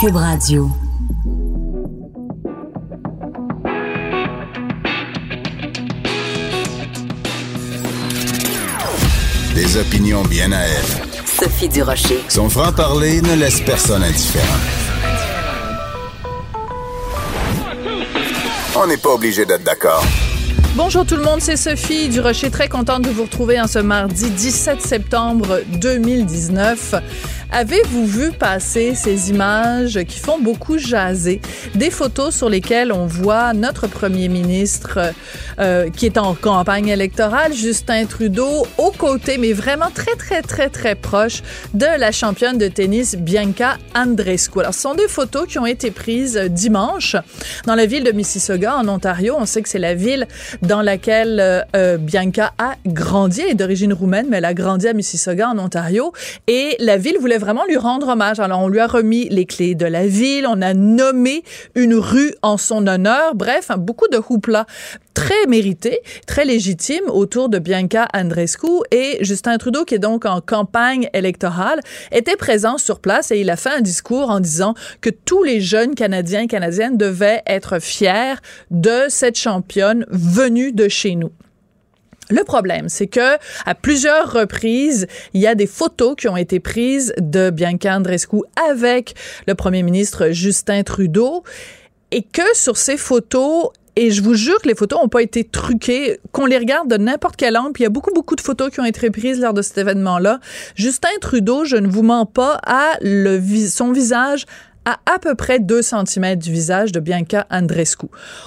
Cube 0.00 0.14
Radio. 0.14 0.70
Des 9.56 9.76
opinions 9.76 10.22
bien 10.22 10.52
à 10.52 10.60
elle. 10.60 10.84
Sophie 11.26 11.68
Durocher. 11.68 12.22
Son 12.28 12.48
franc-parler 12.48 13.20
ne 13.22 13.34
laisse 13.34 13.60
personne 13.60 14.04
indifférent. 14.04 14.44
On 18.76 18.86
n'est 18.86 18.98
pas 18.98 19.14
obligé 19.14 19.44
d'être 19.46 19.64
d'accord. 19.64 20.04
Bonjour 20.76 21.04
tout 21.04 21.16
le 21.16 21.24
monde, 21.24 21.40
c'est 21.40 21.56
Sophie 21.56 22.08
Durocher, 22.08 22.50
très 22.50 22.68
contente 22.68 23.02
de 23.02 23.10
vous 23.10 23.24
retrouver 23.24 23.60
en 23.60 23.66
ce 23.66 23.80
mardi 23.80 24.30
17 24.30 24.80
septembre 24.80 25.58
2019. 25.80 26.94
Avez-vous 27.50 28.06
vu 28.06 28.32
passer 28.32 28.94
ces 28.94 29.30
images 29.30 29.98
qui 30.06 30.18
font 30.18 30.38
beaucoup 30.38 30.76
jaser? 30.76 31.40
Des 31.74 31.90
photos 31.90 32.36
sur 32.36 32.50
lesquelles 32.50 32.92
on 32.92 33.06
voit 33.06 33.54
notre 33.54 33.86
premier 33.86 34.28
ministre 34.28 34.98
euh, 35.58 35.88
qui 35.88 36.04
est 36.04 36.18
en 36.18 36.34
campagne 36.34 36.88
électorale, 36.88 37.54
Justin 37.54 38.04
Trudeau, 38.04 38.66
aux 38.76 38.90
côtés, 38.90 39.38
mais 39.38 39.54
vraiment 39.54 39.90
très, 39.92 40.14
très, 40.16 40.42
très, 40.42 40.68
très 40.68 40.94
proche 40.94 41.42
de 41.72 41.86
la 41.98 42.12
championne 42.12 42.58
de 42.58 42.68
tennis 42.68 43.16
Bianca 43.16 43.78
Andreescu. 43.94 44.60
Alors, 44.60 44.74
ce 44.74 44.82
sont 44.82 44.94
des 44.94 45.08
photos 45.08 45.46
qui 45.48 45.58
ont 45.58 45.66
été 45.66 45.90
prises 45.90 46.36
dimanche 46.36 47.16
dans 47.66 47.74
la 47.74 47.86
ville 47.86 48.04
de 48.04 48.12
Mississauga, 48.12 48.76
en 48.76 48.86
Ontario. 48.88 49.34
On 49.38 49.46
sait 49.46 49.62
que 49.62 49.70
c'est 49.70 49.78
la 49.78 49.94
ville 49.94 50.28
dans 50.60 50.82
laquelle 50.82 51.40
euh, 51.40 51.62
euh, 51.74 51.96
Bianca 51.96 52.52
a 52.58 52.74
grandi. 52.86 53.40
Elle 53.40 53.52
est 53.52 53.54
d'origine 53.54 53.94
roumaine, 53.94 54.26
mais 54.28 54.36
elle 54.36 54.44
a 54.44 54.54
grandi 54.54 54.86
à 54.86 54.92
Mississauga, 54.92 55.48
en 55.48 55.58
Ontario. 55.58 56.12
Et 56.46 56.76
la 56.78 56.98
ville 56.98 57.16
voulait 57.18 57.37
vraiment 57.38 57.64
lui 57.66 57.76
rendre 57.76 58.08
hommage. 58.08 58.40
Alors, 58.40 58.60
on 58.60 58.68
lui 58.68 58.80
a 58.80 58.86
remis 58.86 59.28
les 59.28 59.46
clés 59.46 59.74
de 59.74 59.86
la 59.86 60.06
ville, 60.06 60.46
on 60.46 60.60
a 60.62 60.74
nommé 60.74 61.42
une 61.74 61.94
rue 61.94 62.34
en 62.42 62.56
son 62.56 62.86
honneur. 62.86 63.34
Bref, 63.34 63.70
beaucoup 63.76 64.08
de 64.08 64.20
houpla 64.28 64.66
très 65.14 65.46
mérité, 65.48 66.00
très 66.26 66.44
légitime 66.44 67.04
autour 67.08 67.48
de 67.48 67.58
Bianca 67.58 68.06
Andreescu 68.14 68.68
et 68.92 69.18
Justin 69.20 69.58
Trudeau, 69.58 69.84
qui 69.84 69.96
est 69.96 69.98
donc 69.98 70.24
en 70.24 70.40
campagne 70.40 71.08
électorale, 71.12 71.80
était 72.12 72.36
présent 72.36 72.78
sur 72.78 73.00
place 73.00 73.32
et 73.32 73.40
il 73.40 73.50
a 73.50 73.56
fait 73.56 73.70
un 73.70 73.80
discours 73.80 74.30
en 74.30 74.38
disant 74.38 74.74
que 75.00 75.10
tous 75.10 75.42
les 75.42 75.60
jeunes 75.60 75.96
Canadiens 75.96 76.42
et 76.42 76.46
Canadiennes 76.46 76.96
devaient 76.96 77.42
être 77.46 77.80
fiers 77.80 78.36
de 78.70 79.06
cette 79.08 79.36
championne 79.36 80.06
venue 80.08 80.72
de 80.72 80.88
chez 80.88 81.16
nous. 81.16 81.32
Le 82.30 82.44
problème, 82.44 82.88
c'est 82.88 83.06
que 83.06 83.36
à 83.64 83.74
plusieurs 83.74 84.32
reprises, 84.32 85.06
il 85.32 85.40
y 85.40 85.46
a 85.46 85.54
des 85.54 85.66
photos 85.66 86.14
qui 86.16 86.28
ont 86.28 86.36
été 86.36 86.60
prises 86.60 87.14
de 87.18 87.50
Bianca 87.50 87.96
Andreescu 87.96 88.38
avec 88.70 89.14
le 89.46 89.54
premier 89.54 89.82
ministre 89.82 90.30
Justin 90.30 90.82
Trudeau 90.82 91.42
et 92.10 92.22
que 92.22 92.42
sur 92.54 92.76
ces 92.76 92.96
photos, 92.96 93.70
et 93.96 94.10
je 94.10 94.22
vous 94.22 94.34
jure 94.34 94.60
que 94.60 94.68
les 94.68 94.74
photos 94.74 95.00
n'ont 95.00 95.08
pas 95.08 95.22
été 95.22 95.42
truquées, 95.42 96.20
qu'on 96.32 96.46
les 96.46 96.58
regarde 96.58 96.88
de 96.88 96.96
n'importe 96.96 97.36
quel 97.36 97.56
angle. 97.56 97.72
Il 97.78 97.82
y 97.82 97.86
a 97.86 97.90
beaucoup, 97.90 98.12
beaucoup 98.14 98.36
de 98.36 98.40
photos 98.40 98.70
qui 98.70 98.80
ont 98.80 98.84
été 98.84 99.10
prises 99.10 99.40
lors 99.40 99.54
de 99.54 99.62
cet 99.62 99.78
événement-là. 99.78 100.38
Justin 100.74 101.08
Trudeau, 101.20 101.64
je 101.64 101.76
ne 101.76 101.88
vous 101.88 102.02
mens 102.02 102.24
pas, 102.26 102.60
a 102.64 102.92
le, 103.00 103.40
son 103.68 103.92
visage 103.92 104.46
à 104.88 104.98
à 105.06 105.18
peu 105.18 105.34
près 105.34 105.58
2 105.58 105.82
cm 105.82 106.36
du 106.36 106.52
visage 106.52 106.92
de 106.92 107.00
Bianca 107.00 107.46
Andreescu. 107.50 108.06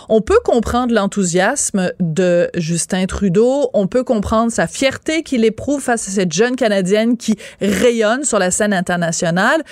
On 0.10 0.22
peut 0.22 0.40
comprendre 0.44 0.94
l'enthousiasme 0.94 1.92
de 2.00 2.50
Justin 2.56 3.06
Trudeau, 3.06 3.70
on 3.74 3.88
peut 3.88 4.04
comprendre 4.04 4.52
sa 4.52 4.66
fierté 4.66 5.22
qu'il 5.22 5.46
éprouve 5.46 5.82
face 5.82 6.08
à 6.08 6.12
cette 6.12 6.32
jeune 6.32 6.56
Canadienne 6.56 7.18
qui 7.18 7.36
rayonne 7.62 8.24
sur 8.24 8.40
la 8.40 8.50
scène 8.50 8.74
internationale, 8.74 9.64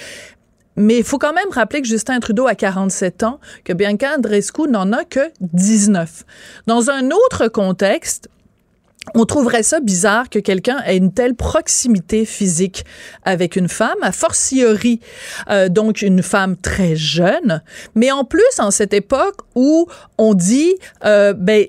mais 0.75 0.99
il 0.99 1.03
faut 1.03 1.17
quand 1.17 1.33
même 1.33 1.49
rappeler 1.51 1.81
que 1.81 1.87
Justin 1.87 2.19
Trudeau 2.19 2.47
a 2.47 2.55
47 2.55 3.23
ans, 3.23 3.39
que 3.63 3.73
Bianca 3.73 4.15
Andreescu 4.15 4.67
n'en 4.69 4.93
a 4.93 5.03
que 5.03 5.31
19. 5.41 6.23
Dans 6.67 6.89
un 6.89 7.09
autre 7.09 7.47
contexte, 7.47 8.29
on 9.15 9.25
trouverait 9.25 9.63
ça 9.63 9.79
bizarre 9.79 10.29
que 10.29 10.39
quelqu'un 10.39 10.77
ait 10.85 10.97
une 10.97 11.11
telle 11.11 11.35
proximité 11.35 12.25
physique 12.25 12.85
avec 13.23 13.55
une 13.55 13.69
femme, 13.69 13.97
a 14.01 14.11
fortiori 14.11 14.99
euh, 15.49 15.69
donc 15.69 16.01
une 16.01 16.23
femme 16.23 16.55
très 16.57 16.95
jeune, 16.95 17.61
mais 17.95 18.11
en 18.11 18.23
plus 18.23 18.59
en 18.59 18.71
cette 18.71 18.93
époque 18.93 19.37
où 19.55 19.87
on 20.17 20.33
dit 20.33 20.75
euh, 21.05 21.33
ben 21.33 21.65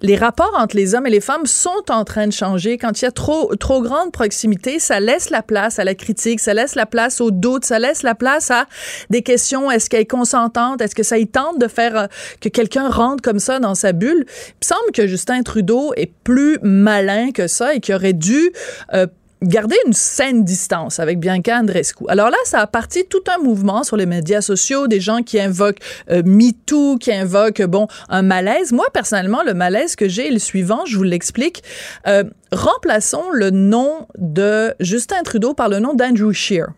les 0.00 0.16
rapports 0.16 0.54
entre 0.56 0.76
les 0.76 0.94
hommes 0.94 1.06
et 1.06 1.10
les 1.10 1.20
femmes 1.20 1.46
sont 1.46 1.90
en 1.90 2.04
train 2.04 2.26
de 2.26 2.32
changer. 2.32 2.78
Quand 2.78 3.00
il 3.00 3.04
y 3.04 3.08
a 3.08 3.12
trop 3.12 3.54
trop 3.56 3.82
grande 3.82 4.12
proximité, 4.12 4.78
ça 4.78 5.00
laisse 5.00 5.30
la 5.30 5.42
place 5.42 5.78
à 5.78 5.84
la 5.84 5.94
critique, 5.94 6.40
ça 6.40 6.54
laisse 6.54 6.74
la 6.74 6.86
place 6.86 7.20
au 7.20 7.30
doute, 7.30 7.64
ça 7.64 7.78
laisse 7.78 8.02
la 8.02 8.14
place 8.14 8.50
à 8.50 8.66
des 9.10 9.22
questions. 9.22 9.70
Est-ce 9.70 9.90
qu'elle 9.90 10.02
est 10.02 10.06
consentante? 10.06 10.80
Est-ce 10.80 10.94
que 10.94 11.02
ça 11.02 11.18
y 11.18 11.26
tente 11.26 11.58
de 11.58 11.68
faire 11.68 11.96
euh, 11.96 12.06
que 12.40 12.48
quelqu'un 12.48 12.88
rentre 12.88 13.22
comme 13.22 13.38
ça 13.38 13.58
dans 13.58 13.74
sa 13.74 13.92
bulle? 13.92 14.24
Il 14.60 14.66
semble 14.66 14.92
que 14.92 15.06
Justin 15.06 15.42
Trudeau 15.42 15.92
est 15.96 16.12
plus 16.24 16.58
malin 16.78 17.32
que 17.32 17.46
ça 17.46 17.74
et 17.74 17.80
qui 17.80 17.92
aurait 17.92 18.12
dû 18.12 18.52
euh, 18.94 19.06
garder 19.42 19.76
une 19.86 19.92
saine 19.92 20.44
distance 20.44 20.98
avec 20.98 21.20
Bianca 21.20 21.58
Andreescu. 21.58 22.04
Alors 22.08 22.30
là, 22.30 22.36
ça 22.44 22.60
a 22.60 22.66
parti 22.66 23.04
tout 23.08 23.22
un 23.34 23.42
mouvement 23.42 23.84
sur 23.84 23.96
les 23.96 24.06
médias 24.06 24.40
sociaux, 24.40 24.88
des 24.88 25.00
gens 25.00 25.22
qui 25.22 25.38
invoquent 25.38 25.80
euh, 26.10 26.22
MeToo, 26.24 26.96
qui 26.98 27.12
invoquent, 27.12 27.62
bon, 27.62 27.86
un 28.08 28.22
malaise. 28.22 28.72
Moi, 28.72 28.86
personnellement, 28.92 29.42
le 29.44 29.54
malaise 29.54 29.96
que 29.96 30.08
j'ai 30.08 30.28
est 30.28 30.32
le 30.32 30.38
suivant, 30.38 30.84
je 30.86 30.96
vous 30.96 31.04
l'explique. 31.04 31.62
Euh, 32.06 32.24
remplaçons 32.52 33.30
le 33.32 33.50
nom 33.50 34.06
de 34.18 34.74
Justin 34.80 35.22
Trudeau 35.22 35.54
par 35.54 35.68
le 35.68 35.78
nom 35.78 35.94
d'Andrew 35.94 36.32
Scheer. 36.32 36.68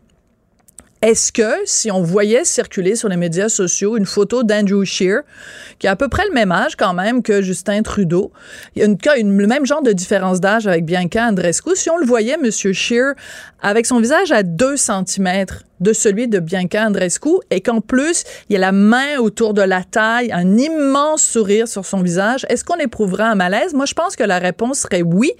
Est-ce 1.02 1.32
que 1.32 1.50
si 1.64 1.90
on 1.90 2.02
voyait 2.02 2.44
circuler 2.44 2.94
sur 2.94 3.08
les 3.08 3.16
médias 3.16 3.48
sociaux 3.48 3.96
une 3.96 4.04
photo 4.04 4.42
d'Andrew 4.42 4.84
Scheer, 4.84 5.22
qui 5.78 5.86
a 5.86 5.92
à 5.92 5.96
peu 5.96 6.08
près 6.08 6.26
le 6.26 6.34
même 6.34 6.52
âge 6.52 6.76
quand 6.76 6.92
même 6.92 7.22
que 7.22 7.40
Justin 7.40 7.82
Trudeau, 7.82 8.32
il 8.76 8.82
y 8.82 9.08
a 9.08 9.16
une, 9.16 9.38
le 9.38 9.46
même 9.46 9.64
genre 9.64 9.82
de 9.82 9.92
différence 9.92 10.40
d'âge 10.40 10.66
avec 10.66 10.84
Bianca 10.84 11.26
Andreescu, 11.26 11.70
si 11.74 11.88
on 11.88 11.96
le 11.96 12.04
voyait, 12.04 12.36
Monsieur 12.36 12.74
Scheer, 12.74 13.14
avec 13.62 13.86
son 13.86 13.98
visage 13.98 14.30
à 14.30 14.42
2 14.42 14.76
cm 14.76 15.46
de 15.80 15.92
celui 15.92 16.28
de 16.28 16.38
Bianca 16.38 16.86
Andreescu 16.86 17.30
et 17.50 17.60
qu'en 17.60 17.80
plus, 17.80 18.24
il 18.48 18.54
y 18.54 18.56
a 18.56 18.60
la 18.60 18.72
main 18.72 19.18
autour 19.18 19.54
de 19.54 19.62
la 19.62 19.82
taille, 19.82 20.30
un 20.32 20.56
immense 20.56 21.22
sourire 21.22 21.66
sur 21.66 21.84
son 21.86 22.02
visage, 22.02 22.46
est-ce 22.48 22.64
qu'on 22.64 22.76
éprouverait 22.76 23.24
un 23.24 23.34
malaise? 23.34 23.74
Moi, 23.74 23.86
je 23.86 23.94
pense 23.94 24.16
que 24.16 24.24
la 24.24 24.38
réponse 24.38 24.80
serait 24.80 25.02
oui, 25.02 25.32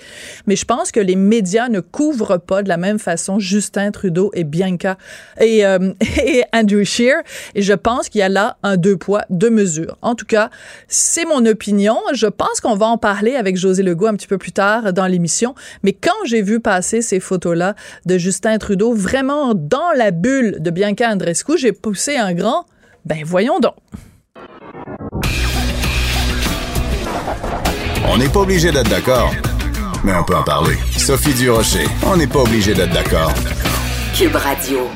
mais 0.47 0.57
je 0.57 0.65
pense 0.65 0.91
que 0.91 1.01
les 1.01 1.17
médias 1.17 1.69
ne 1.69 1.81
couvrent 1.81 2.39
pas 2.39 2.63
de 2.63 2.69
la 2.69 2.79
même 2.79 2.99
façon 2.99 3.39
Justin 3.39 3.91
Trudeau 3.91 4.31
et 4.35 4.45
Bianca 4.45 4.97
et, 5.41 5.67
euh, 5.67 5.93
Andrew 6.55 6.85
Scheer. 6.85 7.23
Et 7.55 7.63
je 7.63 7.75
pense 7.75 8.09
qu'il 8.09 8.21
y 8.21 8.23
a 8.23 8.29
là 8.29 8.57
un 8.63 8.77
deux 8.77 8.97
poids, 8.97 9.25
deux 9.31 9.51
mesures. 9.51 9.99
En 10.01 10.15
tout 10.15 10.27
cas, 10.27 10.51
c'est 10.89 11.27
mon 11.27 11.45
opinion. 11.47 11.99
Je 12.13 12.27
pense 12.27 12.61
qu'on 12.61 12.77
va 12.77 12.87
en 12.87 12.99
parler 12.99 13.37
avec 13.37 13.57
José 13.57 13.83
Legault 13.83 14.07
un 14.07 14.15
petit 14.15 14.27
peu 14.27 14.39
plus 14.39 14.53
tard 14.53 14.93
dans 14.93 15.07
l'émission. 15.07 15.55
Mais 15.83 15.93
quand 15.93 16.11
j'ai 16.25 16.43
vu 16.43 16.61
passer 16.61 17.03
ces 17.03 17.21
photos-là 17.21 17.75
de 18.07 18.17
Justin 18.17 18.59
Trudeau 18.59 18.95
vraiment 18.95 19.55
dans 19.55 19.93
la 19.97 20.11
bulle 20.11 20.30
de 20.31 20.71
Bianca 20.71 21.11
Andreescu, 21.11 21.59
j'ai 21.59 21.73
poussé 21.73 22.17
un 22.17 22.33
grand 22.33 22.65
ben 23.05 23.23
voyons 23.25 23.61
donc. 23.61 23.75
On 28.09 28.19
n'est 28.19 28.29
pas 28.29 28.41
obligé 28.41 28.73
d'être 28.73 28.89
d'accord, 28.89 29.33
mais 30.05 30.13
on 30.15 30.25
peut 30.25 30.37
en 30.37 30.43
parler. 30.43 30.77
Sophie 30.97 31.35
Durocher, 31.35 31.87
on 32.07 32.17
n'est 32.17 32.27
pas 32.27 32.41
obligé 32.41 32.75
d'être 32.75 32.93
d'accord. 32.93 33.33
Cube 34.17 34.35
Radio. 34.35 34.89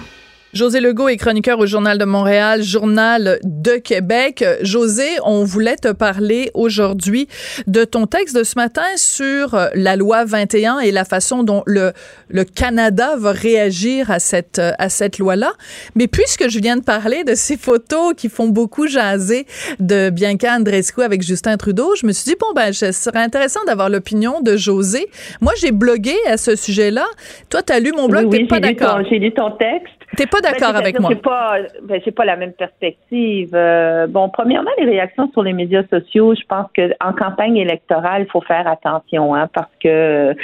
José 0.55 0.79
Legault 0.79 1.09
est 1.09 1.17
chroniqueur 1.17 1.59
au 1.59 1.67
Journal 1.67 1.99
de 1.99 2.05
Montréal, 2.05 2.63
Journal 2.63 3.41
de 3.43 3.73
Québec. 3.73 4.45
José, 4.63 5.05
on 5.25 5.43
voulait 5.43 5.75
te 5.75 5.91
parler 5.91 6.53
aujourd'hui 6.55 7.27
de 7.67 7.83
ton 7.83 8.07
texte 8.07 8.39
de 8.39 8.45
ce 8.45 8.55
matin 8.55 8.87
sur 8.95 9.59
la 9.75 9.97
loi 9.97 10.25
21 10.25 10.79
et 10.79 10.93
la 10.93 11.05
façon 11.05 11.43
dont 11.43 11.65
le, 11.67 11.93
le 12.29 12.45
Canada 12.45 13.17
va 13.17 13.33
réagir 13.33 14.13
à 14.13 14.21
cette, 14.21 14.61
à 14.79 14.89
cette 14.89 15.19
loi-là. 15.19 15.51
Mais 15.97 16.07
puisque 16.07 16.49
je 16.49 16.61
viens 16.61 16.77
de 16.77 16.85
parler 16.85 17.25
de 17.25 17.35
ces 17.35 17.57
photos 17.57 18.15
qui 18.17 18.29
font 18.29 18.47
beaucoup 18.47 18.87
jaser 18.87 19.47
de 19.81 20.09
Bianca 20.11 20.55
Andreescu 20.55 21.03
avec 21.03 21.23
Justin 21.23 21.57
Trudeau, 21.57 21.97
je 22.01 22.07
me 22.07 22.13
suis 22.13 22.31
dit, 22.31 22.37
bon, 22.39 22.53
ben, 22.55 22.73
ce 22.73 22.93
serait 22.93 23.23
intéressant 23.25 23.65
d'avoir 23.67 23.91
l'opinion 23.91 24.41
de 24.41 24.57
José. 24.57 25.09
Moi, 25.41 25.53
j'ai 25.61 25.73
blogué 25.73 26.15
à 26.29 26.37
ce 26.37 26.55
sujet-là. 26.55 27.07
Toi, 27.51 27.63
tu 27.65 27.73
as 27.73 27.81
lu 27.81 27.91
mon 27.91 28.07
blog, 28.07 28.29
oui, 28.31 28.39
t'es 28.39 28.47
pas 28.47 28.61
d'accord. 28.61 29.01
J'ai 29.11 29.19
lu 29.19 29.33
ton 29.33 29.51
texte. 29.51 30.04
T'es 30.17 30.27
pas 30.27 30.41
d'accord 30.41 30.73
ben, 30.73 30.81
avec 30.81 31.01
moi. 31.01 31.11
C'est 31.13 31.23
pas, 31.23 31.57
ben, 31.83 32.01
c'est 32.05 32.15
pas 32.15 32.25
la 32.25 32.37
même 32.37 32.53
perspective. 32.53 33.51
Euh, 33.55 34.07
bon, 34.07 34.29
premièrement, 34.29 34.71
les 34.79 34.85
réactions 34.85 35.31
sur 35.33 35.43
les 35.43 35.53
médias 35.53 35.83
sociaux, 35.91 36.35
je 36.35 36.45
pense 36.47 36.67
que 36.75 36.93
en 37.05 37.13
campagne 37.13 37.57
électorale, 37.57 38.23
il 38.23 38.31
faut 38.31 38.41
faire 38.41 38.67
attention, 38.67 39.35
hein, 39.35 39.49
parce 39.53 39.71
que 39.83 40.35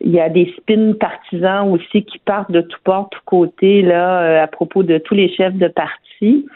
il 0.00 0.10
y 0.10 0.20
a 0.20 0.28
des 0.28 0.52
spins 0.56 0.92
partisans 0.92 1.70
aussi 1.70 2.04
qui 2.04 2.18
partent 2.18 2.50
de 2.50 2.60
tous 2.62 2.80
bords, 2.84 3.08
tous 3.10 3.20
côtés 3.24 3.82
là, 3.82 4.22
euh, 4.22 4.42
à 4.42 4.46
propos 4.46 4.82
de 4.82 4.98
tous 4.98 5.14
les 5.14 5.32
chefs 5.34 5.54
de 5.54 5.68
parti. 5.68 6.46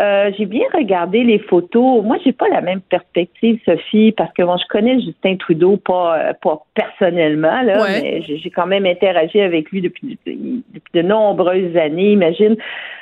Euh, 0.00 0.30
j'ai 0.36 0.46
bien 0.46 0.64
regardé 0.74 1.24
les 1.24 1.38
photos. 1.38 2.04
Moi, 2.04 2.18
j'ai 2.24 2.32
pas 2.32 2.48
la 2.48 2.60
même 2.60 2.80
perspective, 2.80 3.60
Sophie, 3.64 4.12
parce 4.12 4.32
que 4.32 4.42
bon, 4.42 4.56
je 4.56 4.66
connais 4.68 5.00
Justin 5.00 5.36
Trudeau 5.36 5.76
pas 5.76 6.34
pas 6.40 6.62
personnellement 6.74 7.62
là, 7.62 7.86
mais 8.00 8.22
j'ai 8.22 8.50
quand 8.50 8.66
même 8.66 8.86
interagi 8.86 9.40
avec 9.40 9.70
lui 9.70 9.80
depuis 9.80 10.18
depuis 10.24 10.92
de 10.94 11.02
nombreuses 11.02 11.76
années. 11.76 12.12
Imagine 12.12 12.56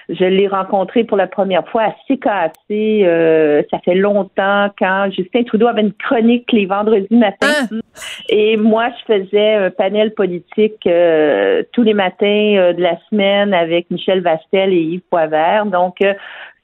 Je 0.08 0.25
l'ai 0.25 0.47
rencontré 0.47 1.05
pour 1.05 1.17
la 1.17 1.26
première 1.26 1.67
fois 1.69 1.82
à 1.82 1.94
CKAC. 2.06 2.53
Euh, 2.70 3.62
ça 3.70 3.79
fait 3.85 3.94
longtemps 3.94 4.70
quand 4.79 5.11
Justin 5.11 5.43
Trudeau 5.43 5.67
avait 5.67 5.82
une 5.82 5.93
chronique 5.93 6.50
les 6.53 6.67
vendredis 6.67 7.06
matins. 7.11 7.67
Hein? 7.73 7.81
Et 8.29 8.56
moi, 8.56 8.88
je 8.91 9.14
faisais 9.14 9.55
un 9.55 9.70
panel 9.70 10.14
politique 10.14 10.87
euh, 10.87 11.62
tous 11.73 11.82
les 11.82 11.94
matins 11.94 12.73
de 12.76 12.81
la 12.81 12.99
semaine 13.11 13.53
avec 13.53 13.91
Michel 13.91 14.23
Vastel 14.23 14.73
et 14.73 14.81
Yves 14.81 15.03
Poivert. 15.11 15.67
Donc, 15.67 15.97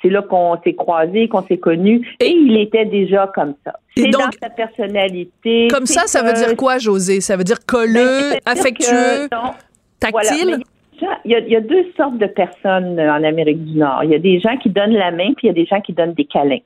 c'est 0.02 0.08
là 0.08 0.22
qu'on 0.22 0.60
s'est 0.62 0.74
croisés, 0.74 1.28
qu'on 1.28 1.42
s'est 1.42 1.58
connus. 1.58 2.06
Et, 2.20 2.30
il 2.30 2.56
était 2.60 2.84
déjà 2.84 3.30
comme 3.34 3.54
ça. 3.64 3.72
C'est 3.96 4.08
dans 4.08 4.30
sa 4.40 4.50
personnalité. 4.50 5.68
Comme 5.68 5.86
ça, 5.86 6.06
ça 6.06 6.22
veut 6.22 6.32
dire 6.32 6.56
quoi, 6.56 6.78
José? 6.78 7.20
Ça 7.20 7.36
veut 7.36 7.44
dire 7.44 7.64
colleux, 7.64 8.32
ben, 8.32 8.38
affectueux, 8.44 9.28
tactile? 10.00 10.58
Il, 11.25 11.31
y 11.31 11.56
a, 11.56 11.60
deux 11.60 11.84
sortes 11.96 12.19
de 12.19 12.26
personnes 12.26 12.99
en 12.99 13.22
Amérique 13.22 13.64
du 13.64 13.78
Nord. 13.78 14.04
Il 14.04 14.10
y 14.10 14.14
a 14.14 14.19
des 14.19 14.40
gens 14.40 14.56
qui 14.56 14.70
donnent 14.70 14.94
la 14.94 15.10
main, 15.10 15.32
puis 15.37 15.44
il 15.44 15.46
y 15.46 15.50
a 15.50 15.54
des 15.54 15.66
gens 15.66 15.81
qui 15.81 15.93
donnent 15.93 16.14
des 16.14 16.25
câlins. 16.25 16.58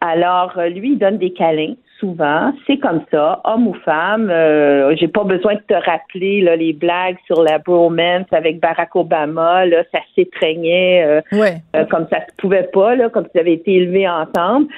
Alors, 0.00 0.52
euh, 0.58 0.68
lui, 0.68 0.92
il 0.92 0.98
donne 0.98 1.18
des 1.18 1.32
câlins 1.32 1.74
souvent. 2.04 2.52
C'est 2.66 2.78
comme 2.78 3.02
ça, 3.10 3.40
homme 3.44 3.68
ou 3.68 3.74
femme. 3.84 4.28
Euh, 4.30 4.94
j'ai 4.96 5.08
pas 5.08 5.24
besoin 5.24 5.54
de 5.54 5.60
te 5.60 5.74
rappeler 5.74 6.40
là, 6.40 6.56
les 6.56 6.72
blagues 6.72 7.16
sur 7.26 7.42
la 7.42 7.58
bromance 7.58 8.26
avec 8.32 8.60
Barack 8.60 8.94
Obama. 8.96 9.64
Là, 9.66 9.84
ça 9.92 10.00
s'étreignait 10.14 11.04
euh, 11.04 11.20
euh, 11.32 11.84
comme 11.86 12.06
ça 12.10 12.20
se 12.20 12.34
pouvait 12.36 12.68
pas, 12.72 12.94
là, 12.94 13.08
comme 13.08 13.26
ça 13.34 13.40
avait 13.40 13.54
été 13.54 13.74
élevé 13.74 14.08
ensemble. 14.08 14.68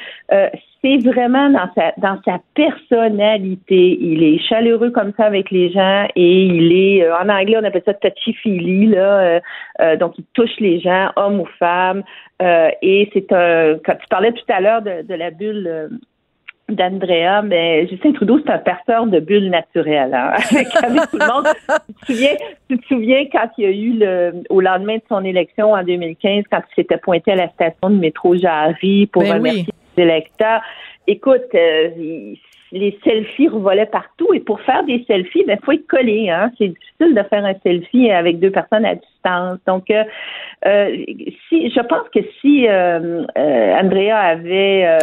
C'est 0.86 0.98
vraiment 0.98 1.50
dans 1.50 1.68
sa 1.74 1.92
dans 1.96 2.20
sa 2.24 2.38
personnalité. 2.54 3.98
Il 4.00 4.22
est 4.22 4.38
chaleureux 4.38 4.90
comme 4.90 5.12
ça 5.16 5.24
avec 5.24 5.50
les 5.50 5.70
gens 5.70 6.06
et 6.14 6.42
il 6.44 6.72
est 6.72 7.10
en 7.10 7.28
anglais 7.28 7.56
on 7.60 7.64
appelle 7.64 7.82
ça 7.84 7.94
touchy 7.94 8.34
feely 8.34 8.86
là. 8.86 9.40
donc 9.96 10.14
il 10.18 10.24
touche 10.34 10.58
les 10.60 10.80
gens, 10.80 11.10
homme 11.16 11.40
ou 11.40 11.46
femme. 11.58 12.02
et 12.40 13.10
c'est 13.12 13.32
un 13.32 13.78
quand 13.84 13.96
tu 13.96 14.06
parlais 14.08 14.32
tout 14.32 14.52
à 14.52 14.60
l'heure 14.60 14.82
de, 14.82 15.02
de 15.02 15.14
la 15.14 15.30
bulle 15.30 15.90
d'Andrea, 16.68 17.42
mais 17.42 17.86
Justin 17.86 18.12
Trudeau, 18.12 18.40
c'est 18.44 18.52
un 18.52 18.58
perceur 18.58 19.06
de 19.06 19.20
bulles 19.20 19.50
naturelles, 19.50 20.12
hein, 20.12 20.32
avec, 20.50 20.68
tout 21.10 21.18
le 21.18 21.32
monde. 21.32 21.46
tu, 21.86 21.94
te 21.94 22.12
souviens, 22.12 22.36
tu 22.68 22.78
te 22.78 22.86
souviens 22.86 23.24
quand 23.30 23.48
il 23.56 23.64
y 23.64 23.66
a 23.66 23.70
eu 23.70 23.92
le, 23.92 24.42
au 24.50 24.60
lendemain 24.60 24.96
de 24.96 25.02
son 25.08 25.24
élection 25.24 25.72
en 25.72 25.84
2015, 25.84 26.44
quand 26.50 26.60
il 26.70 26.74
s'était 26.74 26.96
pointé 26.96 27.32
à 27.32 27.36
la 27.36 27.48
station 27.50 27.90
de 27.90 27.96
métro 27.96 28.34
Jarry 28.36 29.06
pour 29.06 29.22
ben 29.22 29.34
remercier 29.34 29.72
électeurs. 29.98 30.62
Écoute, 31.06 31.54
euh, 31.54 32.34
les 32.72 32.98
selfies 33.04 33.48
revolaient 33.48 33.86
partout 33.86 34.32
et 34.34 34.40
pour 34.40 34.60
faire 34.60 34.84
des 34.84 35.04
selfies, 35.06 35.40
il 35.40 35.46
ben, 35.46 35.58
faut 35.64 35.72
être 35.72 35.86
collé. 35.86 36.28
Hein? 36.30 36.50
C'est 36.58 36.68
difficile 36.68 37.14
de 37.14 37.22
faire 37.22 37.44
un 37.44 37.54
selfie 37.62 38.10
avec 38.10 38.40
deux 38.40 38.50
personnes 38.50 38.84
à 38.84 38.94
distance. 38.94 39.58
Donc, 39.66 39.90
euh, 39.90 40.04
euh 40.66 40.96
si 41.48 41.70
je 41.70 41.80
pense 41.80 42.08
que 42.14 42.20
si 42.40 42.66
euh, 42.68 43.24
euh 43.36 43.80
Andrea 43.80 44.16
avait, 44.16 44.86
euh, 44.86 44.98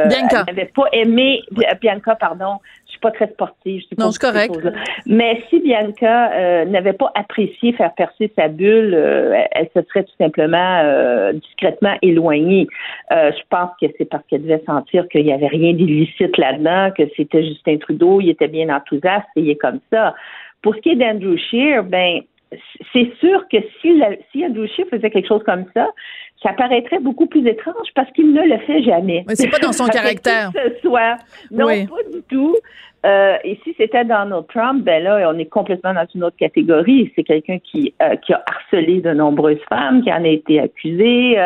n'avait 0.45 0.71
pas 0.73 0.85
aimé 0.91 1.41
Bianca, 1.81 2.15
pardon, 2.15 2.59
suis 2.93 2.99
pas 2.99 3.11
très 3.11 3.27
sportive. 3.27 3.81
Je 3.91 3.95
non, 4.01 4.11
c'est 4.11 4.21
correct. 4.21 4.57
Mais 5.05 5.43
si 5.49 5.59
Bianca 5.59 6.31
euh, 6.33 6.65
n'avait 6.65 6.93
pas 6.93 7.11
apprécié 7.15 7.73
faire 7.73 7.93
percer 7.95 8.31
sa 8.37 8.47
bulle, 8.47 8.93
euh, 8.93 9.43
elle, 9.51 9.69
se 9.75 9.81
serait 9.89 10.03
tout 10.03 10.15
simplement 10.17 10.81
euh, 10.83 11.33
discrètement 11.33 11.95
éloignée. 12.01 12.67
je 13.11 13.41
pense 13.49 13.71
que 13.81 13.87
c'est 13.97 14.05
parce 14.05 14.23
qu'elle 14.27 14.43
devait 14.43 14.63
sentir 14.65 15.07
qu'il 15.09 15.25
n'y 15.25 15.33
avait 15.33 15.47
rien 15.47 15.73
d'illicite 15.73 16.37
là-dedans, 16.37 16.91
que 16.97 17.03
c'était 17.17 17.43
Justin 17.53 17.77
Trudeau, 17.77 18.21
il 18.21 18.29
était 18.29 18.47
bien 18.47 18.75
enthousiaste 18.75 19.27
et 19.35 19.41
il 19.41 19.49
est 19.49 19.55
comme 19.55 19.79
ça. 19.91 20.15
Pour 20.61 20.75
ce 20.75 20.81
qui 20.81 20.89
est 20.89 20.95
d'Andrew 20.95 21.37
Scheer, 21.37 21.83
ben 21.83 22.21
c'est 22.93 23.11
sûr 23.19 23.47
que 23.49 23.57
si, 23.81 24.01
si 24.31 24.45
Andrew 24.45 24.67
Scheer 24.67 24.87
faisait 24.89 25.09
quelque 25.09 25.27
chose 25.27 25.43
comme 25.43 25.65
ça, 25.73 25.87
ça 26.41 26.53
paraîtrait 26.53 26.99
beaucoup 26.99 27.25
plus 27.25 27.47
étrange 27.47 27.87
parce 27.95 28.11
qu'il 28.11 28.33
ne 28.33 28.41
le 28.41 28.57
fait 28.59 28.83
jamais. 28.83 29.23
Mais 29.27 29.35
c'est 29.35 29.49
pas 29.49 29.59
dans 29.59 29.71
son 29.71 29.85
caractère. 29.87 30.51
ce 30.53 30.79
soit. 30.81 31.17
Non, 31.51 31.67
pas 31.67 32.03
du 32.11 32.21
tout. 32.29 32.55
Euh, 33.05 33.35
et 33.43 33.59
si 33.63 33.75
c'était 33.77 34.05
Donald 34.05 34.45
Trump, 34.47 34.83
ben 34.83 35.03
là, 35.03 35.29
on 35.33 35.37
est 35.37 35.45
complètement 35.45 35.93
dans 35.93 36.07
une 36.15 36.23
autre 36.23 36.37
catégorie. 36.37 37.11
C'est 37.15 37.23
quelqu'un 37.23 37.59
qui, 37.59 37.93
euh, 38.01 38.15
qui 38.15 38.33
a 38.33 38.43
harcelé 38.47 39.01
de 39.01 39.11
nombreuses 39.11 39.59
femmes, 39.67 40.03
qui 40.03 40.11
en 40.11 40.23
a 40.23 40.27
été 40.27 40.61
accusé. 40.61 41.37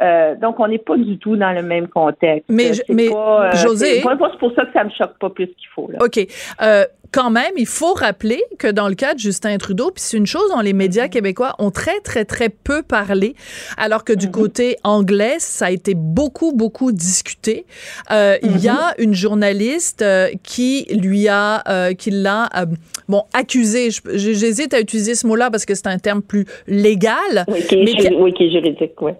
Euh, 0.00 0.34
donc, 0.36 0.60
on 0.60 0.68
n'est 0.68 0.78
pas 0.78 0.96
du 0.96 1.18
tout 1.18 1.36
dans 1.36 1.52
le 1.52 1.62
même 1.62 1.88
contexte. 1.88 2.48
Mais, 2.48 2.70
mais 2.88 3.10
pas, 3.10 3.50
José... 3.52 4.00
C'est 4.02 4.38
pour 4.38 4.52
ça 4.54 4.64
que 4.64 4.72
ça 4.72 4.84
me 4.84 4.90
choque 4.90 5.18
pas 5.18 5.28
plus 5.28 5.46
qu'il 5.48 5.68
faut. 5.74 5.90
Là. 5.90 5.98
OK 6.02 6.26
quand 7.14 7.30
même, 7.30 7.52
il 7.56 7.66
faut 7.66 7.94
rappeler 7.94 8.42
que 8.58 8.66
dans 8.66 8.88
le 8.88 8.96
cas 8.96 9.14
de 9.14 9.20
Justin 9.20 9.56
Trudeau, 9.56 9.92
puis 9.92 10.02
c'est 10.02 10.16
une 10.16 10.26
chose 10.26 10.50
dont 10.52 10.60
les 10.60 10.72
médias 10.72 11.06
québécois 11.06 11.54
ont 11.60 11.70
très, 11.70 12.00
très, 12.00 12.24
très 12.24 12.48
peu 12.48 12.82
parlé, 12.82 13.36
alors 13.76 14.02
que 14.02 14.12
du. 14.12 14.28
Côté 14.34 14.76
anglais, 14.82 15.36
ça 15.38 15.66
a 15.66 15.70
été 15.70 15.94
beaucoup, 15.94 16.52
beaucoup 16.52 16.90
discuté. 16.92 17.64
Euh, 18.10 18.36
Il 18.42 18.58
y 18.62 18.68
a 18.68 18.94
mhm. 18.98 19.04
une 19.04 19.14
journaliste 19.14 20.02
euh, 20.02 20.28
qui 20.42 20.86
lui 20.90 21.28
a, 21.28 21.62
euh, 21.68 21.94
qui 21.94 22.10
l'a, 22.10 22.50
euh, 22.56 22.66
bon, 23.08 23.22
accusé. 23.32 23.90
J'hésite 24.12 24.74
à 24.74 24.80
utiliser 24.80 25.14
ce 25.14 25.26
mot-là 25.26 25.50
parce 25.50 25.64
que 25.64 25.74
c'est 25.74 25.86
un 25.86 25.98
terme 25.98 26.22
plus 26.22 26.46
légal. 26.66 27.44
Oui, 27.48 27.62
qui 27.68 27.74
est, 27.76 28.14
oui, 28.14 28.32
qui 28.32 28.44
est 28.44 28.50
juridique, 28.50 29.00
oui. 29.00 29.12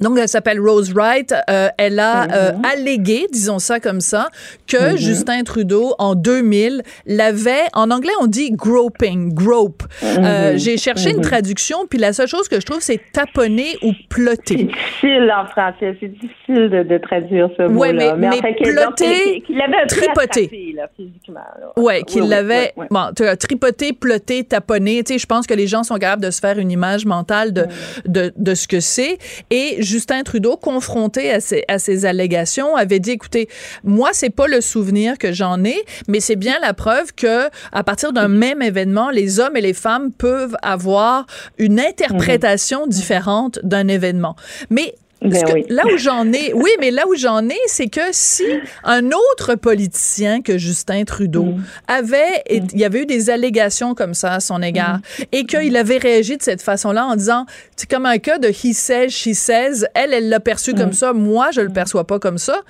Donc, 0.00 0.18
elle 0.18 0.28
s'appelle 0.28 0.60
Rose 0.60 0.92
Wright. 0.92 1.32
Euh, 1.48 1.68
elle 1.78 2.00
a 2.00 2.24
euh, 2.24 2.52
mhm. 2.52 2.62
allégué, 2.64 3.26
disons 3.32 3.58
ça 3.58 3.78
comme 3.78 4.00
ça, 4.00 4.28
que 4.66 4.92
mhm. 4.92 4.96
Justin 4.96 5.42
Trudeau, 5.44 5.94
en 5.98 6.14
2000, 6.14 6.82
l'avait, 7.06 7.64
en 7.74 7.90
anglais, 7.90 8.12
on 8.20 8.26
dit 8.26 8.50
groping, 8.50 9.32
grope. 9.32 9.84
Euh, 10.02 10.52
mhm. 10.52 10.58
J'ai 10.58 10.76
cherché 10.78 11.10
une 11.10 11.20
traduction, 11.20 11.86
puis 11.88 11.98
la 11.98 12.12
seule 12.12 12.26
chose 12.26 12.48
que 12.48 12.60
je 12.60 12.66
trouve, 12.66 12.80
c'est 12.80 13.00
taponner 13.12 13.76
ou 13.82 13.92
plotter. 14.08 14.56
C'est 14.58 14.64
difficile 14.64 15.32
en 15.36 15.46
français, 15.46 15.96
c'est 16.00 16.08
difficile 16.08 16.70
de, 16.70 16.98
traduire 16.98 17.48
ce 17.56 17.62
mot-là. 17.68 18.16
mais, 18.16 18.28
mais, 18.28 18.40
mais 18.42 18.54
plotter, 18.54 19.42
tripoter. 19.88 20.72
Là, 20.74 20.88
physiquement. 20.96 21.40
Ouais, 21.76 22.02
qu'il 22.02 22.28
l'avait, 22.28 22.72
bon, 22.90 23.10
tripoter, 23.38 23.92
plotter, 23.92 24.44
taponner. 24.44 25.04
Tu 25.04 25.14
sais, 25.14 25.18
je 25.18 25.26
pense 25.26 25.46
que 25.46 25.54
les 25.54 25.66
gens 25.66 25.82
sont 25.82 25.96
capables 25.96 26.22
de 26.22 26.30
se 26.30 26.40
faire 26.40 26.58
une 26.58 26.70
image 26.70 27.06
mentale 27.06 27.52
de, 27.52 27.66
de, 28.06 28.32
de 28.36 28.54
ce 28.54 28.66
que 28.66 28.80
c'est. 28.80 29.18
Et 29.50 29.63
Justin 29.78 30.22
Trudeau, 30.22 30.56
confronté 30.56 31.30
à 31.30 31.40
ces, 31.40 31.64
à 31.68 31.78
ces 31.78 32.06
allégations, 32.06 32.76
avait 32.76 33.00
dit, 33.00 33.12
écoutez, 33.12 33.48
moi, 33.82 34.10
c'est 34.12 34.30
pas 34.30 34.46
le 34.46 34.60
souvenir 34.60 35.18
que 35.18 35.32
j'en 35.32 35.64
ai, 35.64 35.76
mais 36.08 36.20
c'est 36.20 36.36
bien 36.36 36.58
la 36.60 36.74
preuve 36.74 37.12
que 37.14 37.48
à 37.72 37.84
partir 37.84 38.12
d'un 38.12 38.28
même 38.28 38.62
événement, 38.62 39.10
les 39.10 39.40
hommes 39.40 39.56
et 39.56 39.60
les 39.60 39.74
femmes 39.74 40.12
peuvent 40.12 40.56
avoir 40.62 41.26
une 41.58 41.80
interprétation 41.80 42.86
différente 42.86 43.58
d'un 43.62 43.88
événement. 43.88 44.36
Mais 44.70 44.94
ben 45.24 45.64
là 45.68 45.84
où 45.86 45.96
j'en 45.96 46.30
ai, 46.32 46.52
oui, 46.54 46.70
mais 46.80 46.90
là 46.90 47.06
où 47.08 47.14
j'en 47.14 47.48
ai, 47.48 47.58
c'est 47.66 47.88
que 47.88 48.00
si 48.12 48.44
un 48.84 49.06
autre 49.06 49.54
politicien 49.54 50.42
que 50.42 50.58
Justin 50.58 51.04
Trudeau 51.04 51.44
mm. 51.44 51.64
avait, 51.88 52.42
mm. 52.50 52.66
il 52.72 52.78
y 52.78 52.84
avait 52.84 53.02
eu 53.02 53.06
des 53.06 53.30
allégations 53.30 53.94
comme 53.94 54.14
ça 54.14 54.34
à 54.34 54.40
son 54.40 54.62
égard, 54.62 54.98
mm. 54.98 55.22
et 55.32 55.46
qu'il 55.46 55.76
avait 55.76 55.98
réagi 55.98 56.36
de 56.36 56.42
cette 56.42 56.62
façon-là 56.62 57.06
en 57.06 57.16
disant, 57.16 57.46
c'est 57.76 57.88
comme 57.88 58.06
un 58.06 58.18
cas 58.18 58.38
de 58.38 58.48
he 58.48 58.74
says, 58.74 59.08
she 59.08 59.32
says, 59.32 59.86
elle, 59.94 60.12
elle 60.12 60.28
l'a 60.28 60.40
perçu 60.40 60.74
comme 60.74 60.92
ça, 60.92 61.12
moi, 61.12 61.50
je 61.52 61.60
le 61.60 61.70
perçois 61.70 62.06
pas 62.06 62.18
comme 62.18 62.38
ça. 62.38 62.62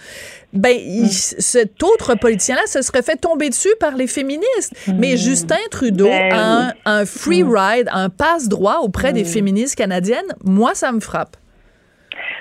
Ben, 0.53 0.79
cet 1.09 1.83
autre 1.83 2.15
politicien-là 2.15 2.63
se 2.69 2.81
serait 2.81 3.03
fait 3.03 3.17
tomber 3.17 3.51
dessus 3.51 3.75
par 3.81 3.97
les 3.97 4.07
féministes. 4.07 4.73
Mais 4.97 5.17
Justin 5.17 5.57
Trudeau 5.71 6.07
ben 6.07 6.33
a 6.33 6.75
un, 6.85 7.05
free 7.05 7.43
ride, 7.43 7.89
un 7.93 8.09
passe-droit 8.09 8.79
auprès 8.83 9.13
des 9.13 9.25
féministes 9.25 9.75
canadiennes. 9.75 10.33
Moi, 10.45 10.75
ça 10.75 10.93
me 10.93 11.01
frappe. 11.01 11.37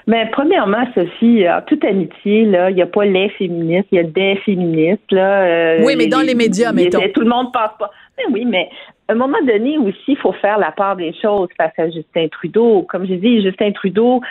Mais 0.08 0.30
premièrement, 0.32 0.86
Sophie, 0.94 1.48
en 1.50 1.62
toute 1.62 1.84
amitié, 1.86 2.46
là, 2.46 2.70
il 2.70 2.76
n'y 2.76 2.82
a 2.82 2.88
pas 2.88 3.06
les 3.06 3.30
féministes, 3.30 3.88
il 3.92 3.96
y 3.96 4.00
a 4.00 4.04
des 4.04 4.36
féministes. 4.46 5.12
Là, 5.12 5.44
euh, 5.44 5.84
oui, 5.84 5.96
mais 5.98 6.08
dans 6.08 6.22
les, 6.22 6.36
médias, 6.36 6.72
mettons. 6.72 7.00
Tout 7.14 7.22
le 7.22 7.30
monde 7.30 7.52
passe 7.54 7.72
pas. 7.80 7.92
Mais 8.18 8.26
oui, 8.32 8.46
mais 8.46 8.70
à 9.10 9.14
un 9.14 9.16
moment 9.16 9.42
donné 9.42 9.78
aussi, 9.78 9.98
il 10.10 10.18
faut 10.18 10.32
faire 10.34 10.58
la 10.58 10.72
part 10.72 10.96
des 10.96 11.14
choses 11.20 11.50
face 11.58 11.74
à 11.78 11.90
Justin 11.90 12.28
Trudeau. 12.30 12.84
Comme 12.84 13.06
je 13.06 13.16
dis, 13.16 13.42
Justin 13.42 13.72
Trudeau, 13.72 14.22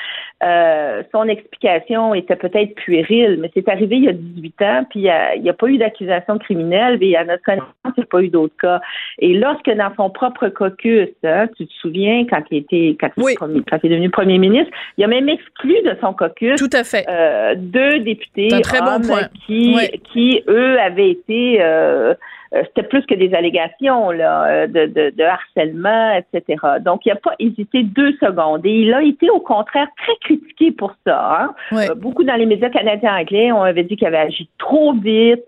euh, 0.43 1.03
son 1.13 1.25
explication 1.25 2.15
était 2.15 2.37
peut-être 2.37 2.75
puérile, 2.77 3.39
mais 3.41 3.51
c'est 3.53 3.69
arrivé 3.69 3.97
il 3.97 4.05
y 4.05 4.09
a 4.09 4.13
18 4.13 4.63
ans, 4.63 4.87
puis 4.89 5.01
il 5.01 5.43
n'y 5.43 5.51
a, 5.51 5.53
pas 5.53 5.67
eu 5.67 5.77
d'accusation 5.77 6.39
criminelle, 6.39 6.99
mais 7.01 7.15
à 7.17 7.25
notre 7.25 7.43
connaissance, 7.43 7.69
il 7.85 7.93
n'y 7.99 8.05
a 8.05 8.07
pas 8.07 8.23
eu 8.23 8.29
d'autres 8.29 8.57
cas. 8.57 8.81
Et 9.19 9.35
lorsque 9.35 9.71
dans 9.71 9.95
son 9.97 10.09
propre 10.11 10.49
caucus, 10.49 11.11
hein, 11.25 11.49
tu 11.57 11.67
te 11.67 11.73
souviens, 11.75 12.25
quand 12.31 12.43
il 12.51 12.59
était 12.59 12.97
quand, 12.99 13.11
il, 13.19 13.29
est 13.29 13.89
devenu 13.89 14.11
premier 14.11 14.39
ministre, 14.39 14.71
il 14.97 15.05
a 15.05 15.09
même 15.09 15.29
exclu 15.29 15.75
de 15.85 15.97
son 16.01 16.15
caucus 16.15 16.59
Tout 16.59 16.71
à 16.73 16.85
fait. 16.85 17.05
Euh, 17.11 17.55
deux 17.57 17.99
députés 18.01 18.49
très 18.63 18.81
bon 18.81 19.01
qui, 19.47 19.77
qui, 20.13 20.43
eux, 20.49 20.81
avaient 20.81 21.11
été... 21.11 21.59
Euh, 21.61 22.15
c'était 22.53 22.83
plus 22.83 23.05
que 23.07 23.15
des 23.15 23.35
allégations 23.35 24.11
là, 24.11 24.67
de, 24.67 24.87
de, 24.87 25.11
de 25.17 25.25
harcèlement, 25.25 26.13
etc. 26.13 26.61
Donc, 26.81 27.07
il 27.07 27.09
n'a 27.09 27.17
pas 27.17 27.35
hésité 27.39 27.83
deux 27.83 28.13
secondes. 28.21 28.65
Et 28.67 28.83
il 28.83 28.93
a 28.93 29.03
été, 29.03 29.31
au 29.31 29.41
contraire, 29.41 29.89
très 29.97 30.17
critiqué 30.21 30.71
pour 30.71 30.95
ça. 31.07 31.51
Hein. 31.73 31.95
beaucoup 31.97 32.25
dans 32.25 32.35
les 32.35 32.47
médias 32.47 32.69
canadiens 32.69 33.17
anglais, 33.17 33.53
on 33.53 33.63
avait 33.63 33.85
dit 33.85 33.97
qu'il 33.97 34.07
avait 34.07 34.19
agi 34.19 34.49
trop 34.59 34.93
vite, 34.93 35.45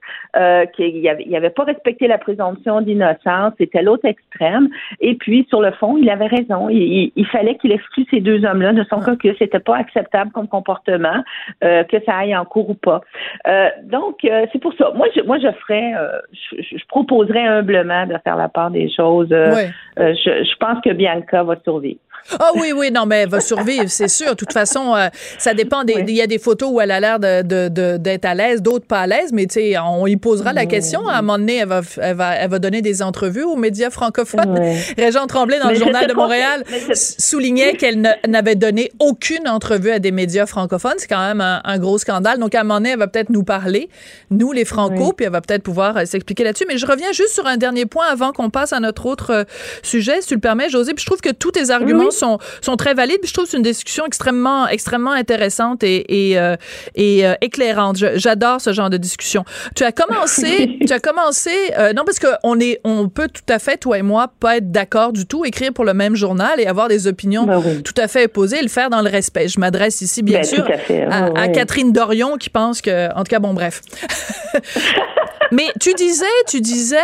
qu'il 0.74 1.02
n'avait 1.02 1.36
avait 1.36 1.50
pas 1.50 1.64
respecté 1.64 2.06
la 2.06 2.18
présomption 2.18 2.80
d'innocence. 2.80 3.52
C'était 3.58 3.82
l'autre 3.82 4.06
extrême. 4.06 4.68
Et 5.00 5.14
puis, 5.14 5.46
sur 5.48 5.60
le 5.60 5.72
fond, 5.72 5.98
il 5.98 6.08
avait 6.08 6.26
raison. 6.26 6.68
Il, 6.70 7.12
il 7.14 7.26
fallait 7.26 7.56
qu'il 7.56 7.72
exclue 7.72 8.06
ces 8.10 8.20
deux 8.20 8.44
hommes-là 8.44 8.72
de 8.72 8.84
son 8.84 9.00
cas 9.00 9.16
que 9.16 9.34
c'était 9.38 9.60
pas 9.60 9.76
acceptable 9.76 10.30
comme 10.30 10.48
comportement, 10.48 11.22
que 11.60 12.04
ça 12.06 12.16
aille 12.16 12.36
en 12.36 12.44
cours 12.44 12.70
ou 12.70 12.74
pas. 12.74 13.02
donc, 13.82 14.20
c'est 14.22 14.60
pour 14.60 14.72
ça. 14.74 14.92
Moi, 14.94 15.08
je, 15.14 15.22
moi, 15.22 15.38
je 15.38 15.50
ferais, 15.52 15.92
je, 16.32 16.62
je, 16.62 16.84
proposerais 16.94 17.44
humblement 17.44 18.06
de 18.06 18.16
faire 18.22 18.36
la 18.36 18.48
part 18.48 18.70
des 18.70 18.88
choses. 18.88 19.28
je, 19.30 20.44
je 20.44 20.56
pense 20.60 20.80
que 20.84 20.92
Bianca 20.92 21.42
va 21.42 21.56
survivre. 21.64 21.98
Ah 22.40 22.50
oui, 22.54 22.72
oui, 22.74 22.90
non, 22.90 23.06
mais 23.06 23.22
elle 23.22 23.28
va 23.28 23.40
survivre, 23.40 23.88
c'est 23.88 24.08
sûr. 24.08 24.30
De 24.30 24.34
toute 24.34 24.52
façon, 24.52 24.94
euh, 24.94 25.08
ça 25.38 25.54
dépend. 25.54 25.82
Il 25.86 26.10
y 26.10 26.22
a 26.22 26.26
des 26.26 26.38
photos 26.38 26.70
où 26.72 26.80
elle 26.80 26.90
a 26.90 27.00
l'air 27.00 27.18
d'être 27.18 27.46
de, 27.46 27.68
de, 27.68 28.26
à 28.26 28.34
l'aise, 28.34 28.62
d'autres 28.62 28.86
pas 28.86 29.00
à 29.00 29.06
l'aise, 29.06 29.32
mais 29.32 29.46
tu 29.46 29.54
sais, 29.54 29.78
on 29.78 30.06
y 30.06 30.16
posera 30.16 30.52
la 30.52 30.66
question. 30.66 31.06
À 31.08 31.16
un 31.16 31.22
moment 31.22 31.38
donné, 31.38 31.56
elle 31.56 31.68
va, 31.68 31.82
elle 32.00 32.16
va, 32.16 32.34
elle 32.34 32.50
va 32.50 32.58
donner 32.58 32.82
des 32.82 33.02
entrevues 33.02 33.42
aux 33.42 33.56
médias 33.56 33.90
francophones. 33.90 34.58
Régent 34.96 35.26
Tremblay, 35.26 35.58
dans 35.58 35.68
le 35.68 35.74
Journal 35.74 36.06
de 36.06 36.14
Montréal, 36.14 36.64
soulignait 36.94 37.74
qu'elle 37.74 38.00
n'avait 38.26 38.54
donné 38.54 38.90
aucune 38.98 39.48
entrevue 39.48 39.90
à 39.90 39.98
des 39.98 40.12
médias 40.12 40.46
francophones. 40.46 40.94
C'est 40.98 41.08
quand 41.08 41.26
même 41.26 41.40
un, 41.40 41.78
gros 41.78 41.98
scandale. 41.98 42.38
Donc, 42.38 42.54
à 42.54 42.60
un 42.60 42.64
moment 42.64 42.78
donné, 42.78 42.90
elle 42.90 42.98
va 42.98 43.08
peut-être 43.08 43.30
nous 43.30 43.42
parler, 43.42 43.88
nous, 44.30 44.52
les 44.52 44.64
Franco, 44.64 45.12
puis 45.12 45.26
elle 45.26 45.32
va 45.32 45.40
peut-être 45.40 45.62
pouvoir 45.62 45.96
euh, 45.96 46.04
s'expliquer 46.04 46.44
là-dessus. 46.44 46.64
Mais 46.68 46.78
je 46.78 46.86
reviens 46.86 47.12
juste 47.12 47.34
sur 47.34 47.46
un 47.46 47.56
dernier 47.56 47.86
point 47.86 48.06
avant 48.06 48.32
qu'on 48.32 48.50
passe 48.50 48.72
à 48.72 48.80
notre 48.80 49.06
autre 49.06 49.30
euh, 49.30 49.44
sujet, 49.82 50.20
si 50.20 50.28
tu 50.28 50.34
le 50.34 50.40
permets, 50.40 50.68
José. 50.68 50.94
Puis 50.94 51.02
je 51.02 51.06
trouve 51.06 51.20
que 51.20 51.30
tous 51.30 51.50
tes 51.50 51.70
arguments 51.70 52.10
sont, 52.14 52.38
sont 52.60 52.76
très 52.76 52.94
valides. 52.94 53.18
je 53.24 53.32
trouve 53.32 53.44
que 53.44 53.50
c'est 53.50 53.56
une 53.56 53.62
discussion 53.62 54.06
extrêmement, 54.06 54.66
extrêmement 54.68 55.12
intéressante 55.12 55.82
et, 55.82 56.30
et, 56.30 56.38
euh, 56.38 56.56
et 56.94 57.26
euh, 57.26 57.34
éclairante. 57.40 57.96
J'adore 58.14 58.60
ce 58.60 58.72
genre 58.72 58.90
de 58.90 58.96
discussion. 58.96 59.44
Tu 59.74 59.84
as 59.84 59.92
commencé, 59.92 60.78
tu 60.86 60.92
as 60.92 61.00
commencé, 61.00 61.50
euh, 61.78 61.92
non 61.92 62.04
parce 62.04 62.18
qu'on 62.18 62.58
est, 62.60 62.80
on 62.84 63.08
peut 63.08 63.28
tout 63.28 63.52
à 63.52 63.58
fait, 63.58 63.76
toi 63.76 63.98
et 63.98 64.02
moi, 64.02 64.28
pas 64.40 64.56
être 64.56 64.70
d'accord 64.70 65.12
du 65.12 65.26
tout, 65.26 65.44
écrire 65.44 65.72
pour 65.72 65.84
le 65.84 65.94
même 65.94 66.14
journal 66.14 66.60
et 66.60 66.66
avoir 66.66 66.88
des 66.88 67.06
opinions 67.06 67.44
ben 67.44 67.62
tout 67.82 67.94
à 67.96 68.08
fait 68.08 68.24
opposées 68.24 68.58
et 68.58 68.62
le 68.62 68.68
faire 68.68 68.90
dans 68.90 69.02
le 69.02 69.10
respect. 69.10 69.48
Je 69.48 69.60
m'adresse 69.60 70.00
ici, 70.00 70.22
bien 70.22 70.40
ben, 70.40 70.44
sûr, 70.44 70.66
à, 71.10 71.40
à, 71.40 71.48
Catherine 71.48 71.92
Dorion 71.92 72.36
qui 72.36 72.50
pense 72.50 72.80
que, 72.80 73.12
en 73.14 73.24
tout 73.24 73.30
cas, 73.30 73.38
bon, 73.38 73.54
bref. 73.54 73.80
Mais 75.52 75.66
tu 75.80 75.92
disais, 75.94 76.24
tu 76.48 76.60
disais, 76.60 76.96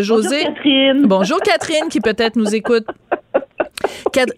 José. 0.00 0.44
Bonjour 0.44 0.54
Catherine. 0.54 1.06
Bonjour 1.06 1.40
Catherine 1.40 1.88
qui 1.88 2.00
peut-être 2.00 2.36
nous 2.36 2.54
écoute. 2.54 2.84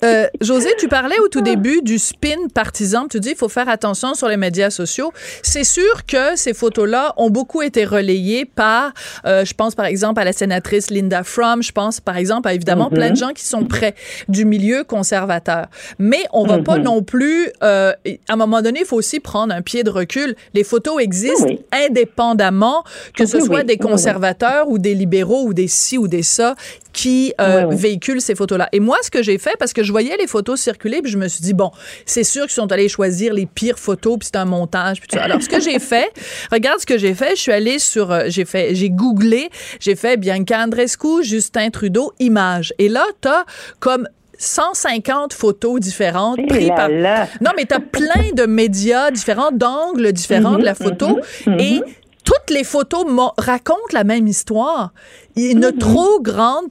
Euh, 0.04 0.26
José, 0.40 0.70
tu 0.78 0.88
parlais 0.88 1.18
au 1.20 1.28
tout 1.28 1.40
début 1.40 1.80
du 1.82 1.98
spin 1.98 2.48
partisan. 2.54 3.06
Tu 3.08 3.20
dis 3.20 3.30
il 3.30 3.36
faut 3.36 3.48
faire 3.48 3.68
attention 3.68 4.14
sur 4.14 4.28
les 4.28 4.36
médias 4.36 4.70
sociaux. 4.70 5.12
C'est 5.42 5.64
sûr 5.64 6.06
que 6.06 6.36
ces 6.36 6.54
photos-là 6.54 7.14
ont 7.16 7.30
beaucoup 7.30 7.62
été 7.62 7.84
relayées 7.84 8.44
par, 8.44 8.92
euh, 9.26 9.44
je 9.44 9.54
pense 9.54 9.74
par 9.74 9.86
exemple 9.86 10.20
à 10.20 10.24
la 10.24 10.32
sénatrice 10.32 10.90
Linda 10.90 11.22
Fromm, 11.22 11.62
je 11.62 11.72
pense 11.72 12.00
par 12.00 12.16
exemple 12.16 12.48
à 12.48 12.54
évidemment 12.54 12.90
plein 12.90 13.06
de 13.06 13.12
mhm. 13.12 13.16
gens 13.16 13.32
qui 13.32 13.44
sont 13.44 13.64
près 13.64 13.94
du 14.28 14.44
milieu 14.44 14.84
conservateur. 14.84 15.66
Mais 15.98 16.24
on 16.32 16.46
va 16.46 16.58
pas 16.58 16.76
mhm. 16.76 16.84
non 16.84 17.02
plus, 17.02 17.50
euh, 17.62 17.92
à 18.28 18.32
un 18.32 18.36
moment 18.36 18.62
donné, 18.62 18.80
il 18.80 18.86
faut 18.86 18.96
aussi 18.96 19.20
prendre 19.20 19.54
un 19.54 19.62
pied 19.62 19.82
de 19.82 19.90
recul. 19.90 20.34
Les 20.54 20.64
photos 20.64 21.00
existent 21.00 21.46
indépendamment, 21.72 22.84
que 23.14 23.26
ce 23.26 23.40
soit 23.40 23.62
des 23.62 23.76
conservateurs 23.76 24.68
ou 24.68 24.78
des 24.78 24.94
libéraux 24.94 25.44
ou 25.44 25.54
des 25.54 25.68
ci 25.68 25.98
ou 25.98 26.08
des 26.08 26.22
ça 26.22 26.54
qui 26.92 27.32
véhiculent 27.70 28.20
ces 28.20 28.34
photos-là. 28.34 28.68
Et 28.72 28.80
moi, 28.80 28.96
ce 29.02 29.10
que 29.10 29.22
j'ai 29.22 29.38
fait, 29.38 29.47
parce 29.58 29.72
que 29.72 29.82
je 29.82 29.92
voyais 29.92 30.16
les 30.16 30.26
photos 30.26 30.60
circuler, 30.60 31.02
puis 31.02 31.10
je 31.10 31.18
me 31.18 31.28
suis 31.28 31.42
dit, 31.42 31.54
bon, 31.54 31.70
c'est 32.06 32.24
sûr 32.24 32.42
qu'ils 32.42 32.52
sont 32.52 32.70
allés 32.72 32.88
choisir 32.88 33.32
les 33.32 33.46
pires 33.46 33.78
photos, 33.78 34.18
puis 34.18 34.28
c'est 34.32 34.38
un 34.38 34.44
montage. 34.44 35.00
Puis 35.00 35.18
Alors, 35.18 35.42
ce 35.42 35.48
que 35.48 35.60
j'ai 35.60 35.78
fait, 35.78 36.10
regarde 36.50 36.80
ce 36.80 36.86
que 36.86 36.98
j'ai 36.98 37.14
fait, 37.14 37.36
je 37.36 37.40
suis 37.40 37.52
allée 37.52 37.78
sur, 37.78 38.10
euh, 38.10 38.24
j'ai 38.28 38.44
fait, 38.44 38.74
j'ai 38.74 38.90
googlé, 38.90 39.50
j'ai 39.80 39.96
fait 39.96 40.16
Bianca 40.16 40.64
Andrescu, 40.64 41.22
Justin 41.22 41.70
Trudeau, 41.70 42.12
images. 42.18 42.72
Et 42.78 42.88
là, 42.88 43.04
t'as 43.20 43.44
comme 43.80 44.08
150 44.38 45.32
photos 45.32 45.80
différentes 45.80 46.46
prises 46.48 46.68
par. 46.68 46.88
Non, 46.88 47.50
mais 47.56 47.64
t'as 47.64 47.80
plein 47.80 48.32
de 48.34 48.46
médias 48.46 49.10
différents, 49.10 49.50
d'angles 49.50 50.12
différents 50.12 50.56
de 50.56 50.64
la 50.64 50.72
mhm, 50.72 50.76
photo. 50.76 51.18
Mhm, 51.46 51.60
et 51.60 51.78
mhm 51.80 51.84
toutes 52.28 52.50
les 52.50 52.64
photos 52.64 53.06
racontent 53.38 53.78
la 53.94 54.04
même 54.04 54.26
histoire. 54.26 54.92
Il 55.34 55.44
y 55.44 55.48
a 55.48 55.52
une 55.52 55.72
trop 55.72 56.20
grande 56.20 56.70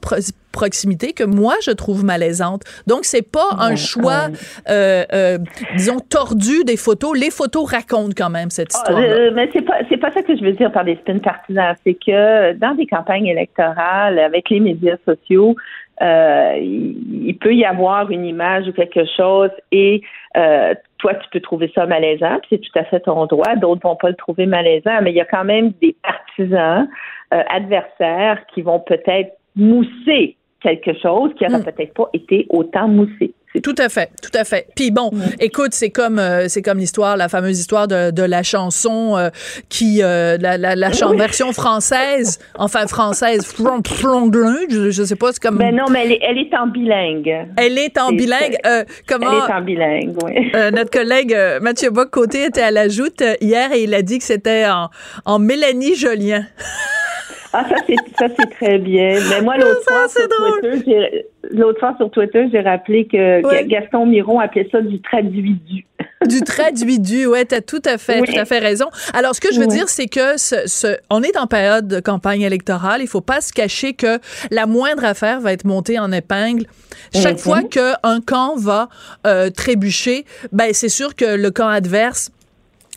proximité 0.58 1.12
que 1.12 1.24
moi 1.24 1.54
je 1.64 1.70
trouve 1.70 2.04
malaisante. 2.04 2.62
Donc 2.86 3.00
c'est 3.04 3.28
pas 3.38 3.50
un 3.58 3.76
choix, 3.76 4.24
euh, 4.68 5.04
euh, 5.12 5.38
disons 5.76 6.00
tordu 6.00 6.64
des 6.64 6.76
photos. 6.76 7.12
Les 7.18 7.30
photos 7.30 7.64
racontent 7.70 8.16
quand 8.16 8.30
même 8.38 8.50
cette 8.50 8.72
ah, 8.74 8.78
histoire. 8.78 8.98
Euh, 8.98 9.30
mais 9.34 9.48
c'est 9.52 9.66
pas 9.70 9.78
c'est 9.88 10.00
pas 10.04 10.10
ça 10.12 10.22
que 10.22 10.36
je 10.36 10.42
veux 10.42 10.52
dire 10.52 10.72
par 10.72 10.84
des 10.84 10.96
spins 10.96 11.18
partisans. 11.18 11.74
C'est 11.84 11.94
que 11.94 12.52
dans 12.54 12.74
des 12.74 12.86
campagnes 12.86 13.26
électorales 13.26 14.18
avec 14.18 14.50
les 14.50 14.60
médias 14.60 14.96
sociaux, 15.04 15.54
euh, 16.00 16.54
il, 16.60 17.36
peut 17.40 17.54
y 17.54 17.64
avoir 17.64 18.10
une 18.10 18.24
image 18.24 18.68
ou 18.68 18.72
quelque 18.72 19.04
chose 19.16 19.50
et 19.72 20.02
euh, 20.36 20.74
toi, 20.98 21.14
tu 21.14 21.28
peux 21.30 21.40
trouver 21.40 21.70
ça 21.74 21.86
malaisant, 21.86 22.38
c'est 22.48 22.60
tout 22.60 22.78
à 22.78 22.84
fait 22.84 23.00
ton 23.00 23.26
droit. 23.26 23.56
D'autres 23.56 23.82
vont 23.82 23.96
pas 23.96 24.10
le 24.10 24.14
trouver 24.14 24.46
malaisant, 24.46 25.00
mais 25.02 25.10
il 25.10 25.16
y 25.16 25.20
a 25.20 25.24
quand 25.24 25.44
même 25.44 25.72
des 25.80 25.96
partisans 26.02 26.88
euh, 27.34 27.42
adversaires 27.48 28.38
qui 28.54 28.62
vont 28.62 28.80
peut-être 28.80 29.36
mousser 29.56 30.36
quelque 30.62 30.92
chose 31.00 31.30
qui 31.38 31.44
n'aurait 31.44 31.60
hmm. 31.60 31.64
peut-être 31.64 31.94
pas 31.94 32.08
été 32.12 32.46
autant 32.50 32.88
moussé. 32.88 33.32
Tout 33.62 33.74
à 33.78 33.88
fait, 33.88 34.10
tout 34.22 34.36
à 34.36 34.44
fait. 34.44 34.66
Puis 34.76 34.90
bon, 34.90 35.10
écoute, 35.40 35.72
c'est 35.72 35.90
comme 35.90 36.18
euh, 36.18 36.48
c'est 36.48 36.60
comme 36.60 36.78
l'histoire, 36.78 37.16
la 37.16 37.28
fameuse 37.28 37.58
histoire 37.58 37.88
de, 37.88 38.10
de 38.10 38.22
la 38.22 38.42
chanson 38.42 39.16
euh, 39.16 39.30
qui 39.70 40.02
euh, 40.02 40.36
la, 40.38 40.58
la, 40.58 40.76
la 40.76 40.90
version 41.16 41.52
française, 41.52 42.38
enfin 42.56 42.86
française, 42.86 43.54
je, 43.58 44.90
je 44.90 45.02
sais 45.02 45.16
pas, 45.16 45.32
c'est 45.32 45.42
comme. 45.42 45.56
Ben 45.56 45.74
non, 45.74 45.86
mais 45.90 46.04
elle 46.04 46.12
est, 46.12 46.20
elle 46.22 46.38
est 46.38 46.54
en 46.54 46.66
bilingue. 46.66 47.48
Elle 47.56 47.78
est 47.78 47.98
en 47.98 48.10
bilingue. 48.10 48.58
comment 49.06 49.30
Elle 49.30 49.50
est 49.50 49.54
en 49.54 49.60
bilingue, 49.62 50.14
oui. 50.24 50.52
notre 50.72 50.90
collègue 50.90 51.34
Mathieu 51.62 51.90
Bock 51.90 52.10
côté 52.10 52.44
était 52.44 52.62
à 52.62 52.70
la 52.70 52.88
joute 52.88 53.22
hier 53.40 53.72
et 53.72 53.82
il 53.82 53.94
a 53.94 54.02
dit 54.02 54.18
que 54.18 54.24
c'était 54.24 54.66
en, 54.68 54.90
en 55.24 55.38
Mélanie 55.38 55.94
Jolien. 55.94 56.44
Ah, 57.52 57.64
ça, 57.68 57.76
c'est, 57.86 57.96
ça, 58.18 58.26
c'est 58.38 58.50
très 58.50 58.78
bien. 58.78 59.18
Mais 59.30 59.42
moi, 59.42 59.56
l'autre 59.56 59.82
fois, 59.86 60.08
sur 60.08 60.28
Twitter, 60.28 60.82
j'ai, 60.86 61.26
l'autre 61.56 61.80
fois, 61.80 61.94
sur 61.96 62.10
Twitter, 62.10 62.48
j'ai 62.52 62.60
rappelé 62.60 63.06
que 63.06 63.64
Gaston 63.66 64.06
Miron 64.06 64.38
appelait 64.40 64.68
ça 64.70 64.80
du 64.80 65.00
traduidu. 65.00 65.86
du 66.26 66.42
traduidu, 66.42 67.26
ouais, 67.26 67.44
t'as 67.44 67.60
tout 67.60 67.82
à 67.84 67.96
fait, 67.96 68.20
tout 68.22 68.38
à 68.38 68.44
fait 68.44 68.58
raison. 68.58 68.86
Alors, 69.14 69.34
ce 69.34 69.40
que 69.40 69.52
je 69.52 69.60
veux 69.60 69.66
dire, 69.66 69.88
c'est 69.88 70.08
que 70.08 70.36
ce, 70.36 70.96
on 71.10 71.22
est 71.22 71.36
en 71.38 71.46
période 71.46 71.88
de 71.88 72.00
campagne 72.00 72.42
électorale. 72.42 73.00
Il 73.00 73.08
faut 73.08 73.20
pas 73.20 73.40
se 73.40 73.52
cacher 73.52 73.94
que 73.94 74.18
la 74.50 74.66
moindre 74.66 75.04
affaire 75.04 75.40
va 75.40 75.52
être 75.52 75.64
montée 75.64 75.98
en 75.98 76.12
épingle. 76.12 76.66
Chaque 77.14 77.34
mhm. 77.34 77.38
fois 77.38 77.62
qu'un 77.62 78.20
camp 78.26 78.56
va 78.56 78.88
euh, 79.26 79.50
trébucher, 79.50 80.24
ben, 80.52 80.70
c'est 80.72 80.88
sûr 80.88 81.14
que 81.14 81.36
le 81.36 81.50
camp 81.50 81.68
adverse 81.68 82.30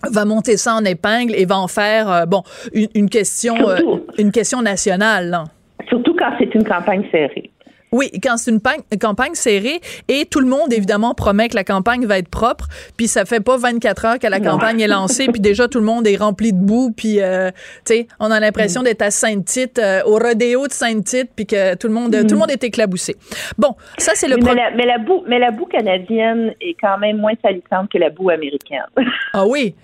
va 0.09 0.25
monter 0.25 0.57
ça 0.57 0.75
en 0.75 0.85
épingle 0.85 1.33
et 1.35 1.45
va 1.45 1.57
en 1.57 1.67
faire 1.67 2.11
euh, 2.11 2.25
bon 2.25 2.43
une, 2.73 3.09
question 3.09 3.55
euh, 3.69 3.77
une 4.17 4.31
question 4.31 4.61
nationale. 4.61 5.43
Surtout 5.89 6.15
quand 6.17 6.31
c'est 6.39 6.53
une 6.55 6.63
campagne 6.63 7.03
serrée. 7.11 7.51
Oui, 7.91 8.09
quand 8.23 8.37
c'est 8.37 8.51
une 8.51 8.61
campagne 8.97 9.33
serrée 9.33 9.81
et 10.07 10.25
tout 10.25 10.39
le 10.39 10.47
monde 10.47 10.71
évidemment 10.71 11.13
promet 11.13 11.49
que 11.49 11.55
la 11.55 11.65
campagne 11.65 12.05
va 12.05 12.19
être 12.19 12.29
propre, 12.29 12.67
puis 12.95 13.07
ça 13.07 13.25
fait 13.25 13.41
pas 13.41 13.57
24 13.57 14.05
heures 14.05 14.19
que 14.19 14.27
la 14.27 14.39
campagne 14.39 14.79
est 14.79 14.87
lancée, 14.87 15.25
puis 15.25 15.41
déjà 15.41 15.67
tout 15.67 15.79
le 15.79 15.83
monde 15.83 16.07
est 16.07 16.15
rempli 16.15 16.53
de 16.53 16.57
boue, 16.57 16.93
puis 16.95 17.19
euh, 17.19 17.51
tu 17.85 17.93
sais, 17.93 18.07
on 18.21 18.31
a 18.31 18.39
l'impression 18.39 18.79
mm. 18.79 18.85
d'être 18.85 19.01
à 19.01 19.11
Sainte-Tite, 19.11 19.81
au 20.05 20.13
rodéo 20.13 20.67
de 20.67 20.71
Sainte-Tite, 20.71 21.31
puis 21.35 21.45
que 21.45 21.75
tout 21.75 21.87
le 21.87 21.93
monde 21.93 22.11
tout 22.11 22.27
le 22.29 22.35
mm. 22.35 22.39
monde 22.39 22.51
est 22.51 22.63
éclabousé. 22.63 23.17
Bon, 23.57 23.75
ça 23.97 24.13
c'est 24.15 24.29
le 24.29 24.37
mais, 24.37 24.55
la, 24.55 24.71
mais 24.71 24.85
la 24.85 24.97
boue 24.97 25.23
mais 25.27 25.39
la 25.39 25.51
boue 25.51 25.65
canadienne 25.65 26.53
est 26.61 26.77
quand 26.79 26.97
même 26.97 27.17
moins 27.17 27.33
salissante 27.41 27.89
que 27.91 27.97
la 27.97 28.09
boue 28.09 28.29
américaine. 28.29 28.85
Ah 29.33 29.45
oui. 29.45 29.75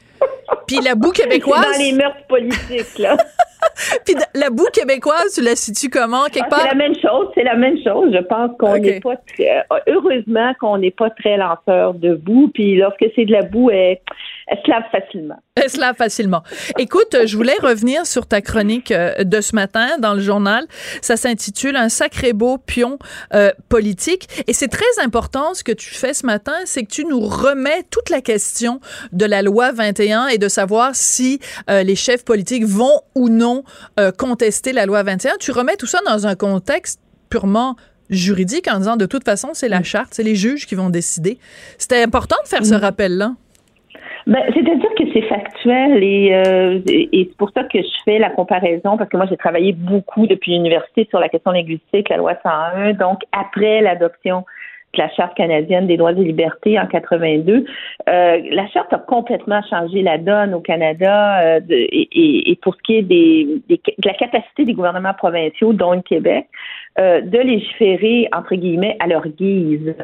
Puis 0.68 0.80
la 0.84 0.96
boue 0.96 1.12
québécoise. 1.12 1.66
Dans 1.66 1.84
les 1.84 1.94
meurtres 1.94 2.26
politiques, 2.28 3.00
là. 3.00 3.18
Puis 4.06 4.16
la 4.34 4.50
boue 4.50 4.68
québécoise, 4.74 5.34
tu 5.36 5.42
la 5.42 5.56
situes 5.56 5.90
comment, 5.90 6.26
quelque 6.26 6.48
ah, 6.48 6.50
part? 6.50 6.62
C'est 6.62 6.68
la 6.68 6.76
même 6.76 6.96
chose, 6.96 7.28
c'est 7.36 7.44
la 7.44 7.56
même 7.56 7.78
chose. 7.84 8.12
Je 8.14 8.24
pense 8.24 8.52
qu'on 8.58 8.78
n'est 8.78 9.00
pas 9.00 9.16
très, 9.18 9.66
heureusement 9.88 10.54
qu'on 10.60 10.78
n'est 10.78 10.92
pas 10.92 11.10
très 11.10 11.38
lanceur 11.38 11.94
de 11.94 12.16
boue. 12.16 12.50
Puis 12.54 12.78
lorsque 12.78 13.06
c'est 13.16 13.26
de 13.26 13.32
la 13.32 13.44
boue, 13.44 13.70
elle, 13.70 13.98
elle 14.48 14.58
se 14.66 14.70
lave 14.70 14.84
facilement. 14.92 15.38
Elle 15.56 15.70
se 15.70 15.80
lave 15.80 15.96
facilement. 15.96 16.44
Écoute, 16.78 17.16
je 17.26 17.36
voulais 17.36 17.58
revenir 17.62 18.06
sur 18.06 18.28
ta 18.28 18.42
chronique 18.42 18.92
euh, 18.92 19.24
de 19.24 19.42
ce 19.42 19.56
matin 19.56 19.98
dans 20.00 20.14
le 20.14 20.22
journal. 20.22 20.66
Ça 21.02 21.18
s'intitule 21.18 21.76
Un 21.76 21.90
sacré 21.90 22.34
beau 22.34 22.58
pion 22.58 22.98
euh, 23.34 23.52
politique. 23.70 24.28
Et 24.48 24.54
c'est 24.54 24.70
très 24.70 25.04
important 25.04 25.54
ce 25.54 25.64
que 25.64 25.72
tu 25.72 25.90
fais 25.90 26.14
ce 26.14 26.26
matin, 26.26 26.54
c'est 26.66 26.84
que 26.84 26.92
tu 26.92 27.06
nous 27.06 27.20
remets 27.20 27.84
toute 27.92 28.10
la 28.10 28.22
question 28.22 28.80
de 29.12 29.26
la 29.26 29.42
loi 29.42 29.72
21 29.72 30.07
et 30.08 30.38
et 30.38 30.38
de 30.38 30.48
savoir 30.48 30.96
si 30.96 31.40
euh, 31.70 31.84
les 31.84 31.96
chefs 31.96 32.24
politiques 32.24 32.66
vont 32.66 33.02
ou 33.16 33.30
non 33.30 33.64
euh, 34.00 34.12
contester 34.12 34.74
la 34.74 34.86
loi 34.86 35.04
21. 35.04 35.34
Tu 35.40 35.52
remets 35.52 35.76
tout 35.76 35.86
ça 35.86 36.00
dans 36.06 36.28
un 36.28 36.36
contexte 36.36 37.00
purement 37.30 37.76
juridique 38.10 38.68
en 38.72 38.78
disant 38.78 38.96
de 38.96 39.06
toute 39.06 39.26
façon, 39.26 39.50
c'est 39.54 39.68
la 39.68 39.82
mm. 39.82 39.86
charte, 39.86 40.08
c'est 40.12 40.24
les 40.24 40.36
juges 40.36 40.66
qui 40.66 40.76
vont 40.76 40.90
décider. 40.90 41.38
C'était 41.78 42.02
important 42.02 42.38
de 42.44 42.48
faire 42.48 42.66
ce 42.66 42.76
mm. 42.76 42.78
rappel-là. 42.78 43.32
Ben, 44.28 44.42
C'est-à-dire 44.54 44.90
que 44.98 45.04
c'est 45.14 45.28
factuel 45.28 46.04
et, 46.04 46.82
et 47.14 47.28
c'est 47.30 47.38
pour 47.38 47.50
ça 47.52 47.64
que 47.64 47.80
je 47.80 47.98
fais 48.04 48.20
la 48.20 48.30
comparaison 48.30 48.98
parce 48.98 49.10
que 49.10 49.16
moi 49.16 49.26
j'ai 49.30 49.38
travaillé 49.38 49.72
beaucoup 49.72 50.28
depuis 50.28 50.52
l'université 50.52 51.08
sur 51.10 51.20
la 51.20 51.30
question 51.30 51.52
linguistique, 51.52 52.10
la 52.10 52.18
loi 52.18 52.34
101. 52.44 52.94
Donc 52.94 53.22
après 53.32 53.82
l'adoption 53.82 54.46
la 54.96 55.10
Charte 55.10 55.36
canadienne 55.36 55.88
des 55.88 55.98
droits 55.98 56.12
et 56.12 56.16
libertés 56.16 56.80
en 56.80 56.88
82. 56.88 57.66
Euh, 58.10 58.42
la 58.52 58.68
Charte 58.70 58.92
a 58.94 58.98
complètement 58.98 59.62
changé 59.70 60.02
la 60.02 60.18
donne 60.18 60.54
au 60.54 60.60
Canada 60.60 61.42
euh, 61.42 61.60
et, 61.70 62.58
pour 62.62 62.76
ce 62.76 62.82
qui 62.84 62.96
est 62.98 63.02
des, 63.04 63.62
de 63.70 63.78
la 64.06 64.14
capacité 64.14 64.66
des 64.66 64.74
gouvernements 64.74 65.14
provinciaux, 65.14 65.74
dont 65.74 65.94
le 65.94 66.02
Québec, 66.02 66.48
euh, 67.00 67.22
de 67.22 67.38
légiférer, 67.38 68.28
entre 68.36 68.56
guillemets, 68.56 68.98
à 69.00 69.08
leur 69.08 69.28
guise. 69.28 69.96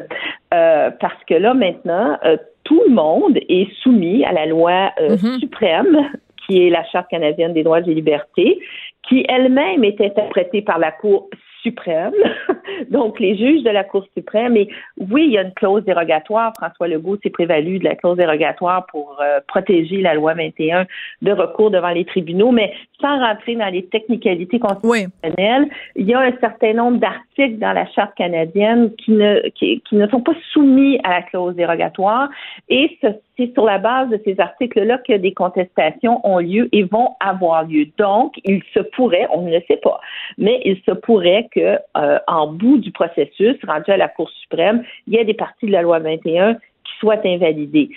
parce 0.50 1.24
que 1.26 1.34
là, 1.34 1.54
maintenant, 1.54 2.16
tout 2.62 2.80
le 2.86 2.94
monde 2.94 3.38
est 3.48 3.68
soumis 3.82 4.24
à 4.24 4.32
la 4.32 4.46
loi 4.46 4.92
mm-hmm. 5.00 5.40
suprême 5.40 6.10
qui 6.46 6.66
est 6.66 6.70
la 6.70 6.84
Charte 6.84 7.08
canadienne 7.10 7.54
des 7.54 7.62
droits 7.62 7.80
et 7.80 7.94
libertés, 7.94 8.60
qui 9.08 9.24
elle-même 9.28 9.82
est 9.82 10.00
interprétée 10.00 10.62
par 10.62 10.78
la 10.78 10.92
Cour 10.92 11.28
suprême, 11.64 12.12
donc 12.90 13.18
les 13.18 13.36
juges 13.36 13.64
de 13.64 13.70
la 13.70 13.82
Cour 13.82 14.06
suprême. 14.16 14.56
Et 14.56 14.68
oui, 14.98 15.24
il 15.26 15.32
y 15.32 15.38
a 15.38 15.42
une 15.42 15.54
clause 15.54 15.84
dérogatoire. 15.84 16.52
François 16.56 16.86
Legault 16.86 17.18
s'est 17.22 17.30
prévalu 17.30 17.80
de 17.80 17.84
la 17.84 17.96
clause 17.96 18.16
dérogatoire 18.16 18.86
pour 18.86 19.16
euh, 19.20 19.40
protéger 19.48 20.00
la 20.00 20.14
loi 20.14 20.34
21 20.34 20.86
de 21.22 21.32
recours 21.32 21.70
devant 21.70 21.90
les 21.90 22.04
tribunaux, 22.04 22.52
mais 22.52 22.72
sans 23.00 23.18
rentrer 23.18 23.56
dans 23.56 23.72
les 23.72 23.86
technicalités 23.86 24.60
constitutionnelles, 24.60 25.68
il 25.96 26.06
y 26.06 26.14
a 26.14 26.20
un 26.20 26.32
certain 26.40 26.74
nombre 26.74 26.98
d'articles 26.98 27.24
dans 27.36 27.72
la 27.72 27.86
Charte 27.86 28.14
canadienne 28.16 28.94
qui 28.96 29.12
ne, 29.12 29.48
qui, 29.50 29.82
ne 29.92 30.06
sont 30.08 30.20
pas 30.20 30.34
soumis 30.52 30.98
à 31.04 31.10
la 31.10 31.22
clause 31.22 31.54
dérogatoire. 31.54 32.28
Et 32.68 32.98
c'est 33.00 33.52
sur 33.52 33.64
la 33.64 33.78
base 33.78 34.08
de 34.10 34.20
ces 34.24 34.38
articles-là 34.38 34.98
que 34.98 35.14
des 35.14 35.32
contestations 35.32 36.20
ont 36.26 36.38
lieu 36.38 36.68
et 36.72 36.84
vont 36.84 37.10
avoir 37.20 37.64
lieu. 37.64 37.86
Donc, 37.98 38.34
il 38.44 38.62
se 38.72 38.80
pourrait, 38.80 39.26
on 39.32 39.42
ne 39.42 39.52
le 39.52 39.62
sait 39.68 39.80
pas, 39.82 40.00
mais 40.38 40.60
il 40.64 40.80
se 40.86 40.92
pourrait 40.92 41.48
que 41.52 41.78
euh, 41.96 42.18
en 42.26 42.52
bout 42.52 42.78
du 42.78 42.92
processus, 42.92 43.56
rendu 43.66 43.90
à 43.90 43.96
la 43.96 44.08
Cour 44.08 44.30
suprême, 44.30 44.84
il 45.06 45.14
y 45.14 45.16
ait 45.16 45.24
des 45.24 45.34
parties 45.34 45.66
de 45.66 45.72
la 45.72 45.82
loi 45.82 45.98
21 45.98 46.54
qui 46.54 46.92
soient 47.00 47.20
invalidées. 47.24 47.90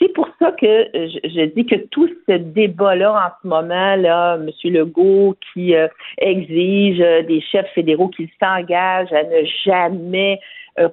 C'est 0.00 0.12
pour 0.12 0.28
ça 0.38 0.52
que 0.52 0.66
euh, 0.66 1.08
je, 1.24 1.44
dis 1.54 1.66
que 1.66 1.76
tout 1.90 2.08
ce 2.28 2.32
débat-là 2.32 3.12
en 3.12 3.30
ce 3.42 3.48
moment, 3.48 3.96
là, 3.96 4.36
M. 4.36 4.50
Legault 4.64 5.36
qui 5.52 5.74
euh, 5.74 5.88
exige 6.18 6.98
des 6.98 7.40
chefs 7.40 7.70
fédéraux 7.74 8.08
qui 8.08 8.30
s'engagent 8.42 9.12
à 9.12 9.22
ne 9.24 9.44
jamais 9.64 10.40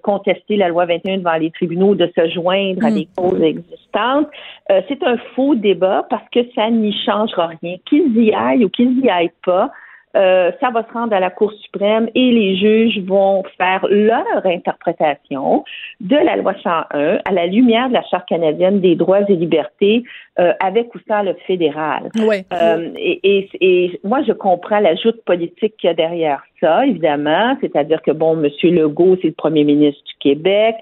contester 0.04 0.58
la 0.58 0.68
loi 0.68 0.86
21 0.86 1.18
devant 1.18 1.38
les 1.38 1.50
tribunaux, 1.50 1.96
de 1.96 2.08
se 2.16 2.30
joindre 2.30 2.86
à 2.86 2.92
mm. 2.92 2.94
des 2.94 3.08
causes 3.18 3.42
existantes, 3.42 4.28
c'est 4.70 5.02
un 5.02 5.18
faux 5.36 5.56
débat 5.56 6.06
parce 6.08 6.30
que 6.32 6.42
ça 6.54 6.70
n'y 6.70 6.96
changera 7.04 7.48
rien. 7.48 7.78
Qu'ils 7.88 8.16
y 8.16 8.32
aillent 8.32 8.66
ou 8.66 8.70
qu'ils 8.70 8.96
n'y 8.96 9.10
aillent 9.10 9.32
pas, 9.44 9.72
euh, 10.16 10.52
ça 10.60 10.70
va 10.72 10.84
se 10.84 10.92
rendre 10.94 11.14
à 11.14 11.20
la 11.20 11.30
Cour 11.30 11.54
suprême 11.54 12.10
et 12.16 12.32
les 12.32 12.58
juges 12.58 13.00
vont 13.06 13.44
faire 13.58 13.86
leur 13.90 14.46
interprétation 14.46 15.64
de 16.00 16.16
la 16.16 16.36
loi 16.36 16.54
101 16.62 17.20
à 17.24 17.32
la 17.32 17.48
lumière 17.48 17.88
de 17.90 17.94
la 17.94 18.04
Charte 18.04 18.28
canadienne 18.28 18.82
des 18.82 18.96
droits 18.96 19.22
et 19.22 19.36
libertés 19.36 20.04
euh, 20.40 20.54
avec 20.60 20.94
ou 20.96 21.00
sans 21.08 21.24
le 21.24 21.34
fédéral. 21.48 22.10
Euh, 22.20 22.90
et, 22.98 23.50
et, 23.60 24.00
moi, 24.04 24.22
je 24.28 24.32
comprends 24.32 24.80
l'ajout 24.80 25.14
politique 25.26 25.76
qu'il 25.78 25.88
y 25.88 25.92
a 25.92 25.94
derrière 25.94 26.42
ça, 26.60 26.86
évidemment, 26.86 27.58
c'est-à-dire 27.60 28.02
que, 28.02 28.12
bon, 28.12 28.42
M. 28.42 28.50
Legault, 28.64 29.18
c'est 29.22 29.28
le 29.28 29.34
premier 29.34 29.64
ministre 29.64 30.02
du 30.06 30.14
Québec, 30.20 30.76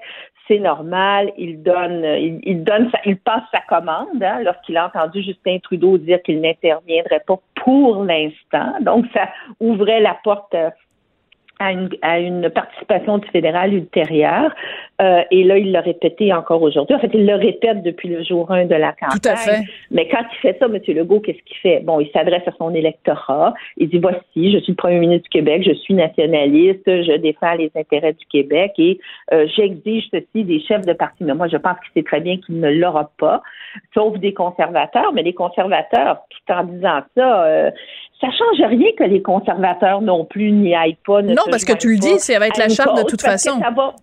c'est 0.50 0.58
normal. 0.58 1.32
Il 1.38 1.62
donne, 1.62 2.04
il, 2.42 2.64
donne, 2.64 2.90
il 3.04 3.16
passe 3.18 3.44
sa 3.52 3.60
commande 3.60 4.22
hein, 4.22 4.40
lorsqu'il 4.42 4.76
a 4.76 4.86
entendu 4.86 5.22
Justin 5.22 5.58
Trudeau 5.62 5.96
dire 5.96 6.20
qu'il 6.22 6.40
n'interviendrait 6.40 7.22
pas 7.26 7.38
pour 7.54 8.04
l'instant. 8.04 8.74
Donc, 8.80 9.06
ça 9.14 9.28
ouvrait 9.60 10.00
la 10.00 10.16
porte 10.24 10.54
euh, 10.54 10.70
à 11.60 11.72
une, 11.72 11.90
à 12.02 12.18
une 12.18 12.50
participation 12.50 13.18
du 13.18 13.28
fédéral 13.28 13.72
ultérieure. 13.72 14.52
Euh, 15.00 15.22
et 15.30 15.44
là, 15.44 15.56
il 15.56 15.72
l'a 15.72 15.80
répété 15.80 16.32
encore 16.32 16.60
aujourd'hui. 16.62 16.94
En 16.94 16.98
fait, 16.98 17.10
il 17.14 17.26
le 17.26 17.34
répète 17.34 17.82
depuis 17.82 18.08
le 18.08 18.22
jour 18.22 18.50
1 18.50 18.66
de 18.66 18.74
la 18.74 18.92
campagne. 18.92 19.18
Tout 19.22 19.28
à 19.28 19.36
fait. 19.36 19.62
Mais 19.90 20.08
quand 20.08 20.22
il 20.30 20.38
fait 20.40 20.56
ça, 20.58 20.66
M. 20.66 20.78
Legault, 20.88 21.20
qu'est-ce 21.20 21.42
qu'il 21.44 21.56
fait? 21.56 21.80
Bon, 21.80 22.00
il 22.00 22.10
s'adresse 22.10 22.46
à 22.46 22.52
son 22.58 22.74
électorat. 22.74 23.54
Il 23.78 23.88
dit, 23.88 23.98
voici, 23.98 24.52
je 24.52 24.58
suis 24.58 24.72
le 24.72 24.76
premier 24.76 24.98
ministre 24.98 25.24
du 25.24 25.30
Québec, 25.30 25.62
je 25.64 25.72
suis 25.72 25.94
nationaliste, 25.94 26.84
je 26.86 27.16
défends 27.16 27.54
les 27.54 27.70
intérêts 27.74 28.12
du 28.12 28.26
Québec 28.26 28.72
et 28.78 28.98
euh, 29.32 29.46
j'exige 29.56 30.04
ceci 30.12 30.44
des 30.44 30.60
chefs 30.60 30.84
de 30.84 30.92
parti. 30.92 31.24
Mais 31.24 31.34
moi, 31.34 31.48
je 31.48 31.56
pense 31.56 31.76
qu'il 31.80 32.02
sait 32.02 32.06
très 32.06 32.20
bien 32.20 32.36
qu'il 32.36 32.60
ne 32.60 32.70
l'aura 32.70 33.10
pas, 33.18 33.42
sauf 33.94 34.18
des 34.18 34.34
conservateurs. 34.34 35.12
Mais 35.14 35.22
les 35.22 35.34
conservateurs, 35.34 36.18
tout 36.28 36.52
en 36.52 36.64
disant 36.64 37.00
ça, 37.16 37.44
euh, 37.44 37.70
ça 38.20 38.28
change 38.30 38.68
rien 38.68 38.90
que 38.98 39.04
les 39.04 39.22
conservateurs 39.22 40.02
non 40.02 40.26
plus 40.26 40.52
n'y 40.52 40.74
aillent 40.74 40.98
pas. 41.06 41.22
non, 41.22 41.42
parce 41.50 41.64
que 41.64 41.72
tu 41.72 41.92
le 41.92 41.98
dis, 41.98 42.18
c'est 42.18 42.34
avec 42.34 42.58
la 42.58 42.68
charte 42.68 42.98
de 42.98 43.08
toute 43.08 43.22
façon. 43.22 43.58
Ça 43.60 43.70
va, 43.70 43.94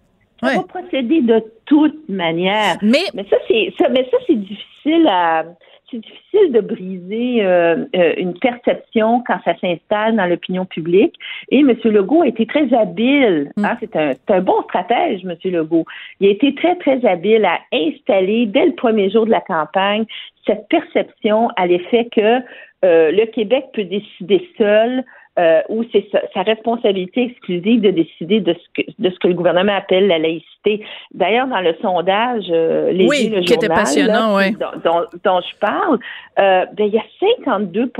ça 0.41 0.55
va 0.55 0.63
procéder 0.63 1.21
de 1.21 1.43
toute 1.65 2.07
manière. 2.09 2.77
Mais, 2.81 3.05
mais 3.13 3.25
ça, 3.29 3.37
c'est 3.47 3.73
ça, 3.77 3.89
mais 3.89 4.07
ça, 4.11 4.17
c'est 4.27 4.39
difficile 4.39 5.07
à 5.09 5.45
c'est 5.89 5.99
difficile 5.99 6.51
de 6.51 6.59
briser 6.59 7.45
euh, 7.45 7.85
euh, 7.95 8.13
une 8.17 8.37
perception 8.37 9.23
quand 9.25 9.39
ça 9.45 9.57
s'installe 9.59 10.15
dans 10.15 10.25
l'opinion 10.25 10.65
publique. 10.65 11.15
Et 11.49 11.59
M. 11.59 11.75
Legault 11.85 12.23
a 12.23 12.27
été 12.27 12.45
très 12.45 12.73
habile. 12.73 13.51
Mm. 13.55 13.65
Hein, 13.65 13.77
c'est 13.79 13.95
un, 13.95 14.11
un, 14.27 14.41
bon 14.41 14.61
stratège, 14.63 15.23
M. 15.23 15.35
Legault. 15.45 15.85
Il 16.19 16.27
a 16.27 16.31
été 16.31 16.53
très, 16.55 16.75
très 16.75 17.05
habile 17.05 17.45
à 17.45 17.59
installer, 17.71 18.47
dès 18.47 18.65
le 18.65 18.75
premier 18.75 19.09
jour 19.09 19.25
de 19.25 19.31
la 19.31 19.41
campagne, 19.41 20.05
cette 20.45 20.67
perception 20.69 21.49
à 21.55 21.67
l'effet 21.67 22.09
que 22.11 22.41
euh, 22.85 23.11
le 23.11 23.25
Québec 23.25 23.65
peut 23.73 23.83
décider 23.85 24.47
seul 24.57 25.03
euh, 25.37 25.61
ou 25.69 25.83
c'est 25.91 26.07
sa, 26.33 26.41
responsabilité 26.41 27.23
exclusive 27.23 27.81
de 27.81 27.91
décider 27.91 28.39
de 28.39 28.53
ce, 28.53 28.81
que, 28.81 28.87
de 28.97 29.09
ce 29.09 29.19
que 29.19 29.27
le 29.27 29.33
gouvernement 29.33 29.75
appelle 29.75 30.07
la 30.07 30.17
laïcité. 30.17 30.83
D'ailleurs, 31.13 31.47
dans 31.47 31.61
le 31.61 31.75
sondage, 31.81 32.45
euh, 32.49 32.91
les 32.91 33.07
oui, 33.07 33.29
le 33.29 33.41
qui 33.41 33.53
était 33.53 33.67
passionnant, 33.67 34.35
oui. 34.35 34.51
dont, 34.83 35.03
dont, 35.23 35.41
je 35.41 35.55
parle, 35.59 35.99
euh, 36.39 36.65
ben, 36.73 36.87
il 36.87 36.93
y 36.93 36.97
a 36.97 37.03
52 37.45 37.91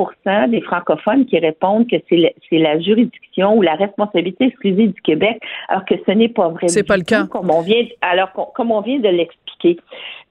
des 0.48 0.62
francophones 0.62 1.26
qui 1.26 1.38
répondent 1.38 1.88
que 1.88 1.98
c'est 2.10 2.58
la 2.58 2.80
juridiction 2.80 3.56
ou 3.56 3.62
la 3.62 3.76
responsabilité 3.76 4.46
exclusive 4.46 4.94
du 4.94 5.02
Québec, 5.02 5.40
alors 5.70 5.86
que 5.86 5.96
ce 6.06 6.12
n'est 6.12 6.30
pas 6.30 6.50
vrai. 6.50 6.68
C'est 6.68 6.88
pas 6.88 6.98
le 6.98 7.04
cas. 7.04 7.26
Comme 7.28 7.52
on 7.52 7.62
vient, 7.62 7.86
alors 8.02 8.32
comme 8.56 8.72
on 8.72 8.82
vient 8.82 9.00
de 9.00 9.10
l'expliquer. 9.10 9.47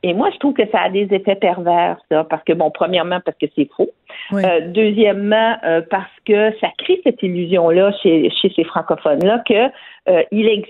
Et 0.02 0.14
moi, 0.14 0.30
je 0.32 0.38
trouve 0.38 0.54
que 0.54 0.66
ça 0.70 0.82
a 0.82 0.90
des 0.90 1.08
effets 1.10 1.34
pervers, 1.34 1.96
ça, 2.10 2.24
parce 2.24 2.44
que, 2.44 2.52
bon, 2.52 2.70
premièrement, 2.70 3.20
parce 3.24 3.36
que 3.38 3.46
c'est 3.56 3.68
faux. 3.76 3.90
Euh, 4.32 4.60
deuxièmement, 4.68 5.56
euh, 5.64 5.80
parce 5.88 6.10
que 6.24 6.56
ça 6.60 6.68
crée 6.78 7.00
cette 7.04 7.22
illusion-là 7.22 7.92
chez, 8.02 8.30
chez 8.30 8.52
ces 8.54 8.64
francophones-là 8.64 9.42
que, 9.46 9.70
euh, 10.08 10.22
il 10.30 10.64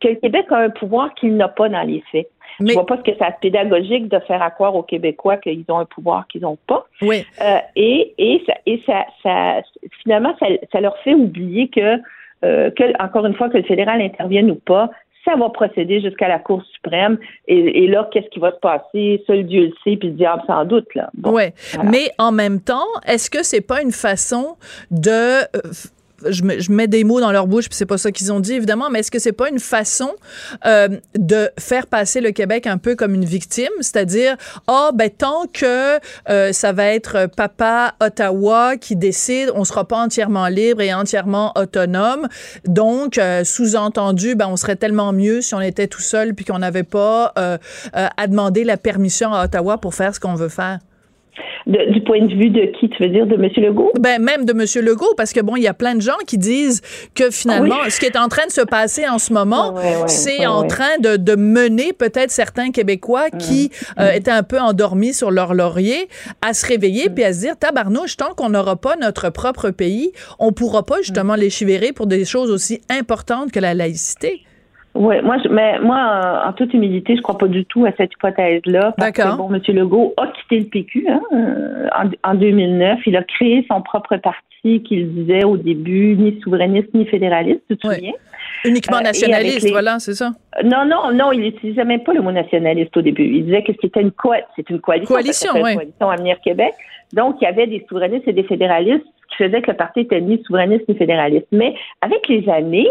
que 0.00 0.08
le 0.08 0.14
Québec 0.16 0.46
a 0.50 0.58
un 0.58 0.70
pouvoir 0.70 1.14
qu'il 1.14 1.36
n'a 1.36 1.48
pas 1.48 1.68
dans 1.68 1.82
les 1.82 2.02
faits. 2.12 2.28
Mais... 2.60 2.70
Je 2.70 2.74
vois 2.74 2.86
pas 2.86 2.96
ce 2.96 3.10
que 3.10 3.16
ça 3.18 3.30
pédagogique 3.32 4.08
de 4.08 4.18
faire 4.20 4.54
croire 4.54 4.74
aux 4.74 4.82
Québécois 4.82 5.36
qu'ils 5.36 5.64
ont 5.68 5.78
un 5.78 5.84
pouvoir 5.84 6.26
qu'ils 6.26 6.42
n'ont 6.42 6.58
pas. 6.66 6.86
Oui. 7.02 7.24
et 7.76 8.14
et, 8.18 8.42
ça, 8.46 8.54
et 8.64 8.82
ça, 8.86 9.04
ça 9.22 9.62
finalement, 10.02 10.34
ça, 10.40 10.46
ça 10.72 10.80
leur 10.80 10.96
fait 10.98 11.14
oublier 11.14 11.68
que, 11.68 11.98
que, 12.42 13.02
encore 13.02 13.26
une 13.26 13.34
fois, 13.34 13.50
que 13.50 13.58
le 13.58 13.64
fédéral 13.64 14.00
intervienne 14.00 14.50
ou 14.50 14.54
pas, 14.54 14.90
ça 15.26 15.36
va 15.36 15.50
procéder 15.50 16.00
jusqu'à 16.00 16.28
la 16.28 16.38
Cour 16.38 16.62
suprême. 16.72 17.18
Et, 17.48 17.86
là, 17.88 18.08
qu'est-ce 18.12 18.28
qui 18.30 18.38
va 18.38 18.52
se 18.52 18.58
passer? 18.58 19.22
Seul 19.26 19.46
Dieu 19.46 19.66
le 19.66 19.72
sait, 19.84 19.96
puis 19.96 20.08
le 20.08 20.14
diable 20.14 20.42
sans 20.46 20.64
doute. 20.64 20.94
Là. 20.94 21.10
oui. 21.24 21.44
Mais 21.84 22.10
en 22.18 22.32
même 22.32 22.60
temps, 22.60 22.86
est-ce 23.06 23.28
que 23.28 23.42
c'est 23.42 23.60
pas 23.60 23.82
une 23.82 23.92
façon 23.92 24.56
de 24.90 25.42
euh, 26.24 26.32
je, 26.32 26.72
mets 26.72 26.86
des 26.86 27.04
mots 27.04 27.20
dans 27.20 27.32
leur 27.32 27.46
bouche, 27.46 27.68
puis 27.68 27.76
c'est 27.76 27.86
pas 27.86 27.98
ça 27.98 28.12
qu'ils 28.12 28.32
ont 28.32 28.40
dit 28.40 28.54
évidemment, 28.54 28.90
mais 28.90 29.00
est-ce 29.00 29.10
que 29.10 29.18
c'est 29.18 29.32
pas 29.32 29.48
une 29.48 29.58
façon 29.58 30.14
euh, 30.64 30.88
de 31.16 31.50
faire 31.58 31.86
passer 31.86 32.20
le 32.20 32.30
Québec 32.30 32.66
un 32.66 32.78
peu 32.78 32.94
comme 32.94 33.14
une 33.14 33.24
victime, 33.24 33.70
c'est-à-dire 33.80 34.36
ah 34.66 34.88
oh, 34.90 34.94
ben 34.94 35.10
tant 35.10 35.46
que 35.52 35.98
euh, 36.28 36.52
ça 36.52 36.72
va 36.72 36.86
être 36.86 37.28
Papa 37.36 37.94
Ottawa 38.00 38.76
qui 38.76 38.96
décide, 38.96 39.50
on 39.54 39.64
sera 39.64 39.86
pas 39.86 39.98
entièrement 39.98 40.48
libre 40.48 40.80
et 40.80 40.92
entièrement 40.92 41.52
autonome, 41.56 42.28
donc 42.66 43.18
euh, 43.18 43.44
sous-entendu 43.44 44.34
ben 44.34 44.48
on 44.48 44.56
serait 44.56 44.76
tellement 44.76 45.12
mieux 45.12 45.40
si 45.40 45.54
on 45.54 45.60
était 45.60 45.88
tout 45.88 46.02
seul 46.02 46.34
puis 46.34 46.44
qu'on 46.44 46.58
n'avait 46.58 46.82
pas 46.82 47.32
à 47.92 48.26
demander 48.26 48.64
la 48.64 48.76
permission 48.76 49.32
à 49.32 49.44
Ottawa 49.44 49.78
pour 49.78 49.94
faire 49.94 50.14
ce 50.14 50.20
qu'on 50.20 50.34
veut 50.34 50.48
faire. 50.48 50.78
Du 51.66 52.00
point 52.02 52.20
de 52.20 52.34
vue 52.34 52.50
de 52.50 52.66
qui, 52.78 52.88
tu 52.88 53.02
veux 53.02 53.08
dire, 53.08 53.26
de 53.26 53.34
M. 53.34 53.50
Legault? 53.56 53.92
Ben, 53.98 54.22
même 54.22 54.44
de 54.44 54.52
M. 54.52 54.84
Legault, 54.84 55.14
parce 55.16 55.32
que 55.32 55.40
bon, 55.40 55.56
il 55.56 55.62
y 55.62 55.68
a 55.68 55.74
plein 55.74 55.94
de 55.94 56.00
gens 56.00 56.16
qui 56.26 56.38
disent 56.38 56.82
que 57.14 57.30
finalement, 57.30 57.76
ce 57.88 57.98
qui 57.98 58.06
est 58.06 58.16
en 58.16 58.28
train 58.28 58.46
de 58.46 58.52
se 58.52 58.62
passer 58.62 59.08
en 59.08 59.18
ce 59.18 59.32
moment, 59.32 59.74
c'est 60.06 60.46
en 60.46 60.66
train 60.66 60.98
de, 61.00 61.16
de 61.16 61.34
mener 61.34 61.92
peut-être 61.92 62.30
certains 62.30 62.70
Québécois 62.70 63.30
qui 63.30 63.70
mm. 63.70 64.00
euh, 64.00 64.12
étaient 64.12 64.30
un 64.30 64.42
peu 64.42 64.60
endormis 64.60 65.14
sur 65.14 65.30
leur 65.30 65.54
laurier 65.54 66.08
à 66.42 66.54
se 66.54 66.66
réveiller 66.66 67.08
mm. 67.08 67.14
puis 67.14 67.24
à 67.24 67.32
se 67.32 67.40
dire, 67.40 67.56
tabarnouche, 67.56 68.16
tant 68.16 68.34
qu'on 68.34 68.50
n'aura 68.50 68.76
pas 68.76 68.96
notre 68.96 69.30
propre 69.30 69.70
pays, 69.70 70.12
on 70.38 70.52
pourra 70.52 70.84
pas 70.84 70.98
justement 71.00 71.34
mm. 71.34 71.40
légiférer 71.40 71.92
pour 71.92 72.06
des 72.06 72.24
choses 72.24 72.50
aussi 72.50 72.80
importantes 72.90 73.52
que 73.52 73.60
la 73.60 73.74
laïcité. 73.74 74.42
Oui, 74.96 75.16
moi, 75.22 75.36
je, 75.42 75.48
mais 75.48 75.78
moi, 75.80 76.42
en, 76.46 76.52
toute 76.52 76.72
humilité, 76.74 77.16
je 77.16 77.22
crois 77.22 77.38
pas 77.38 77.48
du 77.48 77.64
tout 77.64 77.84
à 77.84 77.92
cette 77.96 78.12
hypothèse-là. 78.14 78.94
D'accord. 78.98 79.36
Bon, 79.36 79.54
M. 79.54 79.60
Legault 79.68 80.14
a 80.16 80.28
quitté 80.28 80.60
le 80.60 80.66
PQ 80.66 81.06
hein, 81.08 81.20
euh, 81.32 81.88
en, 82.24 82.30
en, 82.30 82.34
2009. 82.34 83.00
Il 83.06 83.16
a 83.16 83.22
créé 83.22 83.64
son 83.70 83.82
propre 83.82 84.16
parti 84.16 84.42
qu'il 84.82 85.12
disait 85.14 85.44
au 85.44 85.56
début 85.56 86.16
ni 86.16 86.40
souverainiste 86.42 86.92
ni 86.94 87.06
fédéraliste, 87.06 87.60
tu 87.68 87.76
te 87.76 87.86
souviens? 87.86 88.12
Uniquement 88.64 88.98
euh, 88.98 89.02
nationaliste, 89.02 89.70
voilà, 89.70 89.98
c'est 89.98 90.14
ça. 90.14 90.32
Non, 90.64 90.84
non, 90.86 91.12
non, 91.12 91.32
il 91.32 91.40
n'utilisait 91.40 91.84
même 91.84 92.02
pas 92.02 92.14
le 92.14 92.22
mot 92.22 92.32
nationaliste 92.32 92.96
au 92.96 93.02
début. 93.02 93.24
Il 93.24 93.44
disait 93.44 93.62
que 93.62 93.72
c'était 93.80 94.00
une, 94.00 94.10
co 94.10 94.32
c'est 94.56 94.68
une 94.70 94.80
coalition. 94.80 95.14
Coalition, 95.14 95.52
oui. 95.54 95.74
Coalition 95.74 96.10
Avenir 96.10 96.40
Québec. 96.40 96.74
Donc, 97.12 97.36
il 97.40 97.44
y 97.44 97.48
avait 97.48 97.66
des 97.66 97.84
souverainistes 97.88 98.26
et 98.26 98.32
des 98.32 98.42
fédéralistes, 98.42 99.04
ce 99.04 99.36
qui 99.36 99.44
faisait 99.44 99.62
que 99.62 99.70
le 99.70 99.76
parti 99.76 100.00
était 100.00 100.20
ni 100.20 100.42
souverainiste 100.44 100.88
ni 100.88 100.96
fédéraliste. 100.96 101.46
Mais 101.52 101.74
avec 102.00 102.26
les 102.28 102.48
années, 102.48 102.88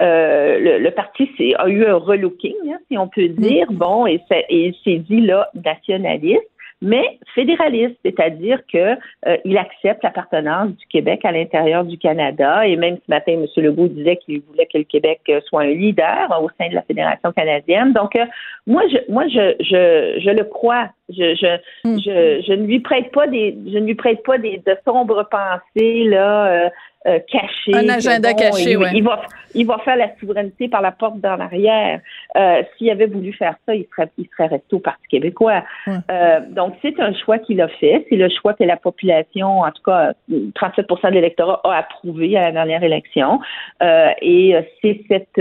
euh, 0.00 0.78
le, 0.78 0.90
parti 0.90 1.28
a 1.58 1.68
eu 1.68 1.84
un 1.84 1.96
relooking, 1.96 2.54
hein, 2.70 2.78
si 2.90 2.96
on 2.96 3.08
peut 3.08 3.28
dire, 3.28 3.70
mm. 3.70 3.76
bon, 3.76 4.06
et, 4.06 4.20
et 4.48 4.74
s'est 4.84 4.98
dit 4.98 5.20
là 5.20 5.50
nationaliste 5.54 6.48
mais 6.80 7.18
fédéraliste, 7.34 7.96
c'est-à-dire 8.04 8.60
que 8.72 8.96
euh, 9.26 9.36
il 9.44 9.58
accepte 9.58 10.02
l'appartenance 10.04 10.70
du 10.70 10.86
Québec 10.86 11.24
à 11.24 11.32
l'intérieur 11.32 11.84
du 11.84 11.98
Canada. 11.98 12.66
Et 12.66 12.76
même 12.76 12.96
ce 12.96 13.10
matin, 13.10 13.32
M. 13.32 13.46
Legault 13.56 13.88
disait 13.88 14.16
qu'il 14.16 14.40
voulait 14.42 14.66
que 14.66 14.78
le 14.78 14.84
Québec 14.84 15.20
euh, 15.28 15.40
soit 15.46 15.62
un 15.62 15.74
leader 15.74 16.28
au 16.40 16.48
sein 16.58 16.68
de 16.68 16.74
la 16.74 16.82
Fédération 16.82 17.32
canadienne. 17.32 17.92
Donc, 17.92 18.14
euh, 18.16 18.24
moi, 18.66 18.82
je, 18.88 19.12
moi, 19.12 19.26
je, 19.28 19.54
je, 19.60 20.20
je 20.20 20.30
le 20.30 20.44
crois. 20.44 20.88
Je, 21.08 21.34
je, 21.34 21.88
mm. 21.88 21.98
je, 21.98 22.44
je, 22.46 22.52
ne 22.52 22.66
lui 22.66 22.80
prête 22.80 23.10
pas 23.12 23.26
des, 23.26 23.56
je 23.66 23.78
ne 23.78 23.86
lui 23.86 23.94
prête 23.94 24.22
pas 24.22 24.38
des 24.38 24.58
de 24.58 24.76
sombres 24.84 25.28
pensées 25.30 26.04
là. 26.04 26.70
Euh, 27.06 27.20
caché. 27.30 27.74
Un 27.74 27.88
agenda 27.88 28.34
caché, 28.34 28.76
oui. 28.76 28.86
Il 28.92 29.04
va, 29.04 29.22
il 29.54 29.66
va 29.66 29.78
faire 29.78 29.96
la 29.96 30.10
souveraineté 30.18 30.68
par 30.68 30.82
la 30.82 30.90
porte 30.90 31.20
dans 31.20 31.36
l'arrière. 31.36 32.00
Euh, 32.36 32.62
S'il 32.76 32.90
avait 32.90 33.06
voulu 33.06 33.32
faire 33.32 33.54
ça, 33.66 33.74
il 33.74 33.86
serait, 33.94 34.10
il 34.18 34.26
serait 34.36 34.48
resté 34.48 34.74
au 34.74 34.80
Parti 34.80 35.06
québécois. 35.08 35.62
Euh, 35.86 36.40
donc, 36.50 36.74
c'est 36.82 36.98
un 36.98 37.14
choix 37.14 37.38
qu'il 37.38 37.60
a 37.60 37.68
fait. 37.68 38.04
C'est 38.08 38.16
le 38.16 38.28
choix 38.28 38.52
que 38.54 38.64
la 38.64 38.76
population, 38.76 39.60
en 39.60 39.70
tout 39.70 39.82
cas, 39.84 40.12
37% 40.30 41.08
de 41.08 41.14
l'électorat 41.14 41.60
a 41.64 41.76
approuvé 41.76 42.36
à 42.36 42.42
la 42.42 42.52
dernière 42.52 42.82
élection. 42.82 43.40
Euh, 43.80 44.10
et 44.20 44.56
c'est 44.82 45.00
cette 45.08 45.40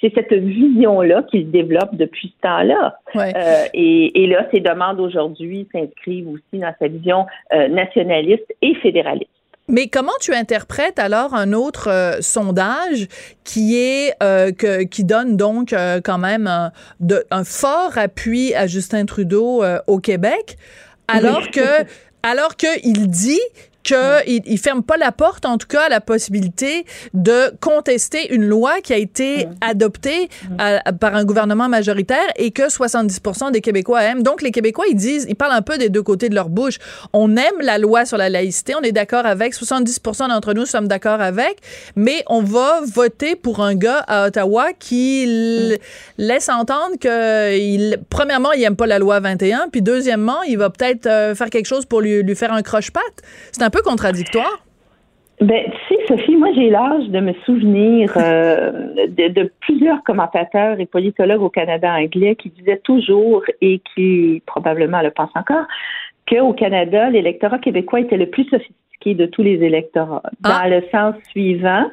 c'est 0.00 0.12
cette 0.14 0.32
vision-là 0.32 1.22
qu'il 1.30 1.50
développe 1.50 1.94
depuis 1.94 2.34
ce 2.36 2.42
temps-là. 2.42 2.98
Euh, 3.16 3.64
et, 3.72 4.22
et, 4.22 4.26
là, 4.26 4.46
ses 4.52 4.60
demandes 4.60 5.00
aujourd'hui 5.00 5.66
s'inscrivent 5.72 6.28
aussi 6.28 6.60
dans 6.60 6.74
sa 6.78 6.88
vision 6.88 7.26
euh, 7.54 7.68
nationaliste 7.68 8.54
et 8.62 8.74
fédéraliste. 8.76 9.30
Mais 9.68 9.88
comment 9.88 10.12
tu 10.20 10.32
interprètes 10.32 10.98
alors 10.98 11.34
un 11.34 11.52
autre 11.52 11.88
euh, 11.90 12.18
sondage 12.20 13.08
qui 13.42 13.76
est 13.76 14.14
euh, 14.22 14.52
que, 14.52 14.84
qui 14.84 15.02
donne 15.02 15.36
donc 15.36 15.72
euh, 15.72 16.00
quand 16.02 16.18
même 16.18 16.46
un, 16.46 16.70
de, 17.00 17.24
un, 17.32 17.42
fort 17.42 17.98
appui 17.98 18.54
à 18.54 18.68
Justin 18.68 19.06
Trudeau 19.06 19.64
au 19.86 19.98
Québec, 19.98 20.56
alors 21.08 21.50
que 21.50 21.84
alors 22.22 22.56
que 22.56 22.66
il 22.84 23.08
dit 23.08 23.40
qu'il 23.86 24.42
ne 24.46 24.56
ferme 24.56 24.82
pas 24.82 24.96
la 24.96 25.12
porte, 25.12 25.46
en 25.46 25.58
tout 25.58 25.66
cas, 25.66 25.82
à 25.86 25.88
la 25.88 26.00
possibilité 26.00 26.84
de 27.14 27.54
contester 27.60 28.34
une 28.34 28.44
loi 28.44 28.80
qui 28.82 28.92
a 28.92 28.96
été 28.96 29.46
adoptée 29.60 30.28
par 31.00 31.14
un 31.14 31.24
gouvernement 31.24 31.68
majoritaire 31.68 32.26
et 32.36 32.50
que 32.50 32.68
70 32.68 33.20
des 33.52 33.60
Québécois 33.60 34.02
aiment. 34.02 34.22
Donc, 34.22 34.42
les 34.42 34.50
Québécois, 34.50 34.86
ils 34.90 34.96
disent, 34.96 35.26
ils 35.28 35.36
parlent 35.36 35.52
un 35.52 35.62
peu 35.62 35.78
des 35.78 35.88
deux 35.88 36.02
côtés 36.02 36.28
de 36.28 36.34
leur 36.34 36.48
bouche. 36.48 36.78
On 37.12 37.36
aime 37.36 37.60
la 37.60 37.78
loi 37.78 38.04
sur 38.04 38.16
la 38.16 38.28
laïcité, 38.28 38.74
on 38.74 38.82
est 38.82 38.92
d'accord 38.92 39.26
avec, 39.26 39.54
70% 39.54 40.28
d'entre 40.28 40.52
nous 40.52 40.66
sommes 40.66 40.88
d'accord 40.88 41.20
avec, 41.20 41.58
mais 41.94 42.24
on 42.26 42.42
va 42.42 42.80
voter 42.84 43.36
pour 43.36 43.60
un 43.60 43.74
gars 43.74 44.04
à 44.08 44.26
Ottawa 44.26 44.72
qui 44.78 45.78
laisse 46.18 46.48
entendre 46.48 46.96
que, 47.00 47.56
il, 47.56 47.98
premièrement, 48.10 48.52
il 48.52 48.60
n'aime 48.60 48.76
pas 48.76 48.86
la 48.86 48.98
loi 48.98 49.20
21, 49.20 49.68
puis 49.70 49.82
deuxièmement, 49.82 50.42
il 50.42 50.58
va 50.58 50.70
peut-être 50.70 51.06
euh, 51.06 51.34
faire 51.34 51.50
quelque 51.50 51.66
chose 51.66 51.84
pour 51.84 52.00
lui, 52.00 52.22
lui 52.22 52.34
faire 52.34 52.52
un 52.52 52.62
croche-patte. 52.62 53.22
C'est 53.52 53.62
un 53.62 53.70
peu 53.70 53.75
contradictoire. 53.82 54.66
Ben, 55.40 55.64
tu 55.70 55.94
sais, 55.94 56.06
Sophie, 56.08 56.36
moi, 56.36 56.48
j'ai 56.54 56.70
l'âge 56.70 57.08
de 57.08 57.20
me 57.20 57.34
souvenir 57.44 58.10
euh, 58.16 58.94
de, 59.08 59.52
plusieurs 59.60 60.02
commentateurs 60.02 60.80
et 60.80 60.86
politologues 60.86 61.42
au 61.42 61.50
Canada 61.50 61.92
anglais 61.92 62.36
qui 62.36 62.48
disaient 62.48 62.80
toujours, 62.82 63.42
et 63.60 63.82
qui 63.94 64.42
probablement 64.46 65.02
le 65.02 65.10
pensent 65.10 65.28
encore, 65.34 65.66
qu'au 66.28 66.54
Canada, 66.54 67.10
l'électorat 67.10 67.58
québécois 67.58 68.00
était 68.00 68.16
le 68.16 68.30
plus 68.30 68.44
sophistiqué 68.44 69.14
de 69.14 69.26
tous 69.26 69.42
les 69.42 69.62
électorats. 69.62 70.22
Ah. 70.42 70.62
Dans 70.62 70.70
le 70.70 70.82
sens 70.90 71.14
suivant, 71.30 71.90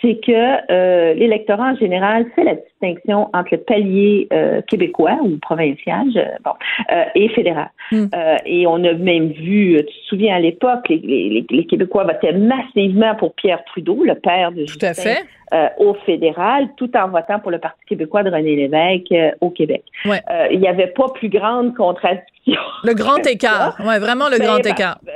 c'est 0.00 0.20
que 0.24 0.72
euh, 0.72 1.14
l'électorat 1.14 1.72
en 1.72 1.76
général 1.76 2.26
fait 2.34 2.44
la 2.44 2.54
distinction 2.54 3.28
entre 3.34 3.48
le 3.52 3.58
palier 3.58 4.28
euh, 4.32 4.62
québécois 4.62 5.18
ou 5.22 5.38
provincial 5.38 6.06
bon, 6.44 6.52
euh, 6.90 7.04
et 7.14 7.28
fédéral. 7.30 7.70
Hmm. 7.92 8.06
et 8.46 8.66
on 8.66 8.84
a 8.84 8.92
même 8.92 9.32
vu, 9.32 9.76
tu 9.78 9.84
te 9.84 10.06
souviens 10.08 10.36
à 10.36 10.40
l'époque, 10.40 10.88
les, 10.88 11.44
les, 11.50 11.66
Québécois 11.66 12.04
votaient 12.04 12.32
massivement 12.32 13.14
pour 13.16 13.34
Pierre 13.34 13.64
Trudeau, 13.64 14.04
le 14.04 14.14
père 14.14 14.52
de 14.52 14.60
Justin. 14.60 14.92
Tout 14.92 15.00
à 15.00 15.02
fait. 15.02 15.26
Euh, 15.52 15.66
au 15.78 15.94
fédéral, 16.06 16.68
tout 16.76 16.96
en 16.96 17.08
votant 17.08 17.40
pour 17.40 17.50
le 17.50 17.58
Parti 17.58 17.80
québécois 17.88 18.22
de 18.22 18.30
René 18.30 18.54
Lévesque 18.54 19.10
euh, 19.10 19.32
au 19.40 19.50
Québec. 19.50 19.82
Ouais. 20.04 20.20
Euh, 20.30 20.46
il 20.52 20.60
n'y 20.60 20.68
avait 20.68 20.86
pas 20.86 21.08
plus 21.08 21.28
grande 21.28 21.74
contradiction. 21.74 22.60
Le 22.84 22.94
grand 22.94 23.16
écart, 23.26 23.76
oui, 23.80 23.98
vraiment 23.98 24.28
le 24.28 24.38
grand 24.38 24.60
ben, 24.60 24.70
écart. 24.70 25.00
Ben, 25.02 25.12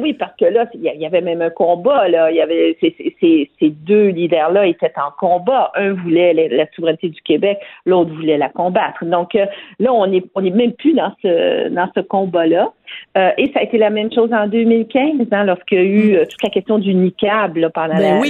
oui, 0.00 0.12
parce 0.14 0.34
que 0.36 0.44
là, 0.44 0.66
il 0.74 0.82
y 0.82 1.06
avait 1.06 1.20
même 1.20 1.42
un 1.42 1.50
combat. 1.50 2.08
Là, 2.08 2.30
il 2.30 2.36
y 2.36 2.40
avait 2.40 2.76
ces, 2.80 2.94
ces, 3.20 3.50
ces 3.58 3.70
deux 3.70 4.08
leaders-là 4.08 4.66
étaient 4.66 4.92
en 4.96 5.10
combat. 5.18 5.72
Un 5.74 5.92
voulait 5.92 6.32
la, 6.32 6.66
souveraineté 6.74 7.08
du 7.08 7.20
Québec, 7.22 7.58
l'autre 7.86 8.12
voulait 8.12 8.38
la 8.38 8.48
combattre. 8.48 9.04
Donc 9.04 9.34
là, 9.34 9.92
on 9.92 10.12
est 10.12 10.24
on 10.34 10.44
est 10.44 10.50
même 10.50 10.72
plus 10.72 10.94
dans 10.94 11.12
ce 11.22 11.68
dans 11.68 11.88
ce 11.94 12.00
combat-là. 12.00 12.72
Euh, 13.16 13.30
et 13.38 13.50
ça 13.52 13.60
a 13.60 13.62
été 13.62 13.78
la 13.78 13.90
même 13.90 14.12
chose 14.12 14.32
en 14.32 14.46
2015, 14.46 15.28
hein, 15.32 15.44
lorsqu'il 15.44 15.78
y 15.78 15.80
a 15.80 15.84
eu 15.84 16.16
euh, 16.16 16.24
toute 16.26 16.42
la 16.42 16.50
question 16.50 16.78
du 16.78 16.94
NICAB 16.94 17.56
là, 17.56 17.70
pendant 17.70 17.96
ben 17.96 18.22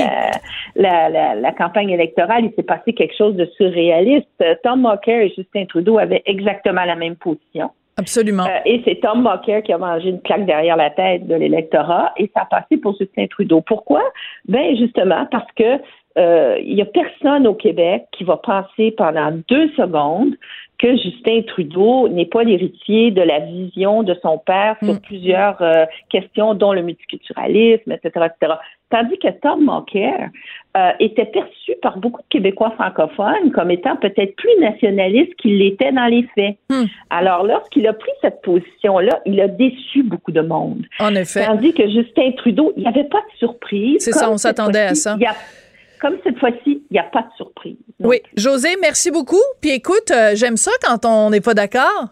la, 0.76 1.08
la, 1.08 1.34
la, 1.34 1.52
campagne 1.52 1.90
électorale. 1.90 2.44
Il 2.44 2.52
s'est 2.54 2.62
passé 2.62 2.92
quelque 2.92 3.16
chose 3.16 3.34
de 3.34 3.46
surréaliste. 3.56 4.44
Tom 4.62 4.82
Mocker 4.82 5.22
et 5.22 5.32
Justin 5.36 5.66
Trudeau 5.66 5.98
avaient 5.98 6.22
exactement 6.26 6.84
la 6.84 6.96
même 6.96 7.16
position. 7.16 7.70
Absolument. 7.96 8.44
Euh, 8.44 8.60
et 8.64 8.82
c'est 8.84 9.00
Tom 9.00 9.22
Mocker 9.22 9.62
qui 9.62 9.72
a 9.72 9.78
mangé 9.78 10.08
une 10.08 10.20
claque 10.20 10.46
derrière 10.46 10.76
la 10.76 10.90
tête 10.90 11.26
de 11.26 11.34
l'électorat 11.34 12.12
et 12.16 12.30
ça 12.34 12.42
a 12.42 12.46
passé 12.46 12.76
pour 12.76 12.96
Justin 12.98 13.26
Trudeau. 13.26 13.60
Pourquoi? 13.60 14.02
Ben 14.46 14.76
justement 14.76 15.26
parce 15.30 15.50
que 15.56 15.80
il 16.16 16.74
y 16.74 16.80
a 16.80 16.84
personne 16.84 17.44
au 17.44 17.54
Québec 17.54 18.04
qui 18.12 18.22
va 18.22 18.36
penser 18.36 18.92
pendant 18.96 19.32
deux 19.48 19.68
secondes 19.70 20.34
que 20.78 20.96
Justin 20.96 21.42
Trudeau 21.46 22.08
n'est 22.08 22.26
pas 22.26 22.42
l'héritier 22.42 23.10
de 23.10 23.22
la 23.22 23.40
vision 23.40 24.02
de 24.02 24.14
son 24.22 24.38
père 24.38 24.76
sur 24.82 24.94
mm. 24.94 25.00
plusieurs 25.00 25.62
euh, 25.62 25.84
questions, 26.10 26.54
dont 26.54 26.72
le 26.72 26.82
multiculturalisme, 26.82 27.92
etc., 27.92 28.26
etc. 28.26 28.54
Tandis 28.90 29.18
que 29.18 29.28
Tom 29.40 29.60
Mulcair 29.60 30.30
euh, 30.76 30.90
était 31.00 31.24
perçu 31.24 31.72
par 31.82 31.98
beaucoup 31.98 32.20
de 32.22 32.26
Québécois 32.28 32.72
francophones 32.72 33.50
comme 33.52 33.70
étant 33.70 33.96
peut-être 33.96 34.36
plus 34.36 34.60
nationaliste 34.60 35.34
qu'il 35.36 35.58
l'était 35.58 35.92
dans 35.92 36.06
les 36.06 36.26
faits. 36.34 36.56
Mm. 36.70 36.84
Alors, 37.10 37.44
lorsqu'il 37.44 37.86
a 37.86 37.92
pris 37.92 38.12
cette 38.20 38.42
position-là, 38.42 39.20
il 39.26 39.40
a 39.40 39.48
déçu 39.48 40.02
beaucoup 40.02 40.32
de 40.32 40.40
monde. 40.40 40.84
En 40.98 41.14
effet. 41.14 41.46
Tandis 41.46 41.72
que 41.72 41.88
Justin 41.88 42.32
Trudeau, 42.36 42.72
il 42.76 42.82
n'y 42.82 42.88
avait 42.88 43.04
pas 43.04 43.20
de 43.20 43.38
surprise. 43.38 43.96
C'est 44.00 44.12
ça, 44.12 44.30
on 44.30 44.36
s'attendait 44.36 44.80
à 44.80 44.94
ça 44.94 45.16
comme 46.04 46.18
cette 46.22 46.38
fois-ci, 46.38 46.84
il 46.90 46.92
n'y 46.92 46.98
a 46.98 47.04
pas 47.04 47.22
de 47.22 47.34
surprise. 47.34 47.78
oui, 48.00 48.20
José, 48.36 48.68
merci 48.78 49.10
beaucoup. 49.10 49.40
Puis 49.62 49.70
écoute, 49.70 50.10
euh, 50.10 50.32
j'aime 50.34 50.58
ça 50.58 50.70
quand 50.82 51.06
on 51.06 51.30
n'est 51.30 51.40
pas 51.40 51.54
d'accord. 51.54 52.08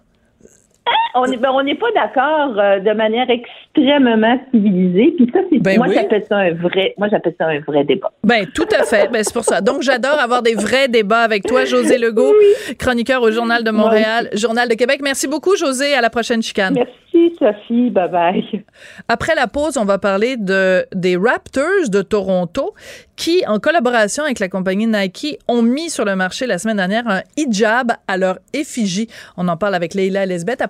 On 1.14 1.26
n'est 1.26 1.36
ben, 1.36 1.50
on 1.52 1.62
n'est 1.62 1.74
pas 1.74 1.90
d'accord 1.94 2.58
euh, 2.58 2.80
de 2.80 2.90
manière 2.92 3.26
extrêmement 3.28 4.40
civilisée. 4.50 5.12
Puis 5.16 5.30
ça, 5.32 5.40
c'est 5.50 5.58
ben 5.58 5.76
moi 5.76 5.88
j'appelle 5.92 6.24
ça 6.26 6.38
un 6.38 6.52
vrai. 6.52 6.94
Moi 6.96 7.08
j'appelle 7.10 7.34
ça 7.38 7.48
un 7.48 7.60
vrai 7.60 7.84
débat. 7.84 8.10
Ben 8.24 8.46
tout 8.54 8.66
à 8.78 8.82
fait. 8.84 9.10
ben 9.12 9.22
c'est 9.22 9.34
pour 9.34 9.44
ça. 9.44 9.60
Donc 9.60 9.82
j'adore 9.82 10.18
avoir 10.18 10.42
des 10.42 10.54
vrais 10.54 10.88
débats 10.88 11.20
avec 11.20 11.44
toi, 11.44 11.64
José 11.66 11.98
Legault, 11.98 12.32
chroniqueur 12.78 13.22
au 13.22 13.30
Journal 13.30 13.62
de 13.62 13.70
Montréal, 13.70 14.30
Journal 14.34 14.68
de 14.68 14.74
Québec. 14.74 15.00
Merci 15.02 15.28
beaucoup, 15.28 15.54
José. 15.54 15.94
À 15.94 16.00
la 16.00 16.08
prochaine 16.08 16.42
chicane. 16.42 16.74
Merci, 16.74 17.36
Sophie. 17.38 17.90
Bye 17.90 18.08
bye. 18.10 18.64
Après 19.08 19.34
la 19.34 19.46
pause, 19.48 19.76
on 19.76 19.84
va 19.84 19.98
parler 19.98 20.36
de 20.38 20.86
des 20.94 21.16
Raptors 21.16 21.90
de 21.90 22.00
Toronto 22.00 22.72
qui, 23.16 23.44
en 23.46 23.58
collaboration 23.58 24.24
avec 24.24 24.38
la 24.38 24.48
compagnie 24.48 24.86
Nike, 24.86 25.38
ont 25.46 25.62
mis 25.62 25.90
sur 25.90 26.04
le 26.04 26.16
marché 26.16 26.46
la 26.46 26.58
semaine 26.58 26.78
dernière 26.78 27.06
un 27.06 27.20
hijab 27.36 27.92
à 28.08 28.16
leur 28.16 28.38
effigie. 28.54 29.08
On 29.36 29.46
en 29.48 29.56
parle 29.56 29.74
avec 29.74 29.94
Leila 29.94 30.24
Lesbeth 30.26 30.62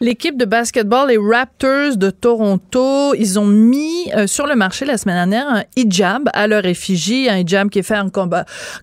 L'équipe 0.00 0.36
de 0.36 0.44
basketball, 0.44 1.08
les 1.08 1.18
Raptors 1.18 1.96
de 1.96 2.10
Toronto, 2.10 3.14
ils 3.14 3.38
ont 3.38 3.46
mis 3.46 4.10
euh, 4.16 4.26
sur 4.26 4.48
le 4.48 4.56
marché 4.56 4.84
la 4.84 4.98
semaine 4.98 5.14
dernière 5.14 5.48
un 5.48 5.62
hijab 5.76 6.28
à 6.32 6.48
leur 6.48 6.66
effigie, 6.66 7.28
un 7.30 7.36
hijab 7.36 7.70
qui 7.70 7.78
est 7.78 7.84
fait 7.84 7.96
en 7.96 8.10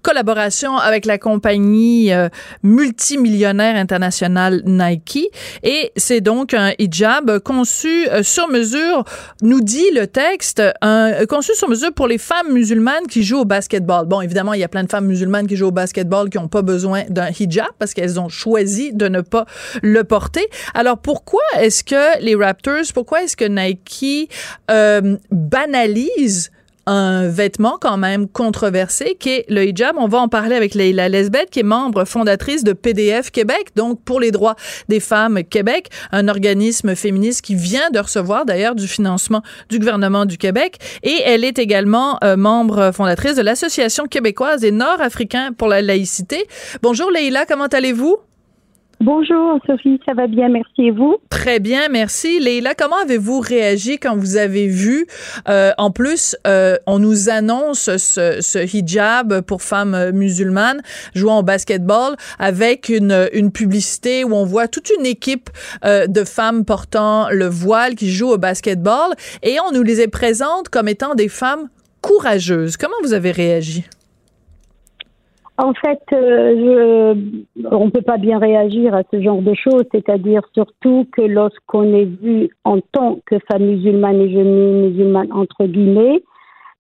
collaboration 0.02 0.78
avec 0.78 1.06
la 1.06 1.17
compagnie 1.17 2.13
euh, 2.13 2.30
multimillionnaire 2.63 3.76
internationale 3.76 4.62
Nike. 4.65 5.28
Et 5.63 5.91
c'est 5.97 6.21
donc 6.21 6.54
un 6.54 6.71
hijab 6.80 7.39
conçu 7.39 8.08
euh, 8.08 8.24
sur 8.24 8.47
mesure, 8.47 9.04
nous 9.41 9.60
dit 9.60 9.91
le 9.93 10.08
texte, 10.08 10.63
un, 10.82 11.26
conçu 11.26 11.54
sur 11.56 11.67
mesure 11.67 11.91
pour 11.91 12.08
les 12.08 12.19
femmes 12.19 12.54
musulmanes 12.54 13.08
qui 13.08 13.24
jouent 13.24 13.41
au 13.41 13.45
basketball. 13.45 14.06
Bon, 14.06 14.21
évidemment, 14.21 14.54
il 14.54 14.62
y 14.62 14.63
a 14.63 14.69
plein 14.69 14.86
de 14.86 14.89
femmes 14.89 15.08
musulmanes 15.08 15.47
qui 15.47 15.58
jouent 15.58 15.67
au 15.67 15.71
basketball 15.71 16.30
qui 16.30 16.38
n'ont 16.38 16.47
pas 16.47 16.62
besoin 16.62 17.04
d'un 17.10 17.28
hijab 17.38 17.67
parce 17.80 17.93
qu'elles 17.93 18.17
ont 18.17 18.30
choisi 18.30 18.93
de 18.93 19.10
ne 19.10 19.19
pas 19.19 19.45
le 19.82 20.06
porter. 20.06 20.47
Alors, 20.74 21.00
pourquoi 21.03 21.41
est-ce 21.59 21.83
que 21.83 22.21
les 22.21 22.35
Raptors, 22.35 22.93
pourquoi 22.93 23.23
est-ce 23.23 23.35
que 23.35 23.45
Nike 23.45 24.29
euh, 24.69 25.17
banalise 25.31 26.51
un 26.87 27.27
vêtement 27.27 27.77
quand 27.79 27.97
même 27.97 28.27
controversé 28.27 29.15
qui 29.19 29.29
est 29.29 29.45
le 29.49 29.65
hijab? 29.65 29.95
On 29.97 30.07
va 30.07 30.19
en 30.19 30.27
parler 30.27 30.55
avec 30.55 30.73
Leila 30.73 31.09
Lesbeth, 31.09 31.49
qui 31.51 31.59
est 31.59 31.63
membre 31.63 32.05
fondatrice 32.05 32.63
de 32.63 32.73
PDF 32.73 33.31
Québec, 33.31 33.69
donc 33.75 34.01
pour 34.03 34.19
les 34.19 34.31
droits 34.31 34.55
des 34.89 34.99
femmes 34.99 35.43
Québec, 35.43 35.89
un 36.11 36.27
organisme 36.27 36.95
féministe 36.95 37.41
qui 37.41 37.55
vient 37.55 37.91
de 37.91 37.99
recevoir 37.99 38.45
d'ailleurs 38.45 38.75
du 38.75 38.87
financement 38.87 39.43
du 39.69 39.79
gouvernement 39.79 40.25
du 40.25 40.37
Québec. 40.37 40.77
Et 41.03 41.21
elle 41.25 41.43
est 41.43 41.59
également 41.59 42.17
euh, 42.23 42.35
membre 42.35 42.91
fondatrice 42.93 43.35
de 43.35 43.41
l'Association 43.41 44.05
québécoise 44.05 44.61
des 44.61 44.71
Nord-Africains 44.71 45.53
pour 45.53 45.67
la 45.67 45.81
laïcité. 45.81 46.45
Bonjour 46.81 47.11
Leila, 47.11 47.45
comment 47.45 47.67
allez-vous? 47.67 48.17
Bonjour 49.01 49.57
Sophie, 49.65 49.99
ça 50.07 50.13
va 50.13 50.27
bien, 50.27 50.47
merci 50.47 50.83
et 50.83 50.91
vous? 50.91 51.17
Très 51.31 51.59
bien, 51.59 51.89
merci. 51.89 52.39
Leila, 52.39 52.75
comment 52.75 52.97
avez-vous 53.01 53.39
réagi 53.39 53.97
quand 53.97 54.15
vous 54.15 54.37
avez 54.37 54.67
vu, 54.67 55.07
euh, 55.49 55.71
en 55.79 55.89
plus, 55.89 56.35
euh, 56.45 56.75
on 56.85 56.99
nous 56.99 57.27
annonce 57.27 57.97
ce, 57.97 58.41
ce, 58.41 58.59
hijab 58.59 59.41
pour 59.41 59.63
femmes 59.63 60.11
musulmanes 60.11 60.83
jouant 61.15 61.39
au 61.39 61.43
basketball 61.43 62.15
avec 62.37 62.89
une, 62.89 63.27
une 63.33 63.51
publicité 63.51 64.23
où 64.23 64.35
on 64.35 64.45
voit 64.45 64.67
toute 64.67 64.91
une 64.95 65.07
équipe 65.07 65.49
euh, 65.83 66.05
de 66.05 66.23
femmes 66.23 66.63
portant 66.63 67.27
le 67.31 67.47
voile 67.47 67.95
qui 67.95 68.11
jouent 68.11 68.33
au 68.33 68.37
basketball 68.37 69.15
et 69.41 69.57
on 69.67 69.71
nous 69.71 69.81
les 69.81 70.07
présente 70.09 70.69
comme 70.69 70.87
étant 70.87 71.15
des 71.15 71.27
femmes 71.27 71.69
courageuses. 72.01 72.77
Comment 72.77 72.97
vous 73.01 73.13
avez 73.13 73.31
réagi? 73.31 73.83
En 75.62 75.76
fait, 75.76 76.02
euh, 76.12 77.13
on 77.69 77.86
ne 77.86 77.91
peut 77.91 78.02
pas 78.02 78.17
bien 78.17 78.39
réagir 78.39 78.95
à 78.95 79.04
ce 79.12 79.21
genre 79.21 79.43
de 79.43 79.54
choses, 79.54 79.84
c'est-à-dire 79.91 80.41
surtout 80.56 81.08
que 81.12 81.21
lorsqu'on 81.21 81.93
est 81.93 82.06
vu 82.06 82.50
en 82.63 82.80
tant 82.80 83.19
que 83.28 83.38
femme 83.47 83.65
musulmane 83.65 84.21
et 84.21 84.32
jeune 84.32 84.89
musulmane, 84.89 85.32
entre 85.32 85.65
guillemets, 85.65 86.24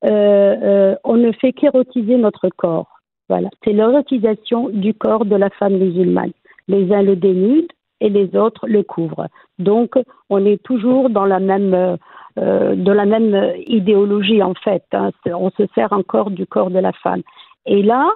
euh, 0.05 0.55
euh, 0.63 0.95
on 1.03 1.15
ne 1.15 1.31
fait 1.31 1.53
qu'érotiser 1.53 2.17
notre 2.17 2.49
corps. 2.49 2.99
Voilà, 3.29 3.49
c'est 3.63 3.71
l'érotisation 3.71 4.69
du 4.69 4.95
corps 4.95 5.25
de 5.25 5.35
la 5.35 5.51
femme 5.51 5.77
musulmane. 5.77 6.31
Les 6.67 6.91
uns 6.91 7.03
le 7.03 7.15
dénudent 7.15 7.71
et 7.99 8.09
les 8.09 8.35
autres 8.35 8.67
le 8.67 8.81
couvrent. 8.81 9.27
Donc, 9.59 9.93
on 10.31 10.43
est 10.43 10.61
toujours 10.63 11.11
dans 11.11 11.25
la 11.25 11.39
même, 11.39 11.97
de 12.35 12.91
la 12.91 13.05
même 13.05 13.53
idéologie 13.67 14.41
en 14.41 14.55
fait. 14.55 14.85
Hein. 14.93 15.11
On 15.27 15.51
se 15.51 15.67
sert 15.75 15.93
encore 15.93 16.31
du 16.31 16.47
corps 16.47 16.71
de 16.71 16.79
la 16.79 16.93
femme. 16.93 17.21
Et 17.67 17.83
là, 17.83 18.09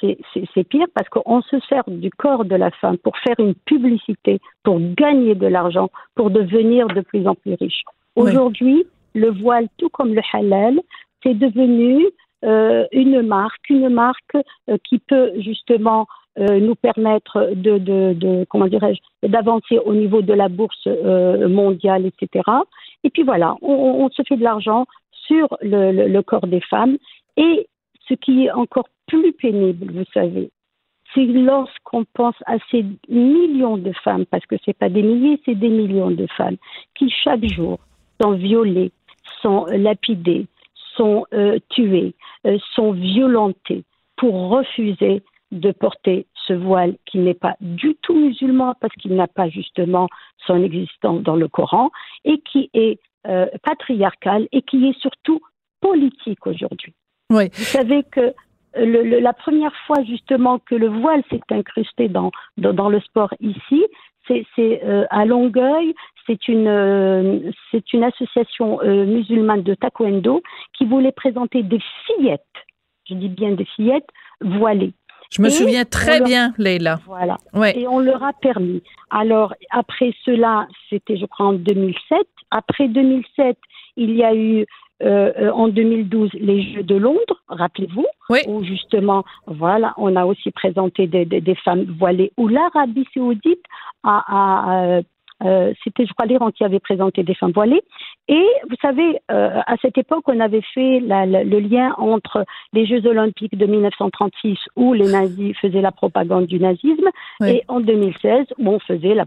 c'est 0.00 0.64
pire 0.64 0.86
parce 0.94 1.08
qu'on 1.08 1.42
se 1.42 1.58
sert 1.68 1.84
du 1.86 2.10
corps 2.10 2.44
de 2.44 2.54
la 2.54 2.70
femme 2.70 2.98
pour 2.98 3.16
faire 3.18 3.36
une 3.38 3.54
publicité, 3.54 4.40
pour 4.62 4.78
gagner 4.96 5.34
de 5.34 5.46
l'argent, 5.46 5.90
pour 6.14 6.30
devenir 6.30 6.86
de 6.88 7.00
plus 7.00 7.26
en 7.26 7.34
plus 7.34 7.54
riche. 7.54 7.82
Aujourd'hui, 8.16 8.84
le 9.14 9.30
voile, 9.30 9.68
tout 9.78 9.88
comme 9.88 10.14
le 10.14 10.22
halal, 10.32 10.80
c'est 11.22 11.34
devenu 11.34 12.06
euh, 12.44 12.86
une 12.92 13.22
marque, 13.22 13.68
une 13.68 13.88
marque 13.88 14.36
euh, 14.70 14.76
qui 14.88 15.00
peut 15.00 15.32
justement 15.38 16.06
euh, 16.38 16.60
nous 16.60 16.76
permettre 16.76 17.52
de, 17.54 17.78
de, 17.78 18.12
de 18.14 18.46
comment 18.48 18.68
dirais-je, 18.68 19.28
d'avancer 19.28 19.78
au 19.78 19.92
niveau 19.92 20.22
de 20.22 20.32
la 20.32 20.48
bourse 20.48 20.86
mondiale, 20.86 22.06
etc. 22.06 22.48
Et 23.02 23.10
puis 23.10 23.24
voilà, 23.24 23.56
on, 23.60 23.72
on 23.72 24.10
se 24.10 24.22
fait 24.22 24.36
de 24.36 24.44
l'argent 24.44 24.86
sur 25.26 25.56
le, 25.62 25.90
le, 25.90 26.06
le, 26.08 26.22
corps 26.22 26.46
des 26.46 26.60
femmes. 26.60 26.96
Et 27.36 27.66
ce 28.08 28.14
qui 28.14 28.46
est 28.46 28.50
encore 28.50 28.88
plus 29.06 29.32
pénible, 29.32 29.92
vous 29.92 30.04
savez, 30.12 30.50
c'est 31.14 31.24
lorsqu'on 31.24 32.04
pense 32.04 32.36
à 32.46 32.56
ces 32.70 32.84
millions 33.08 33.78
de 33.78 33.92
femmes, 34.04 34.26
parce 34.26 34.44
que 34.46 34.56
ce 34.58 34.64
n'est 34.68 34.74
pas 34.74 34.88
des 34.88 35.02
milliers, 35.02 35.40
c'est 35.44 35.54
des 35.54 35.68
millions 35.68 36.10
de 36.10 36.26
femmes, 36.36 36.56
qui 36.94 37.10
chaque 37.10 37.44
jour 37.46 37.78
sont 38.20 38.32
violées, 38.32 38.92
sont 39.42 39.66
lapidées, 39.66 40.46
sont 40.96 41.24
euh, 41.32 41.58
tuées, 41.70 42.14
euh, 42.46 42.58
sont 42.74 42.92
violentées 42.92 43.84
pour 44.16 44.50
refuser 44.50 45.22
de 45.52 45.70
porter 45.70 46.26
ce 46.46 46.52
voile 46.52 46.96
qui 47.06 47.18
n'est 47.18 47.34
pas 47.34 47.56
du 47.60 47.94
tout 48.02 48.14
musulman 48.14 48.74
parce 48.80 48.94
qu'il 48.96 49.14
n'a 49.14 49.28
pas 49.28 49.48
justement 49.48 50.08
son 50.46 50.62
existence 50.62 51.22
dans 51.22 51.36
le 51.36 51.48
Coran 51.48 51.90
et 52.24 52.38
qui 52.40 52.68
est 52.74 52.98
euh, 53.26 53.46
patriarcal 53.62 54.46
et 54.52 54.62
qui 54.62 54.86
est 54.86 54.98
surtout 55.00 55.40
politique 55.80 56.46
aujourd'hui. 56.46 56.94
Oui. 57.30 57.50
Vous 57.54 57.64
savez 57.64 58.04
que 58.04 58.34
le, 58.76 59.20
la 59.20 59.32
première 59.32 59.74
fois 59.86 60.02
justement 60.04 60.58
que 60.58 60.74
le 60.74 60.88
voile 60.88 61.22
s'est 61.30 61.40
incrusté 61.50 62.08
dans, 62.08 62.30
dans, 62.56 62.72
dans, 62.72 62.88
le 62.88 63.00
sport 63.00 63.32
ici, 63.40 63.84
c'est 64.26 64.84
euh, 64.84 65.06
à 65.10 65.24
Longueuil, 65.24 65.94
c'est 66.26 66.48
une, 66.48 66.68
euh, 66.68 67.50
c'est 67.70 67.92
une 67.92 68.04
association 68.04 68.80
euh, 68.82 69.06
musulmane 69.06 69.62
de 69.62 69.74
taekwondo 69.74 70.42
qui 70.76 70.84
voulait 70.84 71.12
présenter 71.12 71.62
des 71.62 71.80
fillettes, 72.06 72.42
je 73.08 73.14
dis 73.14 73.28
bien 73.28 73.52
des 73.52 73.64
fillettes, 73.64 74.08
voilées. 74.40 74.92
Je 75.30 75.42
me 75.42 75.48
et 75.48 75.50
souviens 75.50 75.84
très 75.84 76.20
bien, 76.20 76.52
Leila. 76.58 77.00
Voilà. 77.06 77.38
Ouais. 77.54 77.78
Et 77.78 77.86
on 77.86 77.98
leur 77.98 78.22
a 78.22 78.32
permis. 78.32 78.82
Alors, 79.10 79.54
après 79.70 80.14
cela, 80.24 80.66
c'était, 80.88 81.16
je 81.16 81.26
crois, 81.26 81.46
en 81.46 81.52
2007. 81.52 82.18
Après 82.50 82.88
2007, 82.88 83.56
il 83.96 84.14
y 84.16 84.24
a 84.24 84.34
eu 84.34 84.64
euh, 85.02 85.50
en 85.52 85.68
2012 85.68 86.30
les 86.34 86.62
Jeux 86.72 86.82
de 86.82 86.96
Londres, 86.96 87.40
rappelez-vous, 87.46 88.06
oui. 88.30 88.40
où 88.48 88.64
justement, 88.64 89.24
voilà, 89.46 89.94
on 89.96 90.16
a 90.16 90.24
aussi 90.24 90.50
présenté 90.50 91.06
des, 91.06 91.24
des, 91.24 91.40
des 91.40 91.54
femmes 91.54 91.84
voilées, 91.98 92.32
où 92.36 92.48
l'Arabie 92.48 93.06
saoudite 93.14 93.62
a, 94.02 94.24
a, 94.26 94.96
a 94.98 95.00
euh, 95.44 95.72
c'était, 95.84 96.06
je 96.06 96.12
crois, 96.12 96.26
l'Iran 96.26 96.50
qui 96.50 96.64
avait 96.64 96.80
présenté 96.80 97.22
des 97.22 97.34
femmes 97.34 97.52
voilées. 97.52 97.82
Et 98.28 98.46
vous 98.68 98.76
savez, 98.82 99.18
euh, 99.30 99.60
à 99.66 99.76
cette 99.80 99.98
époque, 99.98 100.24
on 100.26 100.40
avait 100.40 100.62
fait 100.74 101.00
la, 101.00 101.26
la, 101.26 101.44
le 101.44 101.58
lien 101.60 101.94
entre 101.98 102.44
les 102.72 102.86
Jeux 102.86 103.06
olympiques 103.06 103.56
de 103.56 103.66
1936, 103.66 104.58
où 104.76 104.92
les 104.92 105.10
nazis 105.10 105.56
faisaient 105.58 105.80
la 105.80 105.92
propagande 105.92 106.46
du 106.46 106.58
nazisme, 106.58 107.08
oui. 107.40 107.48
et 107.48 107.64
en 107.68 107.80
2016, 107.80 108.46
où 108.58 108.68
on 108.68 108.78
faisait 108.80 109.14
la, 109.14 109.26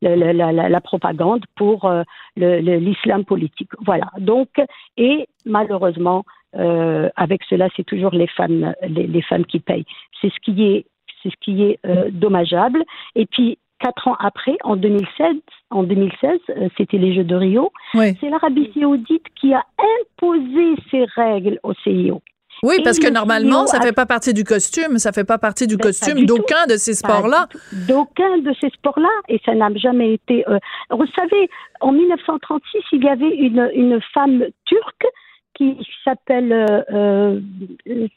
la, 0.00 0.68
la 0.68 0.80
propagande 0.80 1.44
pour 1.56 1.84
euh, 1.84 2.02
l'islam 2.36 3.24
politique. 3.24 3.70
Voilà. 3.84 4.10
Donc, 4.18 4.48
et 4.96 5.28
malheureusement, 5.44 6.24
euh, 6.56 7.08
avec 7.16 7.42
cela, 7.48 7.68
c'est 7.76 7.84
toujours 7.84 8.12
les 8.12 8.26
femmes, 8.26 8.74
les, 8.82 9.06
les, 9.06 9.22
femmes 9.22 9.44
qui 9.44 9.60
payent. 9.60 9.84
C'est 10.20 10.30
ce 10.30 10.40
qui 10.40 10.64
est, 10.64 10.86
c'est 11.22 11.30
ce 11.30 11.36
qui 11.40 11.62
est 11.62 11.78
euh, 11.86 12.10
dommageable. 12.10 12.82
Et 13.14 13.26
puis, 13.26 13.58
quatre 13.80 14.08
ans 14.08 14.16
après, 14.20 14.56
en 14.64 14.76
2016, 14.76 15.36
en 15.70 15.82
2016, 15.82 16.38
euh, 16.50 16.68
c'était 16.76 16.98
les 16.98 17.14
Jeux 17.14 17.24
de 17.24 17.34
Rio. 17.34 17.72
Oui. 17.94 18.16
C'est 18.20 18.28
l'Arabie 18.28 18.70
Saoudite 18.74 19.24
qui 19.40 19.52
a 19.54 19.64
imposé 20.00 20.74
ces 20.90 21.04
règles 21.16 21.58
au 21.62 21.74
CIO. 21.84 22.22
Oui, 22.62 22.76
Et 22.80 22.82
parce 22.82 22.98
que 22.98 23.08
normalement, 23.08 23.66
ça 23.66 23.78
ne 23.78 23.84
fait 23.84 23.92
pas 23.92 24.06
partie 24.06 24.34
du 24.34 24.42
costume, 24.42 24.98
ça 24.98 25.10
ne 25.10 25.14
fait 25.14 25.24
pas 25.24 25.38
partie 25.38 25.66
du 25.66 25.76
ben, 25.76 25.84
costume 25.84 26.26
d'aucun 26.26 26.66
de 26.68 26.76
ces 26.76 26.94
sports-là. 26.94 27.48
D'aucun 27.86 28.38
de 28.38 28.52
ces 28.60 28.68
sports-là, 28.70 29.08
et 29.28 29.40
ça 29.44 29.54
n'a 29.54 29.72
jamais 29.76 30.14
été. 30.14 30.44
Euh, 30.48 30.58
vous 30.90 31.06
savez, 31.16 31.48
en 31.80 31.92
1936, 31.92 32.82
il 32.92 33.04
y 33.04 33.08
avait 33.08 33.28
une, 33.28 33.70
une 33.74 34.00
femme 34.12 34.44
turque 34.64 35.06
qui 35.54 35.76
s'appelle 36.04 36.52
euh, 36.52 37.40
euh, 37.86 38.08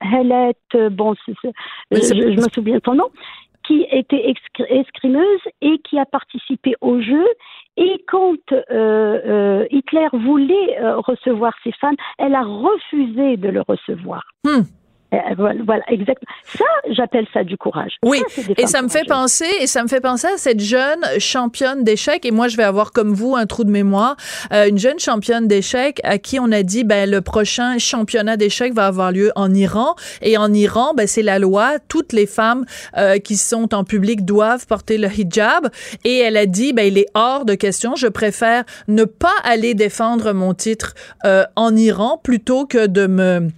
Helette, 0.00 0.92
bon, 0.92 1.14
je, 1.26 1.32
je, 1.90 2.40
me 2.40 2.48
souviens 2.52 2.76
de 2.76 2.82
son 2.84 2.94
nom, 2.94 3.10
qui 3.66 3.86
était 3.90 4.34
escrimeuse 4.68 5.40
et 5.60 5.78
qui 5.78 5.98
a 5.98 6.06
participé 6.06 6.74
au 6.80 7.00
jeu. 7.00 7.26
Et 7.76 8.02
quand 8.08 8.36
euh, 8.52 8.62
euh, 8.70 9.66
Hitler 9.70 10.08
voulait 10.12 10.80
euh, 10.80 10.98
recevoir 10.98 11.52
ces 11.62 11.72
femmes, 11.72 11.96
elle 12.18 12.34
a 12.34 12.42
refusé 12.42 13.36
de 13.36 13.48
le 13.48 13.62
recevoir. 13.62 14.22
Hmm. 14.44 14.62
Euh, 15.14 15.18
voilà, 15.64 15.84
exactement. 15.88 16.32
Ça, 16.44 16.64
j'appelle 16.90 17.26
ça 17.32 17.44
du 17.44 17.56
courage. 17.56 17.92
Oui, 18.04 18.22
et 18.56 18.66
ça 18.66 18.82
me 18.82 18.88
fait 18.88 19.04
penser, 19.06 19.46
et 19.60 19.66
ça 19.66 19.82
me 19.82 19.88
fait 19.88 20.00
penser 20.00 20.26
à 20.26 20.36
cette 20.36 20.60
jeune 20.60 21.04
championne 21.18 21.84
d'échecs. 21.84 22.24
Et 22.26 22.32
moi, 22.32 22.48
je 22.48 22.56
vais 22.56 22.64
avoir 22.64 22.92
comme 22.92 23.12
vous 23.12 23.36
un 23.36 23.46
trou 23.46 23.64
de 23.64 23.70
mémoire, 23.70 24.16
euh, 24.52 24.68
une 24.68 24.78
jeune 24.78 24.98
championne 24.98 25.46
d'échecs 25.46 26.00
à 26.02 26.18
qui 26.18 26.40
on 26.40 26.50
a 26.50 26.62
dit, 26.62 26.82
ben 26.82 27.08
le 27.08 27.20
prochain 27.20 27.78
championnat 27.78 28.36
d'échecs 28.36 28.74
va 28.74 28.86
avoir 28.86 29.12
lieu 29.12 29.30
en 29.36 29.54
Iran. 29.54 29.94
Et 30.22 30.36
en 30.36 30.52
Iran, 30.52 30.92
ben 30.94 31.06
c'est 31.06 31.22
la 31.22 31.38
loi. 31.38 31.78
Toutes 31.88 32.12
les 32.12 32.26
femmes 32.26 32.64
euh, 32.96 33.18
qui 33.18 33.36
sont 33.36 33.74
en 33.74 33.84
public 33.84 34.24
doivent 34.24 34.66
porter 34.66 34.98
le 34.98 35.08
hijab. 35.08 35.68
Et 36.04 36.18
elle 36.18 36.36
a 36.36 36.46
dit, 36.46 36.72
ben 36.72 36.86
il 36.86 36.98
est 36.98 37.08
hors 37.14 37.44
de 37.44 37.54
question. 37.54 37.94
Je 37.94 38.08
préfère 38.08 38.64
ne 38.88 39.04
pas 39.04 39.34
aller 39.44 39.74
défendre 39.74 40.32
mon 40.32 40.54
titre 40.54 40.94
en 41.56 41.76
Iran 41.76 42.20
plutôt 42.22 42.66
que 42.66 42.86
de 42.86 43.06
me 43.06 43.48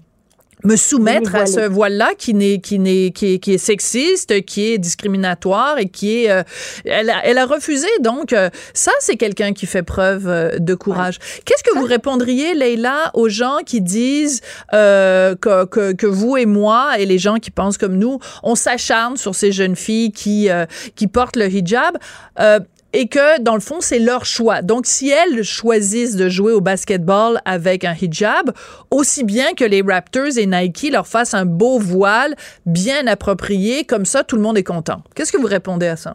me 0.69 0.77
soumettre 0.77 1.35
à 1.35 1.47
ce 1.47 1.67
voile-là 1.67 2.11
qui 2.19 2.35
n'est 2.35 2.59
qui 2.59 2.79
n'est 2.79 3.11
qui 3.11 3.35
est, 3.35 3.39
qui 3.39 3.55
est, 3.55 3.59
sexiste, 3.59 4.45
qui 4.45 4.73
est 4.73 4.79
discriminatoire 4.79 5.79
et 5.79 5.89
qui 5.89 6.25
est 6.25 6.31
euh, 6.31 6.43
elle, 6.85 7.09
a, 7.09 7.25
elle 7.25 7.39
a 7.39 7.47
refusé. 7.47 7.89
Donc 8.01 8.33
euh, 8.33 8.51
ça 8.75 8.93
c'est 9.01 9.17
quelqu'un 9.17 9.53
qui 9.55 9.67
fait 9.67 9.83
preuve 9.83 10.29
euh, 10.29 10.59
de 10.59 10.75
courage. 10.75 11.19
Qu'est-ce 11.45 11.65
que 11.65 11.79
vous 11.79 11.87
répondriez 11.87 12.55
Leila 12.55 13.11
aux 13.15 13.31
gens 13.31 13.59
qui 13.65 13.81
disent 13.81 14.43
que, 14.71 15.65
que, 15.65 15.93
que 15.93 16.07
vous 16.07 16.37
et 16.37 16.47
moi 16.47 16.99
et 16.99 17.07
les 17.07 17.19
gens 17.19 17.37
qui 17.37 17.51
pensent 17.51 17.79
comme 17.79 17.97
nous, 17.97 18.19
on 18.43 18.55
s'acharne 18.55 19.17
sur 19.17 19.35
ces 19.35 19.53
jeunes 19.53 19.77
filles 19.77 20.13
qui 20.13 20.49
qui 20.95 21.07
portent 21.07 21.37
le 21.37 21.49
hijab? 21.49 21.97
Et 22.93 23.09
que 23.09 23.41
dans 23.41 23.55
le 23.55 23.61
fond 23.61 23.81
c'est 23.81 23.99
leur 23.99 24.25
choix. 24.25 24.63
Donc 24.63 24.87
si 24.87 25.11
elles 25.11 25.43
choisissent 25.43 26.17
de 26.17 26.29
jouer 26.29 26.53
au 26.53 26.61
basketball 26.61 27.41
avec 27.45 27.85
un 27.85 27.95
hijab, 27.95 28.53
aussi 28.91 29.25
bien 29.25 29.53
que 29.57 29.65
les 29.65 29.83
Raptors 29.83 30.39
et 30.39 30.47
Nike 30.47 30.91
leur 30.93 31.07
fassent 31.07 31.35
un 31.35 31.47
beau 31.47 31.79
voile 31.79 32.35
bien 32.67 33.07
approprié, 33.07 33.85
comme 33.85 34.05
ça 34.05 34.25
tout 34.25 34.37
le 34.37 34.43
monde 34.43 34.59
est 34.59 34.65
content. 34.65 35.03
Qu'est-ce 35.15 35.33
que 35.33 35.39
vous 35.39 35.47
répondez 35.47 35.87
à 35.87 35.97
ça? 35.97 36.15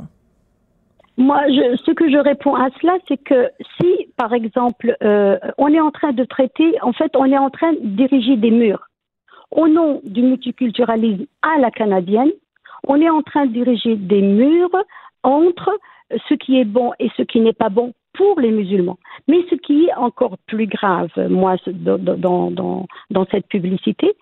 Moi, 1.16 1.44
ce 1.86 1.92
que 1.92 2.10
je 2.10 2.18
réponds 2.18 2.56
à 2.56 2.70
cela, 2.82 2.94
c'est 3.08 3.24
que 3.24 3.52
si, 3.78 4.08
par 4.18 4.34
exemple, 4.34 4.98
euh, 5.04 5.38
on 5.60 5.68
est 5.68 5.80
en 5.80 5.92
train 5.92 6.12
de 6.12 6.24
traiter, 6.24 6.74
en 6.82 6.92
fait, 6.92 7.12
on 7.16 7.26
est 7.26 7.38
en 7.38 7.52
train 7.52 7.72
d'ériger 7.84 8.36
des 8.36 8.50
murs 8.50 8.90
au 9.52 9.68
nom 9.68 10.02
du 10.04 10.24
multiculturalisme 10.24 11.26
à 11.42 11.60
la 11.60 11.72
canadienne, 11.72 12.32
on 12.88 13.00
est 13.00 13.10
en 13.10 13.22
train 13.22 13.46
d'ériger 13.46 13.96
des 13.96 14.22
murs 14.22 14.76
entre 15.22 15.70
ce 16.30 16.34
qui 16.34 16.60
est 16.60 16.66
bon 16.66 16.92
et 17.00 17.10
ce 17.18 17.24
qui 17.24 17.40
n'est 17.40 17.54
pas 17.54 17.70
bon 17.70 17.94
pour 18.14 18.40
les 18.40 18.52
musulmans. 18.52 19.00
Mais 19.28 19.40
ce 19.50 19.56
qui 19.56 19.86
est 19.86 19.94
encore 19.96 20.38
plus 20.48 20.68
grave, 20.68 21.10
moi, 21.30 21.56
dans, 21.68 21.98
dans, 21.98 22.86
dans 23.10 23.26
cette 23.32 23.48
publicité, 23.48 24.14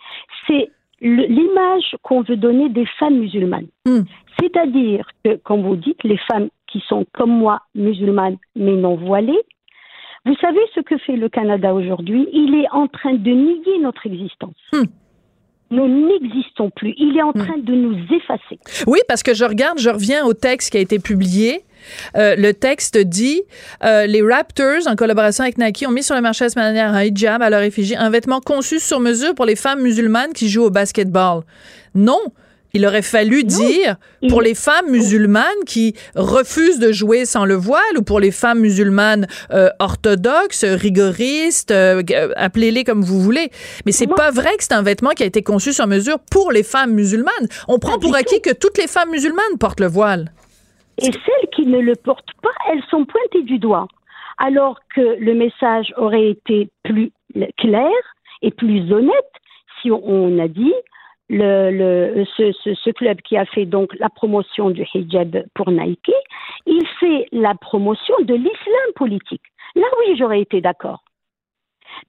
c'est 0.47 0.69
l'image 1.01 1.95
qu'on 2.03 2.21
veut 2.21 2.37
donner 2.37 2.69
des 2.69 2.85
femmes 2.99 3.19
musulmanes. 3.19 3.67
Hmm. 3.85 4.01
C'est-à-dire 4.39 5.07
que, 5.23 5.35
comme 5.37 5.63
vous 5.63 5.75
dites, 5.75 6.03
les 6.03 6.19
femmes 6.31 6.49
qui 6.67 6.81
sont 6.87 7.05
comme 7.13 7.31
moi 7.31 7.61
musulmanes 7.75 8.37
mais 8.55 8.73
non 8.73 8.95
voilées, 8.95 9.41
vous 10.25 10.35
savez 10.35 10.61
ce 10.75 10.81
que 10.81 10.97
fait 10.99 11.15
le 11.15 11.29
Canada 11.29 11.73
aujourd'hui? 11.73 12.27
Il 12.31 12.55
est 12.55 12.69
en 12.71 12.87
train 12.87 13.13
de 13.13 13.31
nier 13.31 13.79
notre 13.81 14.05
existence. 14.05 14.55
Hmm 14.71 14.85
nous 15.71 15.87
n'existons 15.87 16.69
plus. 16.69 16.93
Il 16.97 17.17
est 17.17 17.21
en 17.21 17.29
hmm. 17.29 17.45
train 17.45 17.57
de 17.57 17.73
nous 17.73 17.97
effacer. 18.13 18.59
Oui, 18.87 18.99
parce 19.07 19.23
que 19.23 19.33
je 19.33 19.45
regarde, 19.45 19.79
je 19.79 19.89
reviens 19.89 20.25
au 20.25 20.33
texte 20.33 20.71
qui 20.71 20.77
a 20.77 20.81
été 20.81 20.99
publié. 20.99 21.61
Euh, 22.15 22.35
le 22.35 22.53
texte 22.53 22.97
dit 22.97 23.41
euh, 23.83 24.05
les 24.05 24.21
Raptors, 24.21 24.87
en 24.87 24.95
collaboration 24.95 25.43
avec 25.43 25.57
Nike, 25.57 25.85
ont 25.87 25.91
mis 25.91 26.03
sur 26.03 26.15
le 26.15 26.21
marché 26.21 26.45
la 26.45 26.49
semaine 26.49 26.73
dernière 26.73 26.93
un 26.93 27.03
hijab 27.03 27.41
à 27.41 27.49
leur 27.49 27.61
effigie, 27.61 27.95
un 27.95 28.09
vêtement 28.09 28.41
conçu 28.41 28.79
sur 28.79 28.99
mesure 28.99 29.35
pour 29.35 29.45
les 29.45 29.55
femmes 29.55 29.81
musulmanes 29.81 30.33
qui 30.33 30.49
jouent 30.49 30.65
au 30.65 30.69
basketball. 30.69 31.41
Non, 31.95 32.19
il 32.73 32.85
aurait 32.85 33.01
fallu 33.01 33.43
dire 33.43 33.97
pour 34.29 34.41
les 34.41 34.55
femmes 34.55 34.89
musulmanes 34.89 35.45
qui 35.65 35.93
refusent 36.15 36.79
de 36.79 36.91
jouer 36.91 37.25
sans 37.25 37.45
le 37.45 37.55
voile 37.55 37.97
ou 37.97 38.01
pour 38.01 38.19
les 38.19 38.31
femmes 38.31 38.59
musulmanes 38.59 39.27
euh, 39.51 39.69
orthodoxes, 39.79 40.63
rigoristes, 40.63 41.71
euh, 41.71 42.01
appelez-les 42.37 42.83
comme 42.83 43.03
vous 43.03 43.19
voulez. 43.19 43.51
Mais 43.85 43.91
c'est 43.91 44.07
pas 44.07 44.31
vrai 44.31 44.55
que 44.57 44.63
c'est 44.63 44.73
un 44.73 44.83
vêtement 44.83 45.11
qui 45.11 45.23
a 45.23 45.25
été 45.25 45.41
conçu 45.41 45.73
sur 45.73 45.87
mesure 45.87 46.19
pour 46.31 46.51
les 46.51 46.63
femmes 46.63 46.93
musulmanes. 46.93 47.47
On 47.67 47.79
prend 47.79 47.99
pour 47.99 48.15
acquis 48.15 48.41
que 48.41 48.51
toutes 48.51 48.77
les 48.77 48.87
femmes 48.87 49.11
musulmanes 49.11 49.57
portent 49.59 49.81
le 49.81 49.87
voile. 49.87 50.31
Et 51.01 51.11
celles 51.11 51.49
qui 51.53 51.65
ne 51.65 51.79
le 51.79 51.95
portent 51.95 52.33
pas, 52.41 52.51
elles 52.71 52.83
sont 52.89 53.05
pointées 53.05 53.43
du 53.43 53.59
doigt. 53.59 53.87
Alors 54.37 54.79
que 54.95 55.17
le 55.19 55.33
message 55.33 55.93
aurait 55.97 56.29
été 56.29 56.69
plus 56.83 57.11
clair 57.57 57.91
et 58.41 58.51
plus 58.51 58.91
honnête 58.91 59.31
si 59.81 59.91
on 59.91 60.39
a 60.39 60.47
dit 60.47 60.73
le, 61.29 61.71
le, 61.71 62.25
ce, 62.35 62.51
ce, 62.51 62.73
ce, 62.75 62.89
club 62.89 63.21
qui 63.21 63.37
a 63.37 63.45
fait 63.45 63.65
donc 63.65 63.93
la 63.99 64.09
promotion 64.09 64.69
du 64.69 64.85
hijab 64.93 65.43
pour 65.53 65.71
Nike, 65.71 66.11
il 66.65 66.85
fait 66.99 67.27
la 67.31 67.55
promotion 67.55 68.15
de 68.23 68.33
l'islam 68.33 68.91
politique. 68.95 69.41
Là 69.75 69.87
oui, 69.99 70.17
j'aurais 70.17 70.41
été 70.41 70.59
d'accord. 70.59 71.03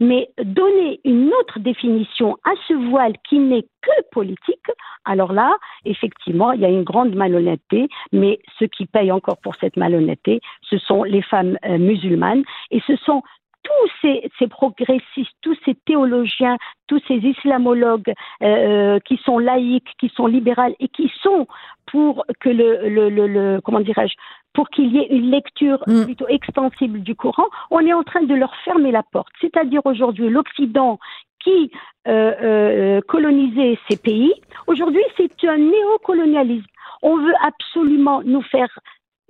Mais 0.00 0.28
donner 0.42 1.00
une 1.04 1.32
autre 1.40 1.58
définition 1.58 2.36
à 2.44 2.52
ce 2.68 2.74
voile 2.74 3.14
qui 3.28 3.38
n'est 3.38 3.66
que 3.82 4.02
politique, 4.10 4.70
alors 5.04 5.32
là, 5.32 5.56
effectivement, 5.84 6.52
il 6.52 6.60
y 6.60 6.64
a 6.64 6.68
une 6.68 6.84
grande 6.84 7.14
malhonnêteté, 7.14 7.88
mais 8.12 8.38
ceux 8.58 8.66
qui 8.66 8.86
payent 8.86 9.12
encore 9.12 9.38
pour 9.38 9.56
cette 9.56 9.76
malhonnêteté, 9.76 10.40
ce 10.62 10.78
sont 10.78 11.02
les 11.02 11.22
femmes 11.22 11.58
euh, 11.64 11.78
musulmanes 11.78 12.44
et 12.70 12.80
ce 12.86 12.96
sont 12.96 13.22
tous 13.62 13.90
ces, 14.00 14.30
ces, 14.38 14.48
progressistes, 14.48 15.36
tous 15.40 15.56
ces 15.64 15.74
théologiens, 15.86 16.56
tous 16.88 17.00
ces 17.06 17.14
islamologues 17.14 18.12
euh, 18.42 18.46
euh, 18.46 18.98
qui 19.00 19.16
sont 19.18 19.38
laïcs, 19.38 19.88
qui 19.98 20.08
sont 20.10 20.26
libérales 20.26 20.74
et 20.80 20.88
qui 20.88 21.10
sont 21.22 21.46
pour 21.86 22.24
que 22.40 22.48
le, 22.48 22.88
le, 22.88 23.08
le, 23.08 23.60
comment 23.62 23.80
dirais-je, 23.80 24.14
pour 24.52 24.68
qu'il 24.68 24.94
y 24.94 24.98
ait 24.98 25.08
une 25.10 25.30
lecture 25.30 25.82
mm. 25.86 26.04
plutôt 26.04 26.28
extensible 26.28 27.00
du 27.00 27.14
Coran, 27.14 27.46
on 27.70 27.80
est 27.80 27.92
en 27.92 28.02
train 28.02 28.22
de 28.22 28.34
leur 28.34 28.54
fermer 28.64 28.90
la 28.90 29.02
porte. 29.02 29.32
C'est-à-dire 29.40 29.80
aujourd'hui 29.84 30.28
l'Occident 30.28 30.98
qui 31.42 31.70
euh, 32.08 32.32
euh, 32.42 33.00
colonisait 33.08 33.78
ces 33.88 33.96
pays, 33.96 34.32
aujourd'hui 34.66 35.02
c'est 35.16 35.48
un 35.48 35.58
néocolonialisme. 35.58 36.66
On 37.02 37.16
veut 37.16 37.34
absolument 37.44 38.22
nous 38.22 38.42
faire 38.42 38.68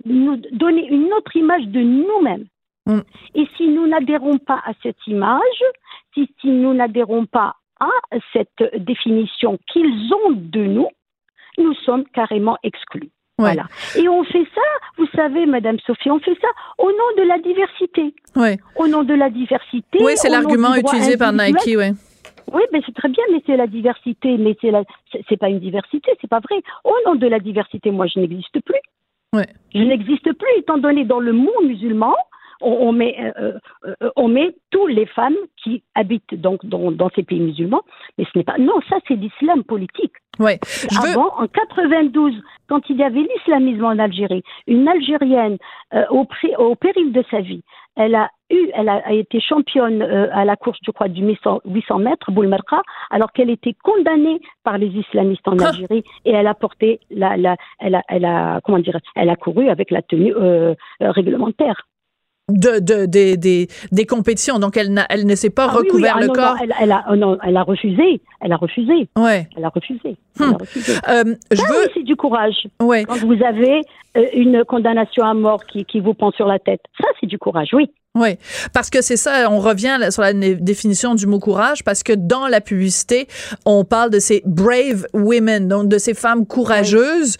nous 0.05 0.37
donner 0.51 0.87
une 0.87 1.11
autre 1.13 1.35
image 1.35 1.65
de 1.67 1.81
nous-mêmes. 1.81 2.45
Mm. 2.85 2.99
Et 3.35 3.47
si 3.57 3.67
nous 3.67 3.87
n'adhérons 3.87 4.37
pas 4.37 4.61
à 4.65 4.73
cette 4.81 5.07
image, 5.07 5.63
si, 6.13 6.27
nous 6.43 6.73
n'adhérons 6.73 7.25
pas 7.25 7.55
à 7.79 7.89
cette 8.31 8.75
définition 8.77 9.57
qu'ils 9.71 10.13
ont 10.13 10.31
de 10.31 10.63
nous, 10.63 10.89
nous 11.57 11.73
sommes 11.85 12.05
carrément 12.13 12.57
exclus. 12.63 13.09
Voilà. 13.39 13.65
Et 13.97 14.07
on 14.07 14.23
fait 14.23 14.45
ça, 14.53 14.61
vous 14.97 15.07
savez, 15.15 15.45
Madame 15.45 15.79
Sophie, 15.79 16.11
on 16.11 16.19
fait 16.19 16.37
ça 16.39 16.47
au 16.77 16.87
nom 16.91 17.23
de 17.23 17.27
la 17.27 17.39
diversité. 17.39 18.13
Oui. 18.35 18.57
Au 18.77 18.87
nom 18.87 19.03
de 19.03 19.13
la 19.13 19.29
diversité. 19.29 19.99
Oui, 20.01 20.13
c'est 20.15 20.29
l'argument 20.29 20.75
utilisé 20.75 21.17
par 21.17 21.33
Nike, 21.33 21.75
oui. 21.75 21.91
Oui, 22.51 22.61
mais 22.71 22.81
c'est 22.85 22.93
très 22.93 23.09
bien, 23.09 23.23
mais 23.31 23.41
c'est 23.45 23.57
la 23.57 23.67
diversité, 23.67 24.37
mais 24.37 24.55
c'est 24.61 24.69
la, 24.69 24.83
c'est 25.27 25.37
pas 25.37 25.49
une 25.49 25.59
diversité, 25.59 26.11
c'est 26.21 26.29
pas 26.29 26.41
vrai. 26.41 26.61
Au 26.83 26.93
nom 27.05 27.15
de 27.15 27.25
la 27.25 27.39
diversité, 27.39 27.89
moi, 27.89 28.05
je 28.05 28.19
n'existe 28.19 28.59
plus. 28.63 28.79
Ouais. 29.33 29.47
Je 29.73 29.79
n'existe 29.79 30.31
plus, 30.33 30.49
étant 30.57 30.77
donné 30.77 31.05
dans 31.05 31.19
le 31.19 31.33
monde 31.33 31.65
musulman, 31.65 32.15
on, 32.63 32.91
met, 32.91 33.15
euh, 33.37 33.53
euh, 33.85 34.09
on 34.15 34.27
met 34.27 34.55
toutes 34.71 34.91
les 34.91 35.05
femmes 35.05 35.35
qui 35.61 35.83
habitent 35.95 36.33
donc 36.33 36.65
dans, 36.65 37.09
ces 37.15 37.23
pays 37.23 37.39
musulmans, 37.39 37.81
mais 38.17 38.25
ce 38.25 38.37
n'est 38.37 38.43
pas. 38.43 38.57
Non, 38.57 38.79
ça 38.89 38.97
c'est 39.07 39.15
l'islam 39.15 39.63
politique. 39.63 40.13
Ouais. 40.39 40.59
Avant, 41.03 41.31
en 41.37 41.47
92, 41.47 42.33
quand 42.67 42.81
il 42.89 42.97
y 42.97 43.03
avait 43.03 43.21
l'islamisme 43.21 43.85
en 43.85 43.99
Algérie, 43.99 44.43
une 44.65 44.87
Algérienne 44.87 45.57
euh, 45.93 46.05
au, 46.09 46.27
au, 46.57 46.75
péril 46.75 47.11
de 47.11 47.23
sa 47.29 47.41
vie, 47.41 47.61
elle 47.95 48.15
a 48.15 48.31
eu, 48.49 48.69
elle 48.73 48.89
a, 48.89 49.11
été 49.13 49.39
championne 49.39 50.01
à 50.01 50.43
la 50.43 50.55
course, 50.55 50.79
je 50.83 50.89
crois, 50.89 51.07
du 51.07 51.23
800, 51.23 51.61
800 51.65 51.99
mètres, 51.99 52.31
Boulmerka, 52.31 52.81
alors 53.11 53.31
qu'elle 53.31 53.51
était 53.51 53.75
condamnée 53.83 54.41
par 54.63 54.79
les 54.79 54.87
islamistes 54.87 55.47
en 55.47 55.59
ah. 55.59 55.67
Algérie 55.67 56.03
et 56.25 56.31
elle 56.31 56.47
a 56.47 56.55
porté 56.55 56.99
la, 57.11 57.37
la 57.37 57.55
elle 57.79 57.93
a, 57.93 58.01
elle 58.07 58.25
a, 58.25 58.59
comment 58.63 58.79
dire, 58.79 58.97
elle 59.15 59.29
a 59.29 59.35
couru 59.35 59.69
avec 59.69 59.91
la 59.91 60.01
tenue 60.01 60.33
réglementaire 60.99 61.85
de, 62.49 62.79
de, 62.79 63.05
des, 63.05 63.67
des 63.91 64.05
compétitions. 64.05 64.59
Donc, 64.59 64.77
elle, 64.77 65.05
elle 65.09 65.25
ne 65.25 65.35
s'est 65.35 65.49
pas 65.49 65.67
ah 65.69 65.77
recouvert 65.77 66.15
ah 66.17 66.21
le 66.21 66.27
corps. 66.27 66.57
elle, 66.61 66.73
elle, 66.79 66.91
a, 66.91 67.15
non, 67.15 67.37
elle 67.43 67.57
a 67.57 67.63
refusé. 67.63 68.21
Elle 68.41 68.51
a 68.51 68.57
refusé. 68.57 69.07
Ouais. 69.17 69.47
Elle 69.55 69.65
a 69.65 69.69
refusé. 69.69 70.17
Elle 70.39 70.45
a 70.45 70.49
hmm. 70.49 70.57
refusé. 70.59 70.93
Euh, 71.07 71.35
je 71.51 71.61
veux... 71.61 71.89
c'est 71.93 72.03
du 72.03 72.15
courage. 72.15 72.67
Ouais. 72.81 73.05
Quand 73.05 73.17
vous 73.19 73.43
avez 73.43 73.81
euh, 74.17 74.25
une 74.33 74.63
condamnation 74.65 75.23
à 75.23 75.33
mort 75.33 75.63
qui, 75.65 75.85
qui 75.85 75.99
vous 75.99 76.13
pend 76.13 76.31
sur 76.31 76.47
la 76.47 76.59
tête, 76.59 76.81
ça, 76.99 77.07
c'est 77.19 77.27
du 77.27 77.37
courage, 77.37 77.69
oui. 77.73 77.89
Oui, 78.15 78.37
parce 78.73 78.91
que 78.91 79.01
c'est 79.01 79.17
ça, 79.17 79.49
on 79.49 79.57
revient 79.57 79.97
sur 80.11 80.21
la 80.21 80.33
définition 80.33 81.15
du 81.15 81.25
mot 81.25 81.39
courage, 81.39 81.83
parce 81.83 82.03
que 82.03 82.13
dans 82.13 82.47
la 82.47 82.61
publicité, 82.61 83.27
on 83.65 83.85
parle 83.85 84.11
de 84.11 84.19
ces 84.19 84.43
brave 84.45 85.07
women, 85.13 85.67
donc 85.67 85.87
de 85.87 85.97
ces 85.97 86.13
femmes 86.13 86.45
courageuses. 86.45 87.37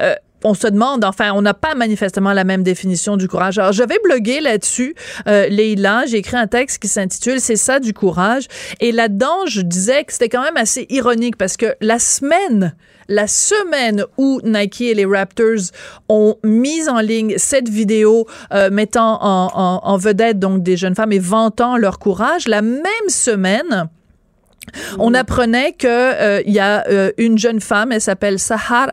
Euh, 0.00 0.14
on 0.44 0.54
se 0.54 0.66
demande, 0.66 1.04
enfin, 1.04 1.32
on 1.34 1.42
n'a 1.42 1.54
pas 1.54 1.74
manifestement 1.74 2.32
la 2.32 2.44
même 2.44 2.62
définition 2.62 3.16
du 3.16 3.28
courage. 3.28 3.58
Alors, 3.58 3.72
j'avais 3.72 3.98
blogué 4.04 4.40
là-dessus, 4.40 4.94
euh, 5.26 5.48
Leïla, 5.48 6.04
j'ai 6.06 6.18
écrit 6.18 6.36
un 6.36 6.46
texte 6.46 6.80
qui 6.80 6.88
s'intitule 6.88 7.40
C'est 7.40 7.56
ça 7.56 7.80
du 7.80 7.92
courage. 7.92 8.46
Et 8.80 8.92
là-dedans, 8.92 9.46
je 9.46 9.62
disais 9.62 10.04
que 10.04 10.12
c'était 10.12 10.28
quand 10.28 10.42
même 10.42 10.56
assez 10.56 10.86
ironique 10.90 11.36
parce 11.36 11.56
que 11.56 11.74
la 11.80 11.98
semaine 11.98 12.74
la 13.08 13.26
semaine 13.26 14.04
où 14.16 14.40
Nike 14.44 14.80
et 14.80 14.94
les 14.94 15.04
Raptors 15.04 15.70
ont 16.08 16.36
mis 16.42 16.88
en 16.88 17.00
ligne 17.00 17.34
cette 17.36 17.68
vidéo 17.68 18.26
euh, 18.52 18.70
mettant 18.70 19.18
en, 19.22 19.96
vedette 19.98 20.38
donc 20.38 20.62
des 20.62 20.76
jeunes 20.76 20.94
femmes 20.94 21.12
et 21.12 21.18
vantant 21.18 21.76
leur 21.76 21.98
courage, 21.98 22.48
la 22.48 22.62
même 22.62 23.08
semaine, 23.08 23.88
on 24.98 25.14
apprenait 25.14 25.72
que 25.72 25.86
euh, 25.86 26.42
il 26.46 26.52
y 26.52 26.58
a 26.58 26.84
euh, 26.88 27.12
une 27.18 27.38
jeune 27.38 27.60
femme, 27.60 27.92
elle 27.92 28.00
s'appelle 28.00 28.38
Sahar 28.38 28.90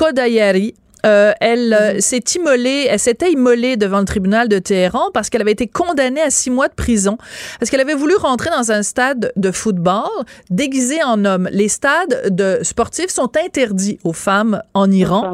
Kodayari 0.00 0.72
euh, 1.06 1.32
elle 1.40 1.72
euh, 1.72 1.94
mhm. 1.94 2.00
s'est 2.00 2.24
immolée, 2.36 2.86
elle 2.88 2.98
s'était 2.98 3.32
immolée 3.32 3.76
devant 3.76 4.00
le 4.00 4.04
tribunal 4.04 4.48
de 4.48 4.58
Téhéran 4.58 5.10
parce 5.12 5.30
qu'elle 5.30 5.40
avait 5.40 5.52
été 5.52 5.66
condamnée 5.66 6.20
à 6.20 6.30
six 6.30 6.50
mois 6.50 6.68
de 6.68 6.74
prison 6.74 7.18
parce 7.58 7.70
qu'elle 7.70 7.80
avait 7.80 7.94
voulu 7.94 8.14
rentrer 8.16 8.50
dans 8.50 8.72
un 8.72 8.82
stade 8.82 9.32
de 9.36 9.50
football 9.50 10.08
déguisé 10.50 11.02
en 11.02 11.24
homme. 11.24 11.48
Les 11.52 11.68
stades 11.68 12.34
de 12.34 12.58
sportifs 12.62 13.10
sont 13.10 13.30
interdits 13.36 13.98
aux 14.04 14.12
femmes 14.12 14.62
en 14.74 14.90
Iran 14.90 15.32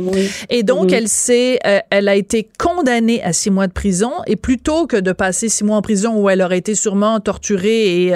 et 0.51 0.63
donc 0.63 0.91
mhm. 0.91 0.95
elle 0.95 1.09
s'est, 1.09 1.59
euh, 1.67 1.81
elle 1.91 2.09
a 2.09 2.15
été 2.15 2.49
condamnée 2.59 3.23
à 3.23 3.33
six 3.33 3.51
mois 3.51 3.67
de 3.67 3.73
prison 3.73 4.13
et 4.27 4.37
plutôt 4.37 4.87
que 4.87 4.97
de 4.97 5.13
passer 5.13 5.49
six 5.49 5.65
mois 5.65 5.77
en 5.77 5.83
prison 5.83 6.17
où 6.17 6.31
elle 6.31 6.43
aurait 6.43 6.59
été 6.59 6.75
sûrement 6.75 7.21
torturée 7.21 8.07
et, 8.07 8.15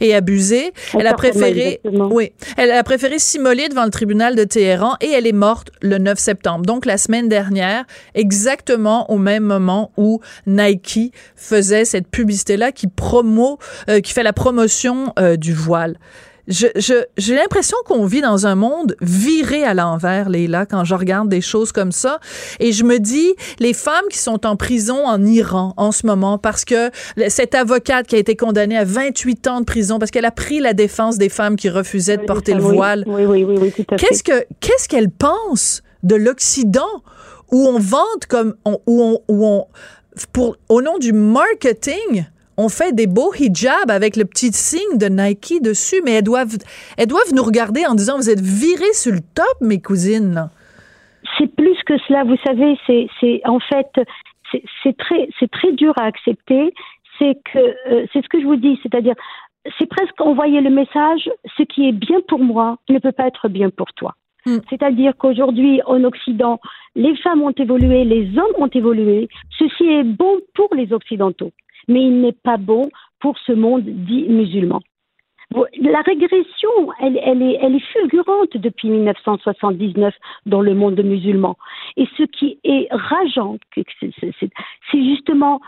et 0.00 0.14
abusée, 0.14 0.72
elle 0.94 1.06
a 1.06 1.14
préféré, 1.14 1.80
oui, 1.84 2.32
elle 2.56 2.70
a 2.70 2.82
préféré 2.82 3.18
s'immoler 3.18 3.68
devant 3.68 3.84
le 3.84 3.90
tribunal 3.90 4.34
de 4.34 4.44
Téhéran 4.44 4.94
et 5.00 5.10
elle 5.10 5.26
est 5.26 5.32
morte 5.32 5.70
le 5.80 5.98
9 5.98 6.18
septembre. 6.18 6.64
Donc 6.64 6.86
la 6.88 6.98
semaine 6.98 7.28
dernière, 7.28 7.84
exactement 8.16 9.08
au 9.12 9.18
même 9.18 9.44
moment 9.44 9.92
où 9.96 10.20
Nike 10.46 11.12
faisait 11.36 11.84
cette 11.84 12.08
publicité-là 12.08 12.72
qui 12.72 12.88
promo, 12.88 13.58
euh, 13.88 14.00
qui 14.00 14.12
fait 14.12 14.24
la 14.24 14.32
promotion 14.32 15.12
euh, 15.18 15.36
du 15.36 15.52
voile. 15.52 15.98
j'ai 16.48 17.34
l'impression 17.34 17.76
qu'on 17.84 18.06
vit 18.06 18.22
dans 18.22 18.46
un 18.46 18.54
monde 18.54 18.96
viré 19.02 19.64
à 19.64 19.74
l'envers, 19.74 20.30
Leila, 20.30 20.64
quand 20.64 20.82
je 20.82 20.94
regarde 20.94 21.28
des 21.28 21.42
choses 21.42 21.72
comme 21.72 21.92
ça. 21.92 22.20
Et 22.58 22.72
je 22.72 22.84
me 22.84 22.98
dis, 22.98 23.34
les 23.58 23.74
femmes 23.74 24.06
qui 24.10 24.18
sont 24.18 24.46
en 24.46 24.56
prison 24.56 25.06
en 25.06 25.22
Iran 25.26 25.74
en 25.76 25.92
ce 25.92 26.06
moment, 26.06 26.38
parce 26.38 26.64
que 26.64 26.90
cette 27.28 27.54
avocate 27.54 28.06
qui 28.06 28.16
a 28.16 28.18
été 28.18 28.34
condamnée 28.34 28.78
à 28.78 28.84
28 28.84 29.46
ans 29.46 29.60
de 29.60 29.66
prison, 29.66 29.98
parce 29.98 30.10
qu'elle 30.10 30.24
a 30.24 30.30
pris 30.30 30.58
la 30.58 30.72
défense 30.72 31.18
des 31.18 31.28
femmes 31.28 31.56
qui 31.56 31.68
refusaient 31.68 32.16
de 32.16 32.24
porter 32.24 32.54
le 32.54 32.62
voile. 32.62 33.04
Oui, 33.06 33.26
oui, 33.26 33.44
oui, 33.44 33.58
oui, 33.60 33.84
qu'est-ce 33.98 34.88
qu'elle 34.88 35.10
pense? 35.10 35.82
De 36.02 36.14
l'Occident 36.14 37.02
où 37.50 37.66
on 37.66 37.78
vante 37.78 38.26
comme 38.28 38.54
où 38.64 39.02
on, 39.02 39.20
où 39.28 39.46
on 39.46 39.66
pour 40.32 40.56
au 40.68 40.82
nom 40.82 40.98
du 40.98 41.12
marketing 41.12 42.26
on 42.58 42.68
fait 42.68 42.92
des 42.92 43.06
beaux 43.06 43.32
hijabs 43.38 43.90
avec 43.90 44.16
le 44.16 44.24
petit 44.24 44.52
signe 44.52 44.98
de 44.98 45.06
Nike 45.06 45.62
dessus, 45.62 46.02
mais 46.04 46.14
elles 46.14 46.24
doivent, 46.24 46.58
elles 46.96 47.06
doivent 47.06 47.32
nous 47.32 47.44
regarder 47.44 47.86
en 47.86 47.94
disant 47.94 48.16
vous 48.16 48.28
êtes 48.28 48.40
virées 48.40 48.92
sur 48.94 49.12
le 49.12 49.20
top, 49.20 49.46
mes 49.60 49.80
cousines. 49.80 50.50
C'est 51.38 51.46
plus 51.54 51.78
que 51.86 51.96
cela, 52.08 52.24
vous 52.24 52.36
savez, 52.44 52.76
c'est 53.20 53.40
en 53.44 53.60
fait 53.60 53.86
c'est 54.82 54.96
très 54.96 55.28
très 55.52 55.72
dur 55.72 55.94
à 55.98 56.04
accepter. 56.04 56.74
C'est 57.18 57.38
euh, 57.54 58.06
c'est 58.12 58.22
ce 58.22 58.28
que 58.28 58.40
je 58.40 58.46
vous 58.46 58.56
dis, 58.56 58.78
c'est-à-dire 58.82 59.14
c'est 59.78 59.86
presque 59.86 60.20
envoyer 60.20 60.60
le 60.60 60.70
message 60.70 61.30
ce 61.56 61.62
qui 61.62 61.88
est 61.88 61.92
bien 61.92 62.20
pour 62.26 62.40
moi 62.40 62.78
ne 62.88 62.98
peut 62.98 63.12
pas 63.12 63.28
être 63.28 63.48
bien 63.48 63.70
pour 63.70 63.92
toi. 63.92 64.16
Mm. 64.48 64.58
C'est-à-dire 64.70 65.12
qu'aujourd'hui, 65.16 65.80
en 65.86 66.02
Occident, 66.04 66.60
les 66.94 67.14
femmes 67.16 67.42
ont 67.42 67.52
évolué, 67.52 68.04
les 68.04 68.26
hommes 68.38 68.56
ont 68.56 68.68
évolué. 68.68 69.28
Ceci 69.58 69.84
est 69.84 70.04
bon 70.04 70.38
pour 70.54 70.74
les 70.74 70.92
Occidentaux, 70.92 71.52
mais 71.86 72.02
il 72.02 72.20
n'est 72.20 72.32
pas 72.32 72.56
bon 72.56 72.88
pour 73.20 73.38
ce 73.38 73.52
monde 73.52 73.84
dit 73.84 74.26
musulman. 74.28 74.80
La 75.80 76.02
régression, 76.02 76.92
est, 77.00 77.14
elle, 77.24 77.42
est, 77.42 77.92
fulgurante 77.92 78.54
depuis 78.56 78.90
1979 78.90 80.14
dans 80.44 80.60
le 80.60 80.74
monde 80.74 81.00
musulman. 81.02 81.56
Et 81.96 82.06
ce 82.18 82.24
qui 82.24 82.58
est 82.64 82.86
rageant, 82.90 83.56
c'est 83.74 85.04
justement 85.04 85.60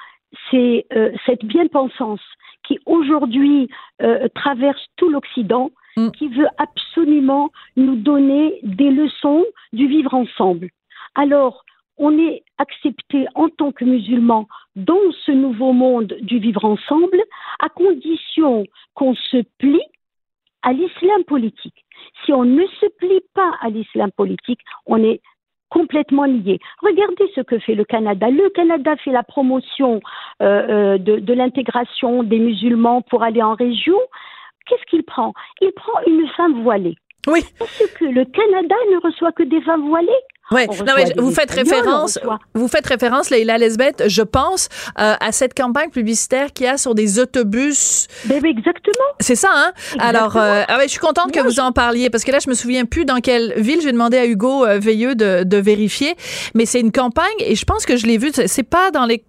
c'est 0.51 0.87
euh, 0.93 1.13
cette 1.27 1.45
bien-pensance 1.45 2.21
qui 2.65 2.79
aujourd'hui 2.87 3.69
euh, 4.03 4.29
traverse 4.35 4.85
tout 4.97 5.09
l'Occident 5.09 5.71
Mm. 5.97 6.11
qui 6.13 6.29
veut 6.29 6.49
absolument 6.59 7.51
nous 7.77 7.97
donner 7.97 8.61
des 8.63 8.91
leçons 8.91 9.45
du 9.73 9.89
vivre 9.89 10.15
ensemble. 10.15 10.71
Alors, 11.15 11.65
on 11.99 12.17
est 12.19 12.43
accepté 12.59 13.27
en 13.35 13.49
tant 13.49 13.73
que 13.73 13.85
musulman 13.85 14.47
dans 14.77 15.13
ce 15.27 15.33
nouveau 15.33 15.73
monde 15.73 16.17
du 16.23 16.39
vivre 16.39 16.65
ensemble, 16.65 17.21
à 17.59 17.69
condition 17.69 18.65
qu'on 18.95 19.15
se 19.15 19.43
plie 19.59 19.83
à 20.63 20.73
l'islam 20.73 21.25
politique. 21.25 21.85
Si 22.25 22.33
on 22.33 22.45
ne 22.45 22.67
se 22.81 22.87
plie 22.99 23.21
pas 23.35 23.53
à 23.61 23.69
l'islam 23.69 24.11
politique, 24.13 24.61
on 24.87 25.03
est 25.03 25.21
complètement 25.71 26.25
lié. 26.25 26.59
Regardez 26.83 27.31
ce 27.35 27.41
que 27.41 27.59
fait 27.59 27.75
le 27.75 27.85
Canada. 27.85 28.29
Le 28.29 28.51
Canada 28.51 28.97
fait 28.97 29.13
la 29.13 29.23
promotion 29.23 30.01
euh, 30.43 30.97
euh, 30.97 30.99
de 30.99 31.33
l'intégration 31.33 32.23
des 32.23 32.39
musulmans 32.39 33.01
pour 33.03 33.23
aller 33.23 33.43
en 33.43 33.55
région 33.55 33.97
qu'est-ce 34.71 34.85
qu'il 34.87 35.03
prend? 35.03 35.35
Il 35.61 35.73
prend 35.73 36.01
une 36.07 36.27
femme 36.37 36.63
voilée. 36.63 36.97
Oui. 37.27 37.41
Parce 37.59 37.83
que 37.99 38.05
le 38.05 38.25
Canada 38.25 38.75
ne 38.93 39.01
reçoit 39.01 39.33
que 39.33 39.43
des 39.43 39.61
femmes 39.61 39.87
voilées. 39.89 40.09
Oui, 40.53 40.67
non, 40.85 40.95
mais 40.97 41.13
vous 41.17 41.31
faites 41.31 41.51
référence, 41.53 42.19
vous 42.55 42.67
faites 42.67 42.87
référence, 42.87 43.31
Leila 43.31 43.57
Lesbeth, 43.57 44.09
je 44.09 44.23
pense, 44.23 44.69
euh, 44.99 45.15
à 45.21 45.31
cette 45.31 45.55
campagne 45.55 45.91
publicitaire 45.91 46.53
qu'il 46.53 46.67
y 46.67 46.69
a 46.69 46.77
sur 46.77 46.97
des 46.97 47.21
autobus. 47.21 48.09
Ben, 48.25 48.45
exactement. 48.45 49.07
C'est 49.21 49.37
ça, 49.37 49.51
hein? 49.55 49.73
Alors, 50.01 50.37
euh, 50.37 50.65
ah 50.67 50.79
ouais, 50.79 50.85
je 50.85 50.91
suis 50.91 50.99
contente 50.99 51.31
que 51.31 51.41
vous 51.41 51.61
en 51.61 51.71
parliez, 51.71 52.11
parce 52.11 52.25
que 52.25 52.33
là, 52.33 52.41
je 52.45 52.51
me 52.51 52.55
souviens 52.55 52.85
plus 52.85 53.05
dans 53.05 53.21
quelle 53.21 53.55
ville. 53.59 53.81
J'ai 53.81 53.93
demandé 53.93 54.19
à 54.19 54.27
Hugo 54.27 54.67
euh, 54.67 54.81
Veilleux 54.81 55.15
de, 55.15 55.45
de 55.45 55.57
vérifier, 55.57 56.17
mais 56.55 56.67
c'est 56.67 56.81
une 56.81 56.93
campagne, 56.93 57.27
et 57.39 57.55
je 57.55 57.65
pense 57.65 57.87
que 57.87 57.97
je 57.97 58.07
l'ai 58.07 58.19
vu, 58.19 58.33
c'est 58.47 58.63
pas 58.65 58.91
dans 58.91 59.07
les 59.07 59.23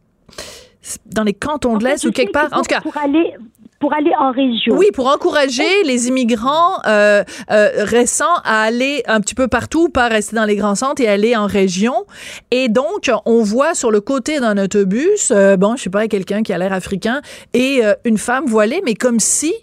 dans 1.06 1.24
les 1.24 1.34
cantons 1.34 1.78
de 1.78 1.84
l'Est 1.84 2.04
ou 2.06 2.12
quelque 2.12 2.32
part. 2.32 2.50
en 2.52 2.62
tout 2.62 2.64
cas, 2.64 2.82
pour 2.82 2.98
aller 2.98 3.36
pour 3.82 3.94
aller 3.94 4.12
en 4.18 4.32
région. 4.32 4.76
Oui, 4.78 4.88
pour 4.94 5.08
encourager 5.08 5.84
les 5.84 6.08
immigrants 6.08 6.80
euh, 6.86 7.24
euh, 7.50 7.70
récents 7.80 8.38
à 8.46 8.62
aller 8.62 9.04
un 9.08 9.20
petit 9.20 9.36
peu 9.36 9.48
partout, 9.48 9.90
pas 9.90 10.08
rester 10.08 10.36
dans 10.36 10.46
les 10.46 10.56
grands 10.56 10.76
centres 10.76 11.02
et 11.02 11.08
aller 11.08 11.36
en 11.36 11.48
région. 11.48 12.06
Et 12.52 12.70
donc, 12.70 13.12
on 13.26 13.42
voit 13.42 13.74
sur 13.74 13.92
le 13.92 14.00
côté 14.00 14.40
d'un 14.40 14.58
autobus, 14.58 15.32
euh, 15.32 15.58
bon, 15.58 15.76
je 15.76 15.84
sais 15.84 15.90
pas, 15.90 16.08
quelqu'un 16.08 16.44
qui 16.44 16.54
a 16.54 16.60
l'air 16.60 16.72
africain 16.72 17.22
et 17.54 17.82
une 18.06 18.20
femme 18.20 18.46
voilée, 18.46 18.82
mais 18.86 18.94
comme 18.94 19.20
si 19.20 19.54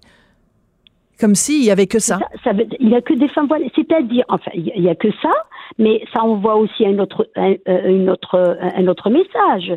comme 1.19 1.35
s'il 1.35 1.65
y 1.65 1.71
avait 1.71 1.87
que 1.87 1.99
ça. 1.99 2.19
il 2.81 2.89
n'y 2.89 2.95
a 2.95 3.03
que 3.03 3.15
des 3.15 3.29
femmes 3.29 3.49
voilées. 3.49 3.71
C'est-à-dire, 3.75 4.25
enfin, 4.29 4.51
il 4.55 4.81
n'y 4.81 4.89
a, 4.89 4.95
que 4.95 5.09
ça, 5.23 5.33
mais 5.79 6.03
ça 6.15 6.23
envoie 6.23 6.57
aussi 6.57 6.87
un 6.87 6.99
autre, 6.99 7.29
un, 7.37 7.55
une 7.67 8.09
autre, 8.11 8.59
un 8.61 8.87
autre 8.87 9.11
message. 9.11 9.73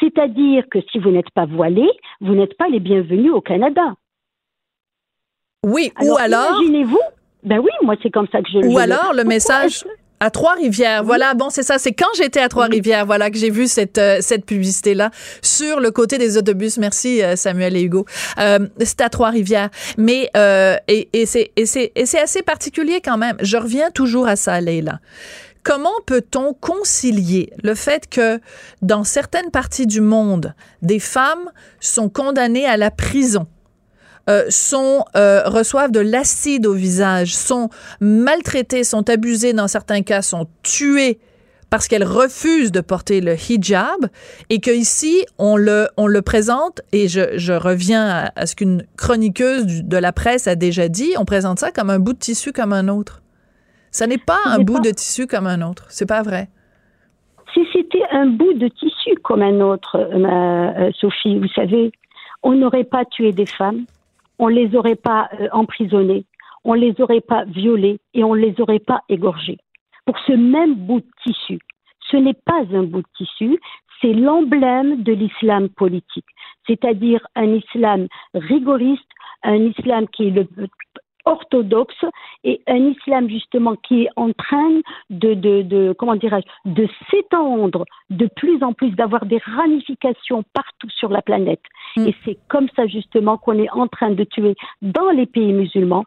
C'est-à-dire 0.00 0.64
que 0.70 0.78
si 0.90 0.98
vous 0.98 1.10
n'êtes 1.10 1.30
pas 1.30 1.46
voilé, 1.46 1.86
vous 2.20 2.34
n'êtes 2.34 2.56
pas 2.56 2.68
les 2.68 2.80
bienvenus 2.80 3.32
au 3.32 3.40
Canada. 3.40 3.94
Oui, 5.64 5.92
ou 6.02 6.16
alors. 6.18 6.60
Imaginez-vous. 6.60 7.00
Ben 7.42 7.58
oui, 7.58 7.70
moi 7.82 7.94
c'est 8.02 8.10
comme 8.10 8.26
ça 8.32 8.40
que 8.42 8.50
je 8.50 8.58
le. 8.58 8.68
Ou 8.68 8.78
alors 8.78 9.12
le 9.14 9.24
message. 9.24 9.84
À 10.20 10.30
Trois-Rivières. 10.30 11.04
Voilà, 11.04 11.34
bon, 11.34 11.50
c'est 11.50 11.62
ça. 11.62 11.78
C'est 11.78 11.92
quand 11.92 12.08
j'étais 12.16 12.40
à 12.40 12.48
Trois-Rivières, 12.48 13.04
voilà, 13.04 13.30
que 13.30 13.36
j'ai 13.36 13.50
vu 13.50 13.66
cette, 13.66 13.98
euh, 13.98 14.18
cette 14.20 14.46
publicité-là 14.46 15.10
sur 15.42 15.80
le 15.80 15.90
côté 15.90 16.18
des 16.18 16.38
autobus. 16.38 16.78
Merci, 16.78 17.22
euh, 17.22 17.36
Samuel 17.36 17.76
et 17.76 17.82
Hugo. 17.82 18.06
Euh, 18.38 18.60
c'est 18.78 19.00
à 19.00 19.10
Trois-Rivières. 19.10 19.70
Mais, 19.98 20.30
euh, 20.36 20.76
et, 20.88 21.08
et 21.12 21.26
c'est 21.26 22.20
assez 22.22 22.42
particulier 22.42 23.00
quand 23.04 23.18
même. 23.18 23.36
Je 23.40 23.56
reviens 23.56 23.90
toujours 23.90 24.26
à 24.26 24.36
ça, 24.36 24.60
Leila. 24.60 25.00
Comment 25.62 25.98
peut-on 26.06 26.52
concilier 26.54 27.50
le 27.62 27.74
fait 27.74 28.08
que 28.08 28.38
dans 28.82 29.02
certaines 29.02 29.50
parties 29.50 29.86
du 29.86 30.02
monde, 30.02 30.54
des 30.82 30.98
femmes 30.98 31.50
sont 31.80 32.08
condamnées 32.08 32.66
à 32.66 32.76
la 32.76 32.90
prison? 32.90 33.46
Euh, 34.28 34.44
sont 34.48 35.04
euh, 35.16 35.42
reçoivent 35.46 35.92
de 35.92 36.00
l'acide 36.00 36.66
au 36.66 36.72
visage, 36.72 37.34
sont 37.34 37.68
maltraitées, 38.00 38.84
sont 38.84 39.08
abusées 39.10 39.52
dans 39.52 39.68
certains 39.68 40.02
cas, 40.02 40.22
sont 40.22 40.46
tuées 40.62 41.18
parce 41.70 41.88
qu'elles 41.88 42.04
refusent 42.04 42.70
de 42.70 42.80
porter 42.80 43.20
le 43.20 43.34
hijab 43.34 44.06
et 44.48 44.60
que 44.60 44.70
ici 44.70 45.24
on 45.38 45.56
le 45.56 45.88
on 45.96 46.06
le 46.06 46.22
présente 46.22 46.80
et 46.92 47.08
je, 47.08 47.36
je 47.36 47.52
reviens 47.52 48.30
à, 48.36 48.46
ce 48.46 48.54
qu'une 48.54 48.84
chroniqueuse 48.96 49.82
de 49.82 49.96
la 49.96 50.12
presse 50.12 50.46
a 50.46 50.54
déjà 50.54 50.88
dit, 50.88 51.14
on 51.18 51.24
présente 51.24 51.58
ça 51.58 51.72
comme 51.72 51.90
un 51.90 51.98
bout 51.98 52.12
de 52.12 52.18
tissu 52.18 52.52
comme 52.52 52.72
un 52.72 52.88
autre. 52.88 53.22
Ça 53.90 54.06
n'est 54.06 54.18
pas 54.18 54.38
un 54.46 54.58
bout 54.58 54.80
de 54.80 54.90
tissu 54.90 55.26
comme 55.26 55.46
un 55.46 55.62
autre. 55.62 55.86
C'est 55.88 56.08
pas 56.08 56.22
vrai. 56.22 56.48
Si 57.52 57.60
c'était 57.72 58.02
un 58.10 58.26
bout 58.26 58.52
de 58.54 58.66
tissu 58.66 59.14
comme 59.22 59.42
un 59.42 59.60
autre, 59.60 59.96
euh, 59.96 60.86
euh, 60.86 60.90
Sophie, 60.98 61.38
vous 61.38 61.48
savez, 61.54 61.92
on 62.42 62.52
n'aurait 62.54 62.84
pas 62.84 63.04
tué 63.04 63.30
des 63.30 63.46
femmes, 63.46 63.84
on 64.44 64.48
les 64.48 64.76
aurait 64.76 65.02
pas 65.10 65.30
euh, 65.40 65.48
emprisonnées, 65.52 66.26
on 66.64 66.74
les 66.74 66.94
aurait 67.00 67.22
pas 67.22 67.44
violées 67.46 67.98
et 68.12 68.22
on 68.24 68.34
les 68.34 68.54
aurait 68.60 68.86
pas 68.92 69.00
égorgées. 69.08 69.56
Pour 70.04 70.18
ce 70.26 70.32
même 70.32 70.74
bout 70.74 71.00
de 71.00 71.10
tissu. 71.24 71.58
ce 72.10 72.18
n'est 72.18 72.40
pas 72.50 72.62
un 72.78 72.82
bout 72.82 73.00
de 73.00 73.12
tissu, 73.16 73.58
c'est 74.00 74.12
l'emblème 74.12 75.02
de 75.02 75.14
l'islam 75.14 75.70
politique, 75.70 76.30
c'est-à-dire 76.66 77.26
un 77.34 77.54
islam 77.54 78.06
rigoriste, 78.34 79.12
un 79.44 79.60
islam 79.72 80.06
qui 80.08 80.28
est 80.28 80.30
le 80.30 80.46
orthodoxe 81.24 82.04
et 82.44 82.60
un 82.66 82.90
islam 82.90 83.28
justement 83.28 83.76
qui 83.76 84.04
est 84.04 84.10
en 84.16 84.32
train 84.32 84.80
de, 85.10 85.34
de, 85.34 85.62
de 85.62 85.94
comment 85.98 86.16
dirais-je 86.16 86.70
de 86.70 86.88
s'étendre 87.10 87.84
de 88.10 88.28
plus 88.36 88.62
en 88.62 88.72
plus, 88.72 88.90
d'avoir 88.90 89.26
des 89.26 89.38
ramifications 89.38 90.44
partout 90.52 90.90
sur 90.90 91.08
la 91.08 91.22
planète. 91.22 91.62
Mm. 91.96 92.08
Et 92.08 92.14
c'est 92.24 92.38
comme 92.48 92.68
ça 92.76 92.86
justement 92.86 93.38
qu'on 93.38 93.58
est 93.58 93.70
en 93.70 93.88
train 93.88 94.10
de 94.10 94.24
tuer 94.24 94.54
dans 94.82 95.10
les 95.10 95.26
pays 95.26 95.52
musulmans 95.52 96.04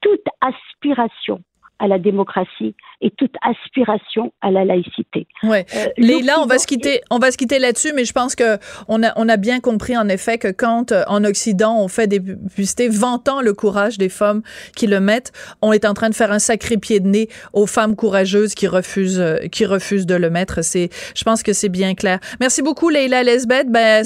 toute 0.00 0.24
aspiration 0.40 1.42
à 1.78 1.86
la 1.86 1.98
démocratie 1.98 2.74
et 3.00 3.10
toute 3.10 3.34
aspiration 3.42 4.32
à 4.40 4.50
la 4.50 4.64
laïcité. 4.64 5.26
Ouais. 5.44 5.64
Euh, 5.76 5.86
Léla, 5.96 6.40
on 6.40 6.46
va 6.46 6.58
se 6.58 6.66
quitter, 6.66 7.00
on 7.10 7.18
va 7.18 7.30
se 7.30 7.36
quitter 7.36 7.58
là-dessus, 7.58 7.92
mais 7.94 8.04
je 8.04 8.12
pense 8.12 8.34
que 8.34 8.58
on 8.88 9.02
a, 9.02 9.12
on 9.16 9.28
a 9.28 9.36
bien 9.36 9.60
compris 9.60 9.96
en 9.96 10.08
effet 10.08 10.38
que 10.38 10.48
quand 10.48 10.90
euh, 10.90 11.04
en 11.06 11.24
Occident 11.24 11.80
on 11.80 11.88
fait 11.88 12.08
des 12.08 12.20
publicités 12.20 12.88
vantant 12.88 13.40
le 13.40 13.54
courage 13.54 13.98
des 13.98 14.08
femmes 14.08 14.42
qui 14.74 14.88
le 14.88 14.98
mettent, 14.98 15.32
on 15.62 15.72
est 15.72 15.84
en 15.84 15.94
train 15.94 16.10
de 16.10 16.14
faire 16.14 16.32
un 16.32 16.40
sacré 16.40 16.76
pied 16.76 16.98
de 16.98 17.06
nez 17.06 17.28
aux 17.52 17.66
femmes 17.66 17.94
courageuses 17.94 18.54
qui 18.54 18.66
refusent, 18.66 19.20
euh, 19.20 19.36
qui 19.52 19.64
refusent 19.64 20.06
de 20.06 20.16
le 20.16 20.30
mettre. 20.30 20.62
C'est, 20.64 20.90
je 21.14 21.22
pense 21.22 21.42
que 21.42 21.52
c'est 21.52 21.68
bien 21.68 21.94
clair. 21.94 22.18
Merci 22.40 22.62
beaucoup, 22.62 22.88
Leila 22.88 23.22
Lesbeth. 23.22 23.68
Ben, 23.68 24.04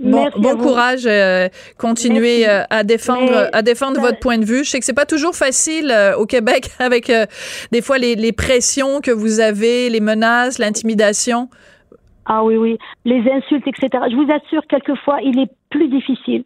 bon, 0.00 0.28
bon 0.36 0.56
courage, 0.56 1.06
euh, 1.06 1.48
continuez 1.78 2.46
à 2.46 2.84
défendre, 2.84 3.48
à 3.52 3.62
défendre 3.62 4.00
votre 4.00 4.18
point 4.18 4.38
de 4.38 4.44
vue. 4.44 4.64
Je 4.64 4.70
sais 4.70 4.78
que 4.78 4.84
c'est 4.84 4.92
pas 4.92 5.06
toujours 5.06 5.34
facile 5.34 5.94
au 6.16 6.26
Québec 6.26 6.57
avec 6.78 7.06
des 7.06 7.26
des 7.72 7.82
fois 7.82 7.98
les, 7.98 8.32
pressions 8.32 9.00
que 9.00 9.10
vous 9.10 9.40
avez, 9.40 9.88
les 9.88 10.00
menaces, 10.00 10.58
l'intimidation? 10.58 11.48
Ah 12.26 12.44
oui, 12.44 12.56
oui, 12.56 12.78
les 13.04 13.22
insultes, 13.30 13.66
etc. 13.66 14.04
Je 14.10 14.16
vous 14.16 14.30
assure, 14.30 14.62
quelquefois, 14.68 15.20
il 15.22 15.38
est 15.38 15.50
plus 15.70 15.88
difficile 15.88 16.44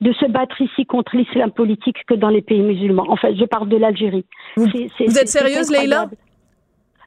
de 0.00 0.12
se 0.14 0.26
battre 0.26 0.60
ici 0.60 0.86
contre 0.86 1.16
l'islam 1.16 1.50
politique 1.50 1.98
que 2.06 2.14
dans 2.14 2.30
les 2.30 2.42
pays 2.42 2.62
musulmans. 2.62 3.04
En 3.08 3.16
fait, 3.16 3.36
je 3.36 3.44
parle 3.44 3.68
de 3.68 3.76
l'Algérie. 3.76 4.24
Vous, 4.56 4.66
êtes 4.66 5.28
sérieuse, 5.28 5.70
Leïla? 5.70 6.08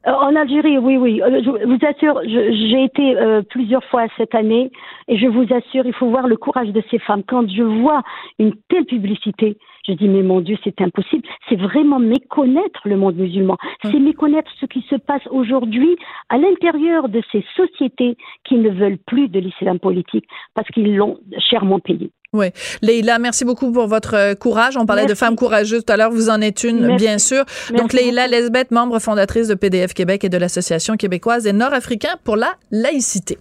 euh, 0.07 0.11
en 0.11 0.35
Algérie, 0.35 0.77
oui, 0.77 0.97
oui. 0.97 1.21
Euh, 1.21 1.41
je 1.43 1.49
vous 1.49 1.79
assure, 1.85 2.21
j'ai 2.23 2.83
été 2.83 3.17
euh, 3.17 3.41
plusieurs 3.41 3.83
fois 3.85 4.05
cette 4.15 4.35
année 4.35 4.71
et 5.07 5.17
je 5.17 5.27
vous 5.27 5.45
assure, 5.53 5.85
il 5.85 5.93
faut 5.93 6.09
voir 6.09 6.27
le 6.27 6.37
courage 6.37 6.69
de 6.69 6.83
ces 6.91 6.99
femmes. 6.99 7.23
Quand 7.27 7.49
je 7.49 7.63
vois 7.63 8.03
une 8.37 8.53
telle 8.69 8.85
publicité, 8.85 9.57
je 9.86 9.93
dis, 9.93 10.07
mais 10.07 10.23
mon 10.23 10.41
Dieu, 10.41 10.57
c'est 10.63 10.79
impossible. 10.81 11.23
C'est 11.49 11.59
vraiment 11.59 11.99
méconnaître 11.99 12.81
le 12.86 12.97
monde 12.97 13.15
musulman. 13.15 13.57
Hum. 13.84 13.91
C'est 13.91 13.99
méconnaître 13.99 14.49
ce 14.59 14.65
qui 14.65 14.86
se 14.89 14.95
passe 14.95 15.25
aujourd'hui 15.29 15.97
à 16.29 16.38
l'intérieur 16.38 17.09
de 17.09 17.21
ces 17.31 17.43
sociétés 17.55 18.17
qui 18.45 18.55
ne 18.55 18.69
veulent 18.69 18.99
plus 19.05 19.27
de 19.27 19.39
l'islam 19.39 19.79
politique 19.79 20.25
parce 20.53 20.67
qu'ils 20.69 20.95
l'ont 20.95 21.19
chèrement 21.49 21.79
payé. 21.79 22.11
Oui. 22.34 22.47
Leïla, 22.81 23.19
merci 23.19 23.45
beaucoup 23.45 23.71
pour 23.71 23.88
votre 23.88 24.15
euh, 24.15 24.34
courage. 24.34 24.75
On 24.75 24.88
parlait 24.88 25.05
de 25.05 25.13
femmes 25.13 25.36
courageuses 25.36 25.86
tout 25.86 25.93
à 25.93 25.97
l'heure. 25.97 26.11
Vous 26.11 26.29
en 26.29 26.41
êtes 26.41 26.63
une, 26.63 26.95
bien 26.95 27.19
sûr. 27.19 27.43
Donc, 27.77 27.93
Leïla 27.93 28.27
Lesbeth, 28.27 28.71
membre 28.71 28.99
fondatrice 28.99 29.47
de 29.47 29.53
PDF 29.53 29.93
Québec 29.93 30.23
et 30.23 30.29
de 30.29 30.38
l'Association 30.38 30.95
québécoise 30.95 31.43
des 31.43 31.53
Nord-Africains 31.53 32.15
pour 32.23 32.36
la 32.36 32.53
laïcité. 32.71 33.38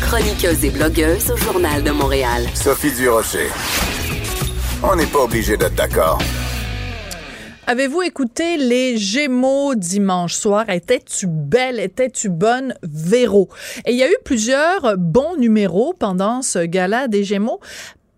Chroniqueuse 0.00 0.64
et 0.64 0.70
blogueuse 0.70 1.30
au 1.30 1.36
Journal 1.36 1.82
de 1.82 1.90
Montréal. 1.90 2.44
Sophie 2.54 2.92
Durocher. 2.92 3.48
On 4.80 4.94
n'est 4.94 5.06
pas 5.06 5.24
obligé 5.24 5.56
d'être 5.56 5.74
d'accord. 5.74 6.20
Avez-vous 7.66 8.00
écouté 8.02 8.56
les 8.56 8.96
Gémeaux 8.96 9.74
dimanche 9.74 10.34
soir? 10.34 10.70
Étais-tu 10.70 11.26
belle? 11.26 11.80
Étais-tu 11.80 12.28
bonne? 12.28 12.74
Véro? 12.82 13.48
Et 13.84 13.90
il 13.90 13.98
y 13.98 14.04
a 14.04 14.08
eu 14.08 14.16
plusieurs 14.24 14.96
bons 14.96 15.36
numéros 15.36 15.94
pendant 15.98 16.42
ce 16.42 16.60
gala 16.60 17.08
des 17.08 17.24
Gémeaux 17.24 17.60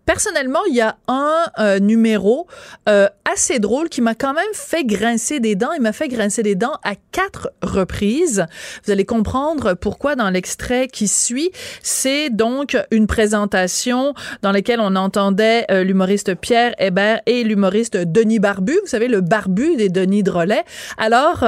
personnellement, 0.05 0.59
il 0.67 0.75
y 0.75 0.81
a 0.81 0.97
un 1.07 1.45
euh, 1.59 1.79
numéro 1.79 2.47
euh, 2.89 3.07
assez 3.31 3.59
drôle 3.59 3.89
qui 3.89 4.01
m'a 4.01 4.15
quand 4.15 4.33
même 4.33 4.53
fait 4.53 4.83
grincer 4.83 5.39
des 5.39 5.55
dents. 5.55 5.71
Il 5.73 5.81
m'a 5.81 5.93
fait 5.93 6.07
grincer 6.07 6.43
des 6.43 6.55
dents 6.55 6.77
à 6.83 6.95
quatre 7.11 7.51
reprises. 7.61 8.45
Vous 8.85 8.91
allez 8.91 9.05
comprendre 9.05 9.73
pourquoi 9.73 10.15
dans 10.15 10.29
l'extrait 10.29 10.87
qui 10.87 11.07
suit. 11.07 11.51
C'est 11.81 12.29
donc 12.29 12.77
une 12.91 13.07
présentation 13.07 14.13
dans 14.41 14.51
laquelle 14.51 14.79
on 14.79 14.95
entendait 14.95 15.65
euh, 15.71 15.83
l'humoriste 15.83 16.35
Pierre 16.35 16.73
Hébert 16.79 17.21
et 17.25 17.43
l'humoriste 17.43 17.97
Denis 17.97 18.39
Barbu. 18.39 18.77
Vous 18.81 18.87
savez, 18.87 19.07
le 19.07 19.21
barbu 19.21 19.75
des 19.75 19.89
Denis 19.89 20.23
Drolet. 20.23 20.63
Alors, 20.97 21.43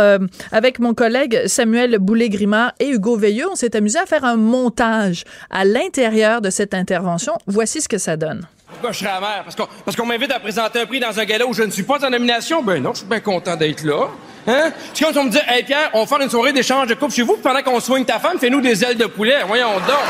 avec 0.51 0.79
mon 0.79 0.93
collègue 0.93 1.43
Samuel 1.47 1.97
Boulay-Grimard 1.99 2.73
et 2.79 2.89
Hugo 2.89 3.17
Veilleux, 3.17 3.47
on 3.51 3.55
s'est 3.55 3.75
amusé 3.75 3.99
à 3.99 4.05
faire 4.05 4.25
un 4.25 4.35
montage 4.35 5.23
à 5.49 5.65
l'intérieur 5.65 6.41
de 6.41 6.49
cette 6.49 6.73
intervention. 6.73 7.33
Voici 7.47 7.81
ce 7.81 7.89
que 7.89 7.97
ça 7.97 8.17
donne. 8.17 8.47
Je 8.91 8.97
serais 8.97 9.11
amer? 9.11 9.45
Parce 9.85 9.95
qu'on 9.95 10.05
m'invite 10.05 10.31
à 10.31 10.39
présenter 10.39 10.81
un 10.81 10.85
prix 10.85 10.99
dans 10.99 11.17
un 11.17 11.25
gala 11.25 11.45
où 11.45 11.53
je 11.53 11.63
ne 11.63 11.71
suis 11.71 11.83
pas 11.83 12.05
en 12.05 12.09
nomination? 12.09 12.61
Ben 12.61 12.81
non, 12.81 12.91
je 12.93 12.99
suis 12.99 13.07
bien 13.07 13.19
content 13.19 13.55
d'être 13.55 13.83
là. 13.83 14.07
Hein? 14.47 14.71
C'est 14.93 15.05
comme 15.05 15.13
si 15.13 15.19
on 15.19 15.23
me 15.23 15.29
dit, 15.29 15.39
hey 15.47 15.63
Pierre, 15.63 15.89
on 15.93 16.03
va 16.03 16.23
une 16.23 16.29
soirée 16.29 16.51
d'échange 16.51 16.87
de 16.87 16.95
coupe 16.95 17.13
chez 17.13 17.21
vous, 17.21 17.37
pendant 17.37 17.61
qu'on 17.61 17.79
soigne 17.79 18.03
ta 18.03 18.19
femme, 18.19 18.37
fais-nous 18.39 18.59
des 18.61 18.83
ailes 18.83 18.97
de 18.97 19.05
poulet. 19.05 19.37
Voyons 19.47 19.75
donc. 19.75 20.03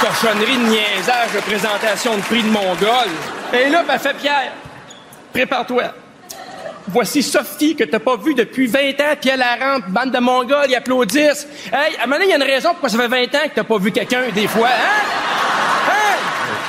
Cochonnerie 0.00 0.56
de 0.56 0.62
niaisage 0.62 1.32
de 1.34 1.40
présentation 1.40 2.16
de 2.16 2.22
prix 2.22 2.42
de 2.42 2.48
Mongol. 2.48 3.08
Et 3.52 3.68
là, 3.70 3.82
ben, 3.86 3.98
fait 3.98 4.14
Pierre, 4.14 4.52
prépare-toi. 5.32 5.84
Voici 6.88 7.22
Sophie 7.22 7.74
que 7.74 7.84
t'as 7.84 7.98
pas 7.98 8.16
vue 8.16 8.34
depuis 8.34 8.66
20 8.66 8.80
ans, 9.00 9.14
puis 9.18 9.30
elle 9.30 9.42
rentre, 9.42 9.88
bande 9.88 10.10
de 10.10 10.18
Mongols, 10.18 10.66
ils 10.68 10.76
applaudissent. 10.76 11.48
Hey, 11.72 11.96
à 11.96 12.04
un 12.04 12.06
moment 12.06 12.20
il 12.22 12.28
y 12.28 12.32
a 12.32 12.36
une 12.36 12.42
raison 12.42 12.70
pourquoi 12.70 12.90
ça 12.90 12.98
fait 12.98 13.08
20 13.08 13.22
ans 13.22 13.48
que 13.48 13.54
t'as 13.54 13.64
pas 13.64 13.78
vu 13.78 13.90
quelqu'un, 13.90 14.28
des 14.34 14.46
fois, 14.46 14.68
hein? 14.68 15.02
Hein? 15.88 16.16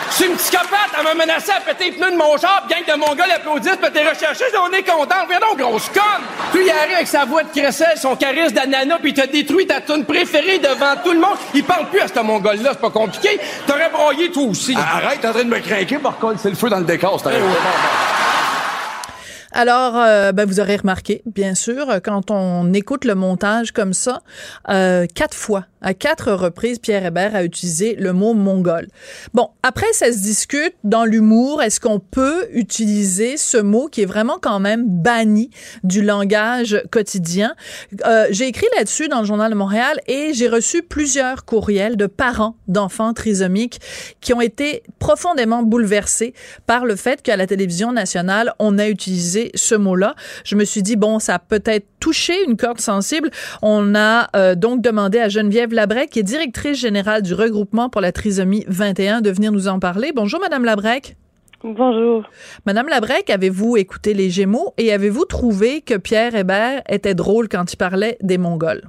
Je 0.10 0.16
suis 0.16 0.26
une 0.26 0.36
psychopathe, 0.38 0.92
elle 0.98 1.04
m'a 1.04 1.14
menacé 1.14 1.52
à 1.52 1.62
péter 1.62 1.92
les 1.92 1.98
pneus 1.98 2.12
de 2.12 2.18
mon 2.18 2.38
char, 2.38 2.66
gang 2.70 2.86
de 2.88 3.00
Mongols 3.00 3.32
applaudissent, 3.36 3.78
puis 3.82 3.92
t'es 3.92 4.08
recherché, 4.08 4.46
on 4.58 4.72
est 4.72 4.84
content. 4.84 5.16
Viens 5.30 5.40
donc, 5.40 5.60
grosse 5.60 5.90
conne! 5.90 6.24
Puis 6.54 6.64
il 6.66 6.72
arrive 6.72 6.96
avec 6.96 7.08
sa 7.08 7.26
voix 7.26 7.44
de 7.44 7.50
crécelle, 7.50 7.98
son 7.98 8.16
charisme 8.16 8.54
d'ananas, 8.54 9.00
puis 9.02 9.12
il 9.12 9.14
t'a 9.14 9.28
détruit 9.28 9.68
ta 9.68 9.82
tune 9.82 10.06
préférée 10.06 10.60
devant 10.60 10.96
tout 11.04 11.12
le 11.12 11.20
monde. 11.20 11.38
Il 11.54 11.64
parle 11.64 11.90
plus 11.90 12.00
à 12.00 12.08
ce 12.08 12.20
Mongol-là, 12.20 12.72
c'est 12.74 12.82
pas 12.82 12.90
compliqué. 12.90 13.40
T'aurais 13.68 13.90
broyé 13.90 14.32
tout 14.32 14.50
aussi. 14.50 14.76
Arrête, 14.76 15.22
t'es 15.22 15.28
en 15.28 15.34
train 15.34 15.44
de 15.44 15.50
me 15.50 15.60
craquer, 15.60 15.98
par 15.98 16.18
contre, 16.18 16.40
c'est 16.40 16.50
le 16.50 16.56
feu 16.56 16.70
dans 16.70 16.80
le 16.80 16.86
décor, 16.86 17.20
c'est 17.22 17.32
alors, 19.58 19.96
euh, 19.96 20.34
ben, 20.34 20.46
vous 20.46 20.60
aurez 20.60 20.76
remarqué, 20.76 21.22
bien 21.26 21.56
sûr, 21.56 21.88
quand 22.04 22.30
on 22.30 22.74
écoute 22.74 23.06
le 23.06 23.16
montage 23.16 23.72
comme 23.72 23.94
ça, 23.94 24.20
euh, 24.68 25.06
quatre 25.16 25.34
fois, 25.34 25.64
à 25.86 25.94
quatre 25.94 26.34
reprises, 26.34 26.80
Pierre 26.80 27.06
Hébert 27.06 27.36
a 27.36 27.44
utilisé 27.44 27.96
le 27.96 28.12
mot 28.12 28.34
mongol. 28.34 28.88
Bon, 29.36 29.50
après, 29.62 29.94
ça 29.94 30.12
se 30.12 30.18
discute 30.18 30.74
dans 30.84 31.06
l'humour. 31.06 31.62
Est-ce 31.62 31.80
qu'on 31.80 32.00
peut 32.00 32.48
utiliser 32.52 33.38
ce 33.38 33.58
mot 33.58 33.88
qui 33.88 34.02
est 34.02 34.08
vraiment 34.08 34.40
quand 34.42 34.60
même 34.60 34.84
banni 34.88 35.52
du 35.84 36.02
langage 36.02 36.82
quotidien? 36.92 37.56
Euh, 38.08 38.26
j'ai 38.32 38.48
écrit 38.48 38.66
là-dessus 38.76 39.10
dans 39.10 39.20
le 39.20 39.28
Journal 39.28 39.52
de 39.52 39.56
Montréal 39.56 40.00
et 40.08 40.34
j'ai 40.34 40.48
reçu 40.48 40.82
plusieurs 40.82 41.46
courriels 41.46 41.98
de 41.98 42.08
parents 42.08 42.56
d'enfants 42.68 43.14
trisomiques 43.14 43.80
qui 44.22 44.34
ont 44.34 44.42
été 44.42 44.82
profondément 44.98 45.62
bouleversés 45.62 46.34
par 46.66 46.86
le 46.86 46.96
fait 46.96 47.22
qu'à 47.22 47.38
la 47.38 47.46
télévision 47.46 47.92
nationale, 47.92 48.54
on 48.58 48.80
a 48.80 48.88
utilisé 48.88 49.52
ce 49.54 49.76
mot-là. 49.76 50.16
Je 50.46 50.56
me 50.56 50.66
suis 50.66 50.82
dit, 50.82 50.96
bon, 50.96 51.20
ça 51.20 51.36
a 51.36 51.40
peut-être 51.40 51.86
touché 52.00 52.34
une 52.48 52.58
corde 52.58 52.82
sensible. 52.82 53.30
On 53.62 53.94
a 53.94 54.30
euh, 54.36 54.56
donc 54.56 54.82
demandé 54.82 55.20
à 55.20 55.30
Geneviève 55.30 55.74
Labrec, 55.76 56.10
qui 56.10 56.20
est 56.20 56.24
directrice 56.24 56.80
générale 56.80 57.22
du 57.22 57.34
regroupement 57.34 57.90
pour 57.90 58.02
la 58.02 58.12
trisomie 58.12 58.64
21, 58.68 59.22
de 59.22 59.30
venir 59.30 59.52
nous 59.52 59.68
en 59.68 59.80
parler. 59.80 60.12
Bonjour, 60.16 60.40
Madame 60.40 60.66
Labrec. 60.66 61.16
Bonjour. 61.64 62.24
Madame 62.66 62.88
Labrec, 62.88 63.30
avez-vous 63.30 63.76
écouté 63.76 64.14
les 64.14 64.30
Gémeaux 64.30 64.74
et 64.78 64.94
avez-vous 64.94 65.26
trouvé 65.26 65.82
que 65.82 65.98
Pierre 65.98 66.36
Hébert 66.36 66.82
était 66.88 67.16
drôle 67.16 67.50
quand 67.50 67.74
il 67.74 67.78
parlait 67.78 68.18
des 68.22 68.38
Mongols? 68.38 68.84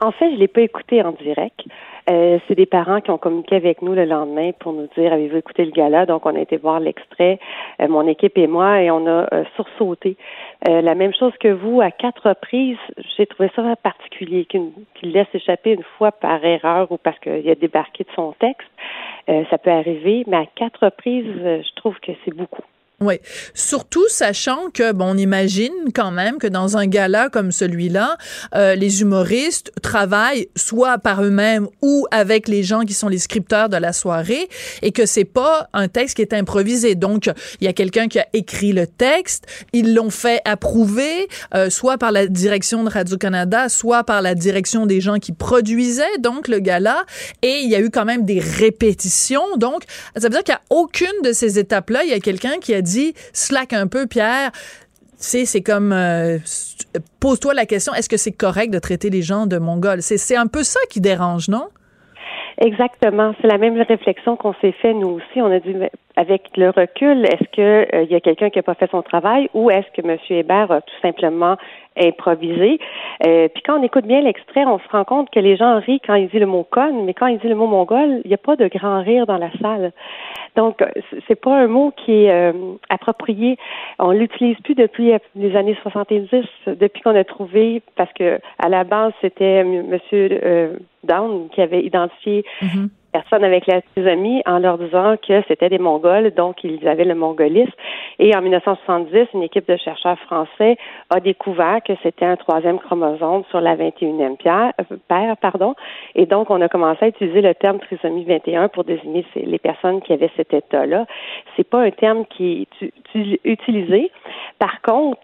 En 0.00 0.12
fait, 0.12 0.32
je 0.32 0.38
l'ai 0.38 0.48
pas 0.48 0.62
écouté 0.62 1.02
en 1.02 1.12
direct. 1.12 1.60
Euh, 2.10 2.38
c'est 2.48 2.56
des 2.56 2.66
parents 2.66 3.00
qui 3.00 3.10
ont 3.10 3.18
communiqué 3.18 3.54
avec 3.54 3.80
nous 3.80 3.94
le 3.94 4.04
lendemain 4.04 4.50
pour 4.58 4.72
nous 4.72 4.88
dire 4.96 5.12
avez-vous 5.12 5.36
écouté 5.36 5.64
le 5.64 5.70
gala? 5.70 6.04
Donc 6.04 6.26
on 6.26 6.34
a 6.34 6.40
été 6.40 6.56
voir 6.56 6.80
l'extrait, 6.80 7.38
euh, 7.80 7.88
mon 7.88 8.06
équipe 8.08 8.36
et 8.36 8.48
moi, 8.48 8.82
et 8.82 8.90
on 8.90 9.06
a 9.06 9.28
euh, 9.32 9.44
sursauté. 9.54 10.16
la 10.66 10.94
même 10.94 11.14
chose 11.14 11.32
que 11.38 11.48
vous, 11.48 11.80
à 11.80 11.90
quatre 11.90 12.28
reprises, 12.28 12.78
j'ai 13.16 13.26
trouvé 13.26 13.50
ça 13.54 13.62
particulier 13.76 14.46
qu'il 14.46 15.12
laisse 15.12 15.28
échapper 15.34 15.72
une 15.72 15.84
fois 15.98 16.12
par 16.12 16.44
erreur 16.44 16.90
ou 16.90 16.96
parce 16.96 17.18
qu'il 17.20 17.48
a 17.48 17.54
débarqué 17.54 18.04
de 18.04 18.10
son 18.14 18.32
texte. 18.32 18.68
ça 19.50 19.58
peut 19.58 19.70
arriver, 19.70 20.24
mais 20.26 20.36
à 20.36 20.46
quatre 20.46 20.84
reprises, 20.84 21.26
je 21.26 21.74
trouve 21.74 21.98
que 22.00 22.12
c'est 22.24 22.34
beaucoup. 22.34 22.62
Oui, 23.02 23.18
surtout 23.52 24.06
sachant 24.08 24.70
que 24.72 24.92
bon, 24.92 25.14
on 25.14 25.16
imagine 25.16 25.72
quand 25.92 26.12
même 26.12 26.38
que 26.38 26.46
dans 26.46 26.76
un 26.76 26.86
gala 26.86 27.30
comme 27.30 27.50
celui-là, 27.50 28.16
euh, 28.54 28.76
les 28.76 29.00
humoristes 29.00 29.72
travaillent 29.82 30.48
soit 30.54 30.98
par 30.98 31.24
eux-mêmes 31.24 31.66
ou 31.80 32.06
avec 32.12 32.46
les 32.46 32.62
gens 32.62 32.82
qui 32.82 32.94
sont 32.94 33.08
les 33.08 33.18
scripteurs 33.18 33.68
de 33.68 33.76
la 33.76 33.92
soirée 33.92 34.48
et 34.82 34.92
que 34.92 35.04
c'est 35.04 35.24
pas 35.24 35.68
un 35.72 35.88
texte 35.88 36.14
qui 36.14 36.22
est 36.22 36.32
improvisé. 36.32 36.94
Donc 36.94 37.28
il 37.60 37.64
y 37.64 37.68
a 37.68 37.72
quelqu'un 37.72 38.06
qui 38.06 38.20
a 38.20 38.26
écrit 38.34 38.72
le 38.72 38.86
texte, 38.86 39.46
ils 39.72 39.94
l'ont 39.94 40.10
fait 40.10 40.40
approuver 40.44 41.28
euh, 41.56 41.70
soit 41.70 41.98
par 41.98 42.12
la 42.12 42.28
direction 42.28 42.84
de 42.84 42.88
Radio 42.88 43.16
Canada, 43.16 43.68
soit 43.68 44.04
par 44.04 44.22
la 44.22 44.36
direction 44.36 44.86
des 44.86 45.00
gens 45.00 45.18
qui 45.18 45.32
produisaient 45.32 46.18
donc 46.20 46.46
le 46.46 46.60
gala 46.60 47.04
et 47.42 47.62
il 47.64 47.68
y 47.68 47.74
a 47.74 47.80
eu 47.80 47.90
quand 47.90 48.04
même 48.04 48.24
des 48.24 48.38
répétitions. 48.38 49.56
Donc 49.56 49.82
ça 50.16 50.28
veut 50.28 50.34
dire 50.34 50.44
qu'à 50.44 50.60
aucune 50.70 51.08
de 51.24 51.32
ces 51.32 51.58
étapes-là, 51.58 52.04
il 52.04 52.10
y 52.10 52.14
a 52.14 52.20
quelqu'un 52.20 52.58
qui 52.60 52.74
a 52.74 52.80
dit 52.80 52.91
slack 53.32 53.72
un 53.72 53.86
peu, 53.86 54.06
Pierre. 54.06 54.50
C'est, 55.16 55.62
comme 55.62 55.92
euh, 55.92 56.38
pose-toi 57.20 57.54
la 57.54 57.64
question 57.64 57.94
est-ce 57.94 58.08
que 58.08 58.16
c'est 58.16 58.32
correct 58.32 58.72
de 58.72 58.80
traiter 58.80 59.08
les 59.08 59.22
gens 59.22 59.46
de 59.46 59.58
mongols? 59.58 60.02
C'est, 60.02 60.36
un 60.36 60.48
peu 60.48 60.64
ça 60.64 60.80
qui 60.90 61.00
dérange 61.00 61.48
non? 61.48 61.68
Exactement. 62.58 63.32
C'est 63.40 63.46
la 63.46 63.58
même 63.58 63.80
réflexion 63.80 64.36
qu'on 64.36 64.54
s'est 64.60 64.72
fait 64.72 64.92
nous 64.92 65.08
aussi. 65.08 65.40
On 65.40 65.50
a 65.50 65.58
dit 65.58 65.74
avec 66.16 66.42
le 66.56 66.70
recul, 66.70 67.24
est-ce 67.24 67.48
que 67.56 67.86
il 67.92 67.98
euh, 67.98 68.04
y 68.10 68.14
a 68.14 68.20
quelqu'un 68.20 68.50
qui 68.50 68.58
n'a 68.58 68.62
pas 68.62 68.74
fait 68.74 68.90
son 68.90 69.02
travail 69.02 69.48
ou 69.54 69.70
est-ce 69.70 69.86
que 69.96 70.06
M. 70.06 70.18
Hébert 70.30 70.70
a 70.70 70.80
tout 70.80 71.00
simplement 71.00 71.56
improvisé? 71.96 72.78
Euh, 73.26 73.48
puis 73.48 73.62
quand 73.64 73.78
on 73.78 73.82
écoute 73.82 74.06
bien 74.06 74.20
l'extrait, 74.20 74.64
on 74.64 74.78
se 74.78 74.88
rend 74.90 75.04
compte 75.04 75.30
que 75.30 75.40
les 75.40 75.56
gens 75.56 75.78
rient 75.80 76.00
quand 76.04 76.14
il 76.14 76.28
dit 76.28 76.38
le 76.38 76.46
mot 76.46 76.64
conne, 76.64 77.04
mais 77.04 77.14
quand 77.14 77.26
il 77.26 77.38
dit 77.38 77.48
le 77.48 77.54
mot 77.54 77.66
mongol, 77.66 78.20
il 78.24 78.28
n'y 78.28 78.34
a 78.34 78.38
pas 78.38 78.56
de 78.56 78.68
grand 78.68 79.02
rire 79.02 79.26
dans 79.26 79.38
la 79.38 79.50
salle. 79.60 79.92
Donc, 80.56 80.84
c'est 81.26 81.40
pas 81.40 81.56
un 81.56 81.66
mot 81.66 81.92
qui 81.96 82.24
est 82.24 82.30
euh, 82.30 82.52
approprié. 82.90 83.56
On 83.98 84.10
l'utilise 84.10 84.56
plus 84.58 84.74
depuis 84.74 85.12
les 85.34 85.56
années 85.56 85.76
70, 85.82 86.28
depuis 86.66 87.02
qu'on 87.02 87.16
a 87.16 87.24
trouvé, 87.24 87.82
parce 87.96 88.12
que 88.12 88.38
à 88.58 88.68
la 88.68 88.84
base, 88.84 89.12
c'était 89.20 89.64
Monsieur 89.64 90.40
euh, 90.44 90.76
Down 91.04 91.48
qui 91.50 91.62
avait 91.62 91.82
identifié 91.82 92.44
mm-hmm 92.62 92.88
personnes 93.12 93.44
avec 93.44 93.66
la 93.66 93.82
trisomie 93.82 94.42
en 94.46 94.58
leur 94.58 94.78
disant 94.78 95.16
que 95.16 95.42
c'était 95.48 95.68
des 95.68 95.78
Mongols, 95.78 96.32
donc 96.32 96.64
ils 96.64 96.86
avaient 96.88 97.04
le 97.04 97.14
mongolisme. 97.14 97.72
Et 98.18 98.34
en 98.34 98.40
1970, 98.42 99.28
une 99.34 99.42
équipe 99.42 99.68
de 99.68 99.76
chercheurs 99.76 100.18
français 100.20 100.76
a 101.10 101.20
découvert 101.20 101.80
que 101.86 101.92
c'était 102.02 102.24
un 102.24 102.36
troisième 102.36 102.78
chromosome 102.78 103.44
sur 103.50 103.60
la 103.60 103.76
21e 103.76 104.36
pierre, 104.36 104.72
euh, 104.80 104.96
paire, 105.08 105.36
pardon. 105.36 105.74
Et 106.14 106.26
donc, 106.26 106.50
on 106.50 106.60
a 106.60 106.68
commencé 106.68 107.04
à 107.04 107.08
utiliser 107.08 107.40
le 107.40 107.54
terme 107.54 107.78
trisomie 107.80 108.24
21 108.24 108.68
pour 108.68 108.84
désigner 108.84 109.24
les 109.34 109.58
personnes 109.58 110.00
qui 110.02 110.12
avaient 110.12 110.30
cet 110.36 110.52
état-là. 110.54 111.06
C'est 111.56 111.68
pas 111.68 111.80
un 111.80 111.90
terme 111.90 112.24
qui 112.26 112.66
est 112.82 112.92
utilisé. 113.44 114.10
Par 114.58 114.80
contre, 114.82 115.20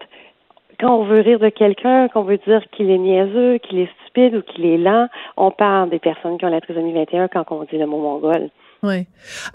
quand 0.81 0.95
on 0.97 1.05
veut 1.05 1.21
rire 1.21 1.39
de 1.39 1.49
quelqu'un, 1.49 2.09
qu'on 2.09 2.23
veut 2.23 2.39
dire 2.47 2.63
qu'il 2.71 2.91
est 2.91 2.99
niaiseux, 2.99 3.59
qu'il 3.59 3.79
est 3.81 3.91
stupide 4.03 4.37
ou 4.37 4.43
qu'il 4.43 4.65
est 4.65 4.79
lent, 4.79 5.09
on 5.37 5.51
parle 5.51 5.91
des 5.91 5.99
personnes 5.99 6.39
qui 6.39 6.45
ont 6.45 6.51
la 6.51 6.61
trisomie 6.61 6.93
21 6.93 7.29
quand 7.29 7.45
on 7.51 7.65
dit 7.65 7.79
le 7.79 7.87
mot 7.87 7.99
mongol. 7.99 8.51
Oui. 8.85 9.07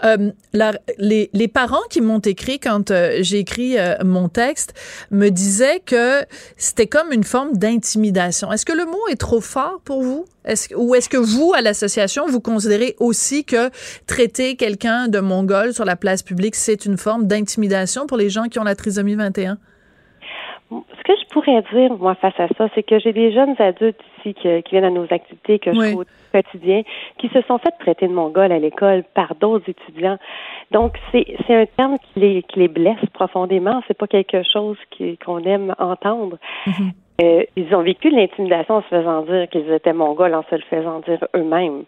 Euh, 0.04 0.32
les, 0.98 1.30
les, 1.32 1.48
parents 1.48 1.82
qui 1.88 2.02
m'ont 2.02 2.18
écrit 2.18 2.60
quand 2.60 2.90
euh, 2.90 3.18
j'ai 3.20 3.38
écrit 3.38 3.78
euh, 3.78 3.94
mon 4.04 4.28
texte 4.28 4.74
me 5.10 5.30
disaient 5.30 5.80
que 5.80 6.20
c'était 6.58 6.86
comme 6.86 7.10
une 7.10 7.24
forme 7.24 7.56
d'intimidation. 7.56 8.52
Est-ce 8.52 8.66
que 8.66 8.74
le 8.74 8.84
mot 8.84 9.00
est 9.10 9.18
trop 9.18 9.40
fort 9.40 9.80
pour 9.82 10.02
vous? 10.02 10.26
Est-ce, 10.44 10.74
ou 10.74 10.94
est-ce 10.94 11.08
que 11.08 11.16
vous, 11.16 11.54
à 11.54 11.62
l'association, 11.62 12.26
vous 12.26 12.40
considérez 12.40 12.96
aussi 13.00 13.46
que 13.46 13.70
traiter 14.06 14.56
quelqu'un 14.56 15.08
de 15.08 15.20
mongol 15.20 15.72
sur 15.72 15.86
la 15.86 15.96
place 15.96 16.22
publique, 16.22 16.54
c'est 16.54 16.84
une 16.84 16.98
forme 16.98 17.26
d'intimidation 17.26 18.06
pour 18.06 18.18
les 18.18 18.28
gens 18.28 18.44
qui 18.44 18.58
ont 18.58 18.64
la 18.64 18.74
trisomie 18.74 19.14
21? 19.14 19.56
Ce 20.96 21.02
que 21.02 21.12
je 21.20 21.26
pourrais 21.28 21.62
dire, 21.72 21.96
moi, 21.98 22.14
face 22.14 22.38
à 22.38 22.48
ça, 22.56 22.68
c'est 22.74 22.82
que 22.82 22.98
j'ai 22.98 23.12
des 23.12 23.32
jeunes 23.32 23.54
adultes 23.58 24.00
ici 24.18 24.34
qui, 24.34 24.48
viennent 24.70 24.84
à 24.84 24.90
nos 24.90 25.04
activités, 25.10 25.58
que 25.58 25.72
je 25.72 25.78
trouve 25.78 26.02
au 26.02 26.04
quotidien, 26.32 26.82
qui 27.18 27.28
se 27.28 27.40
sont 27.42 27.58
fait 27.58 27.72
traiter 27.78 28.08
de 28.08 28.12
mongol 28.12 28.50
à 28.52 28.58
l'école 28.58 29.04
par 29.14 29.34
d'autres 29.34 29.68
étudiants. 29.68 30.18
Donc, 30.70 30.96
c'est, 31.12 31.36
un 31.48 31.66
terme 31.66 31.96
qui 31.98 32.20
les, 32.20 32.42
qui 32.42 32.60
les 32.60 32.68
blesse 32.68 33.04
profondément. 33.12 33.82
C'est 33.86 33.98
pas 33.98 34.06
quelque 34.06 34.42
chose 34.42 34.76
qu'on 35.24 35.38
aime 35.44 35.74
entendre. 35.78 36.38
Mm-hmm. 36.66 36.90
Euh, 37.22 37.44
ils 37.54 37.72
ont 37.74 37.82
vécu 37.82 38.10
l'intimidation 38.10 38.76
en 38.76 38.82
se 38.82 38.88
faisant 38.88 39.22
dire 39.22 39.48
qu'ils 39.48 39.70
étaient 39.70 39.92
mongols, 39.92 40.34
en 40.34 40.42
se 40.50 40.56
le 40.56 40.62
faisant 40.62 40.98
dire 41.00 41.24
eux-mêmes. 41.36 41.84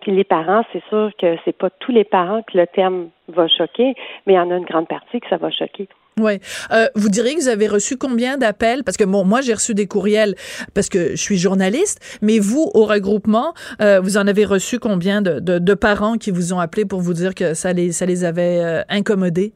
Puis 0.00 0.10
les 0.10 0.24
parents, 0.24 0.64
c'est 0.72 0.82
sûr 0.88 1.12
que 1.16 1.36
c'est 1.44 1.56
pas 1.56 1.70
tous 1.70 1.92
les 1.92 2.04
parents 2.04 2.42
que 2.42 2.58
le 2.58 2.66
terme 2.66 3.08
va 3.28 3.46
choquer, 3.46 3.94
mais 4.26 4.32
il 4.32 4.36
y 4.36 4.38
en 4.38 4.50
a 4.50 4.56
une 4.56 4.64
grande 4.64 4.88
partie 4.88 5.20
que 5.20 5.28
ça 5.28 5.36
va 5.36 5.50
choquer. 5.50 5.88
Oui. 6.20 6.38
Euh, 6.70 6.86
vous 6.94 7.08
diriez 7.08 7.34
que 7.34 7.40
vous 7.40 7.48
avez 7.48 7.66
reçu 7.66 7.96
combien 7.96 8.38
d'appels? 8.38 8.84
Parce 8.84 8.96
que 8.96 9.04
bon, 9.04 9.24
moi, 9.24 9.40
j'ai 9.40 9.54
reçu 9.54 9.74
des 9.74 9.86
courriels 9.86 10.34
parce 10.74 10.88
que 10.88 11.10
je 11.10 11.20
suis 11.20 11.38
journaliste, 11.38 12.18
mais 12.22 12.38
vous, 12.38 12.70
au 12.74 12.84
regroupement, 12.84 13.52
euh, 13.80 14.00
vous 14.00 14.16
en 14.16 14.26
avez 14.26 14.44
reçu 14.44 14.78
combien 14.78 15.22
de, 15.22 15.40
de, 15.40 15.74
parents 15.74 16.14
qui 16.14 16.30
vous 16.30 16.52
ont 16.52 16.60
appelé 16.60 16.84
pour 16.84 17.00
vous 17.00 17.14
dire 17.14 17.34
que 17.34 17.54
ça 17.54 17.72
les, 17.72 17.90
ça 17.90 18.06
les 18.06 18.24
avait 18.24 18.60
euh, 18.62 18.82
incommodés? 18.88 19.52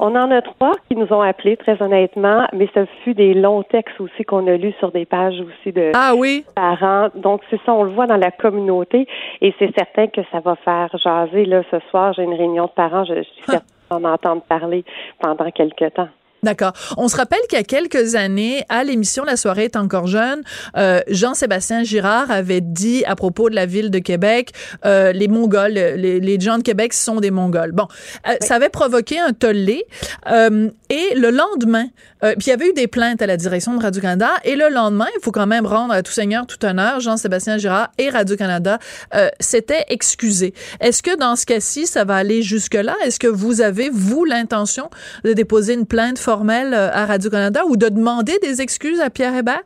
On 0.00 0.14
en 0.16 0.30
a 0.32 0.42
trois 0.42 0.72
qui 0.88 0.96
nous 0.96 1.12
ont 1.12 1.20
appelés, 1.20 1.56
très 1.56 1.80
honnêtement, 1.80 2.46
mais 2.52 2.68
ce 2.74 2.84
fut 3.04 3.14
des 3.14 3.34
longs 3.34 3.62
textes 3.62 4.00
aussi 4.00 4.24
qu'on 4.24 4.46
a 4.48 4.56
lus 4.56 4.74
sur 4.80 4.90
des 4.90 5.06
pages 5.06 5.40
aussi 5.40 5.72
de 5.72 5.92
ah, 5.94 6.14
oui? 6.16 6.44
parents. 6.56 7.08
Donc, 7.14 7.42
c'est 7.50 7.60
ça, 7.64 7.72
on 7.72 7.84
le 7.84 7.92
voit 7.92 8.06
dans 8.06 8.16
la 8.16 8.30
communauté 8.32 9.06
et 9.40 9.54
c'est 9.58 9.72
certain 9.76 10.08
que 10.08 10.20
ça 10.32 10.40
va 10.40 10.56
faire 10.56 10.90
jaser. 11.02 11.44
Là, 11.46 11.62
ce 11.70 11.78
soir, 11.90 12.12
j'ai 12.14 12.24
une 12.24 12.34
réunion 12.34 12.64
de 12.64 12.70
parents, 12.70 13.04
je, 13.04 13.14
je 13.14 13.22
suis 13.22 13.44
certaine 13.44 13.77
en 13.90 14.04
entendre 14.04 14.42
parler 14.42 14.84
pendant 15.20 15.50
quelque 15.50 15.88
temps. 15.90 16.08
D'accord. 16.42 16.72
On 16.96 17.08
se 17.08 17.16
rappelle 17.16 17.40
qu'il 17.48 17.58
y 17.58 17.60
a 17.60 17.64
quelques 17.64 18.14
années, 18.14 18.64
à 18.68 18.84
l'émission 18.84 19.24
La 19.24 19.36
soirée 19.36 19.64
est 19.64 19.76
encore 19.76 20.06
jeune, 20.06 20.42
euh, 20.76 21.00
Jean-Sébastien 21.08 21.82
Girard 21.82 22.30
avait 22.30 22.60
dit 22.60 23.04
à 23.06 23.16
propos 23.16 23.50
de 23.50 23.56
la 23.56 23.66
ville 23.66 23.90
de 23.90 23.98
Québec, 23.98 24.52
euh, 24.84 25.12
les 25.12 25.26
Mongols, 25.26 25.72
les, 25.72 26.20
les, 26.20 26.40
gens 26.40 26.58
de 26.58 26.62
Québec 26.62 26.92
sont 26.92 27.16
des 27.16 27.32
Mongols. 27.32 27.72
Bon, 27.72 27.88
euh, 28.28 28.34
ça 28.40 28.54
avait 28.54 28.68
provoqué 28.68 29.18
un 29.18 29.32
tollé. 29.32 29.84
Euh, 30.30 30.70
et 30.90 31.14
le 31.16 31.30
lendemain, 31.30 31.86
euh, 32.24 32.32
puis 32.38 32.46
il 32.46 32.50
y 32.50 32.52
avait 32.52 32.68
eu 32.68 32.72
des 32.72 32.86
plaintes 32.86 33.20
à 33.20 33.26
la 33.26 33.36
direction 33.36 33.76
de 33.76 33.82
Radio-Canada. 33.82 34.30
Et 34.44 34.56
le 34.56 34.68
lendemain, 34.68 35.06
il 35.16 35.22
faut 35.22 35.32
quand 35.32 35.46
même 35.46 35.66
rendre 35.66 35.92
à 35.92 36.02
tout 36.02 36.12
seigneur, 36.12 36.46
tout 36.46 36.64
honneur, 36.64 37.00
Jean-Sébastien 37.00 37.58
Girard 37.58 37.90
et 37.98 38.08
Radio-Canada 38.08 38.78
euh, 39.14 39.28
s'étaient 39.38 39.84
excusés. 39.88 40.54
Est-ce 40.80 41.02
que 41.02 41.16
dans 41.16 41.36
ce 41.36 41.46
cas-ci, 41.46 41.86
ça 41.86 42.04
va 42.04 42.16
aller 42.16 42.42
jusque-là? 42.42 42.96
Est-ce 43.04 43.18
que 43.18 43.26
vous 43.26 43.60
avez, 43.60 43.90
vous, 43.92 44.24
l'intention 44.24 44.88
de 45.24 45.32
déposer 45.32 45.74
une 45.74 45.86
plainte 45.86 46.18
euh, 46.28 46.90
à 46.92 47.06
Radio-Canada 47.06 47.60
ou 47.68 47.76
de 47.76 47.88
demander 47.88 48.38
des 48.42 48.60
excuses 48.60 49.00
à 49.00 49.08
Pierre 49.08 49.34
Hébert? 49.34 49.62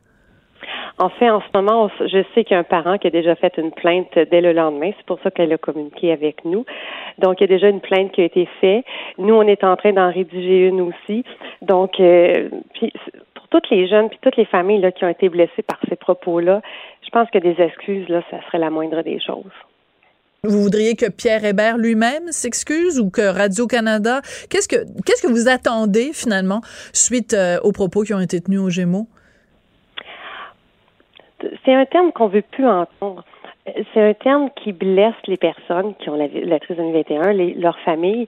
En 0.98 1.08
fait, 1.08 1.28
en 1.28 1.40
ce 1.40 1.46
moment, 1.54 1.90
je 2.00 2.22
sais 2.34 2.44
qu'il 2.44 2.54
y 2.54 2.56
a 2.56 2.60
un 2.60 2.64
parent 2.64 2.98
qui 2.98 3.08
a 3.08 3.10
déjà 3.10 3.34
fait 3.34 3.52
une 3.56 3.72
plainte 3.72 4.16
dès 4.30 4.40
le 4.40 4.52
lendemain. 4.52 4.92
C'est 4.96 5.06
pour 5.06 5.18
ça 5.24 5.32
qu'elle 5.32 5.52
a 5.52 5.58
communiqué 5.58 6.12
avec 6.12 6.44
nous. 6.44 6.64
Donc, 7.18 7.40
il 7.40 7.44
y 7.44 7.44
a 7.44 7.48
déjà 7.48 7.68
une 7.68 7.80
plainte 7.80 8.12
qui 8.12 8.20
a 8.20 8.24
été 8.24 8.48
faite. 8.60 8.84
Nous, 9.18 9.34
on 9.34 9.42
est 9.42 9.64
en 9.64 9.74
train 9.74 9.92
d'en 9.92 10.12
rédiger 10.12 10.68
une 10.68 10.80
aussi. 10.82 11.24
Donc, 11.62 11.98
euh, 11.98 12.48
pour 13.34 13.48
toutes 13.48 13.68
les 13.70 13.88
jeunes 13.88 14.08
puis 14.08 14.18
toutes 14.22 14.36
les 14.36 14.44
familles 14.44 14.80
là, 14.80 14.92
qui 14.92 15.04
ont 15.04 15.08
été 15.08 15.28
blessées 15.28 15.62
par 15.62 15.78
ces 15.88 15.96
propos-là, 15.96 16.60
je 17.02 17.10
pense 17.10 17.28
que 17.30 17.38
des 17.38 17.60
excuses, 17.60 18.08
là, 18.08 18.22
ça 18.30 18.40
serait 18.46 18.58
la 18.58 18.70
moindre 18.70 19.02
des 19.02 19.18
choses. 19.18 19.50
Vous 20.44 20.60
voudriez 20.60 20.96
que 20.96 21.08
Pierre 21.08 21.44
Hébert 21.44 21.78
lui-même 21.78 22.32
s'excuse 22.32 22.98
ou 22.98 23.10
que 23.10 23.22
Radio-Canada... 23.22 24.22
Qu'est-ce 24.50 24.66
que, 24.66 24.74
qu'est-ce 25.06 25.22
que 25.22 25.30
vous 25.30 25.46
attendez, 25.46 26.10
finalement, 26.12 26.62
suite 26.92 27.32
euh, 27.32 27.60
aux 27.62 27.70
propos 27.70 28.02
qui 28.02 28.12
ont 28.12 28.18
été 28.18 28.40
tenus 28.40 28.58
aux 28.58 28.68
Gémeaux? 28.68 29.06
c'est 31.64 31.74
un 31.74 31.84
terme 31.86 32.10
qu'on 32.10 32.26
veut 32.26 32.42
plus 32.42 32.66
entendre. 32.66 33.24
C'est 33.94 34.00
un 34.00 34.14
terme 34.14 34.50
qui 34.56 34.72
blesse 34.72 35.14
les 35.28 35.36
personnes 35.36 35.94
qui 36.00 36.10
ont 36.10 36.16
la, 36.16 36.26
la 36.26 36.58
trisomie 36.58 36.90
21, 36.90 37.32
les, 37.32 37.54
leurs 37.54 37.78
familles. 37.80 38.26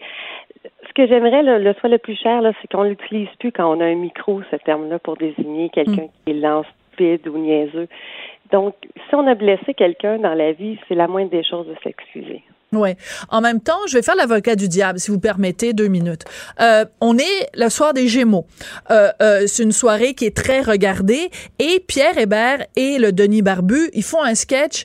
Ce 0.62 0.92
que 0.94 1.08
j'aimerais, 1.08 1.42
le, 1.42 1.72
soit 1.80 1.88
le 1.88 1.98
plus 1.98 2.14
cher, 2.14 2.42
c'est 2.62 2.68
qu'on 2.68 2.84
l'utilise 2.84 3.28
plus 3.40 3.50
quand 3.50 3.76
on 3.76 3.80
a 3.80 3.86
un 3.86 3.96
micro, 3.96 4.40
ce 4.52 4.56
terme-là, 4.56 5.00
pour 5.00 5.16
désigner 5.16 5.68
quelqu'un 5.70 6.04
mm. 6.04 6.10
qui 6.24 6.30
est 6.30 6.34
lance 6.34 6.66
ou 7.00 7.38
niaiseux. 7.38 7.88
Donc, 8.54 8.76
si 9.08 9.14
on 9.16 9.26
a 9.26 9.34
blessé 9.34 9.74
quelqu'un 9.74 10.18
dans 10.18 10.32
la 10.32 10.52
vie, 10.52 10.78
c'est 10.86 10.94
la 10.94 11.08
moindre 11.08 11.30
des 11.30 11.42
choses 11.42 11.66
de 11.66 11.74
s'excuser. 11.82 12.40
Oui. 12.72 12.90
En 13.28 13.40
même 13.40 13.60
temps, 13.60 13.80
je 13.88 13.96
vais 13.96 14.02
faire 14.02 14.14
l'avocat 14.14 14.54
du 14.54 14.68
diable, 14.68 15.00
si 15.00 15.10
vous 15.10 15.18
permettez, 15.18 15.72
deux 15.72 15.88
minutes. 15.88 16.22
Euh, 16.60 16.84
on 17.00 17.18
est 17.18 17.48
le 17.54 17.68
soir 17.68 17.94
des 17.94 18.06
Gémeaux. 18.06 18.46
Euh, 18.92 19.10
euh, 19.20 19.42
c'est 19.48 19.64
une 19.64 19.72
soirée 19.72 20.14
qui 20.14 20.26
est 20.26 20.36
très 20.36 20.60
regardée 20.60 21.30
et 21.58 21.80
Pierre 21.80 22.16
Hébert 22.16 22.64
et 22.76 22.98
le 22.98 23.10
Denis 23.10 23.42
Barbu, 23.42 23.90
ils 23.92 24.04
font 24.04 24.22
un 24.22 24.36
sketch 24.36 24.84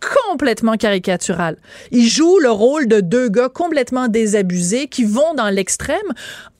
complètement 0.00 0.76
caricatural. 0.76 1.56
Il 1.90 2.06
joue 2.06 2.38
le 2.38 2.50
rôle 2.50 2.86
de 2.88 3.00
deux 3.00 3.28
gars 3.28 3.48
complètement 3.48 4.08
désabusés 4.08 4.88
qui 4.88 5.04
vont 5.04 5.34
dans 5.34 5.48
l'extrême, 5.48 5.96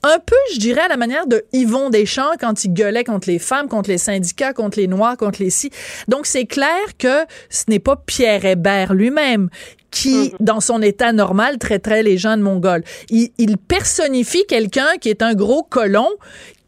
un 0.03 0.19
peu, 0.19 0.35
je 0.53 0.59
dirais, 0.59 0.81
à 0.81 0.87
la 0.87 0.97
manière 0.97 1.27
de 1.27 1.43
Yvon 1.53 1.89
Deschamps 1.89 2.37
quand 2.39 2.63
il 2.63 2.73
gueulait 2.73 3.03
contre 3.03 3.29
les 3.29 3.39
femmes, 3.39 3.67
contre 3.67 3.89
les 3.89 3.97
syndicats, 3.97 4.53
contre 4.53 4.79
les 4.79 4.87
Noirs, 4.87 5.17
contre 5.17 5.41
les 5.41 5.49
si. 5.49 5.71
Donc, 6.07 6.25
c'est 6.25 6.45
clair 6.45 6.97
que 6.97 7.25
ce 7.49 7.65
n'est 7.67 7.79
pas 7.79 7.95
Pierre 7.95 8.45
Hébert 8.45 8.93
lui-même 8.93 9.49
qui, 9.91 10.33
mm. 10.33 10.37
dans 10.39 10.59
son 10.59 10.81
état 10.81 11.13
normal, 11.13 11.57
traiterait 11.57 12.03
les 12.03 12.17
gens 12.17 12.37
de 12.37 12.41
mongols. 12.41 12.83
Il, 13.09 13.29
il 13.37 13.57
personnifie 13.57 14.45
quelqu'un 14.47 14.97
qui 14.99 15.09
est 15.09 15.21
un 15.21 15.33
gros 15.33 15.63
colon 15.63 16.09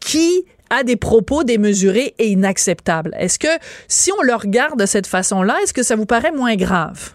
qui 0.00 0.44
a 0.70 0.82
des 0.84 0.96
propos 0.96 1.44
démesurés 1.44 2.14
et 2.18 2.28
inacceptables. 2.28 3.12
Est-ce 3.18 3.38
que 3.38 3.48
si 3.88 4.10
on 4.18 4.22
le 4.22 4.34
regarde 4.34 4.78
de 4.78 4.86
cette 4.86 5.06
façon-là, 5.06 5.56
est-ce 5.62 5.74
que 5.74 5.82
ça 5.82 5.96
vous 5.96 6.06
paraît 6.06 6.32
moins 6.32 6.56
grave? 6.56 7.14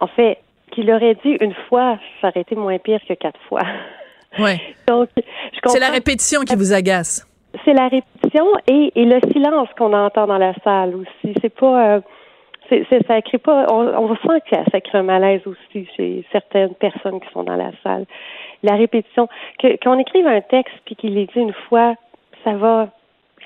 En 0.00 0.06
fait, 0.08 0.38
qu'il 0.72 0.90
aurait 0.90 1.16
dit 1.24 1.36
une 1.40 1.54
fois, 1.68 1.98
ça 2.20 2.28
aurait 2.28 2.40
été 2.40 2.56
moins 2.56 2.78
pire 2.78 3.00
que 3.08 3.14
quatre 3.14 3.40
fois. 3.48 3.62
Oui. 4.36 4.60
Donc, 4.88 5.10
c'est 5.66 5.78
la 5.78 5.90
répétition 5.90 6.40
qui 6.40 6.56
vous 6.56 6.72
agace. 6.72 7.24
C'est 7.64 7.72
la 7.72 7.86
répétition 7.86 8.44
et, 8.68 8.90
et 8.96 9.04
le 9.04 9.20
silence 9.32 9.68
qu'on 9.78 9.92
entend 9.92 10.26
dans 10.26 10.38
la 10.38 10.54
salle 10.64 10.94
aussi. 10.96 11.34
C'est 11.40 11.54
pas. 11.54 11.94
Euh, 11.94 12.00
c'est, 12.68 12.84
ça 13.06 13.22
crée 13.22 13.38
pas. 13.38 13.66
On, 13.70 13.86
on 13.86 14.16
sent 14.16 14.40
que 14.50 14.56
ça 14.72 14.80
crée 14.80 14.98
un 14.98 15.02
malaise 15.04 15.42
aussi 15.46 15.86
chez 15.96 16.24
certaines 16.32 16.74
personnes 16.74 17.20
qui 17.20 17.30
sont 17.32 17.44
dans 17.44 17.54
la 17.54 17.70
salle. 17.84 18.06
La 18.64 18.74
répétition, 18.74 19.28
que, 19.60 19.76
qu'on 19.82 19.98
écrive 19.98 20.26
un 20.26 20.40
texte 20.40 20.74
puis 20.84 20.96
qu'il 20.96 21.16
est 21.16 21.32
dit 21.32 21.40
une 21.40 21.54
fois, 21.68 21.94
ça 22.44 22.54
va, 22.54 22.88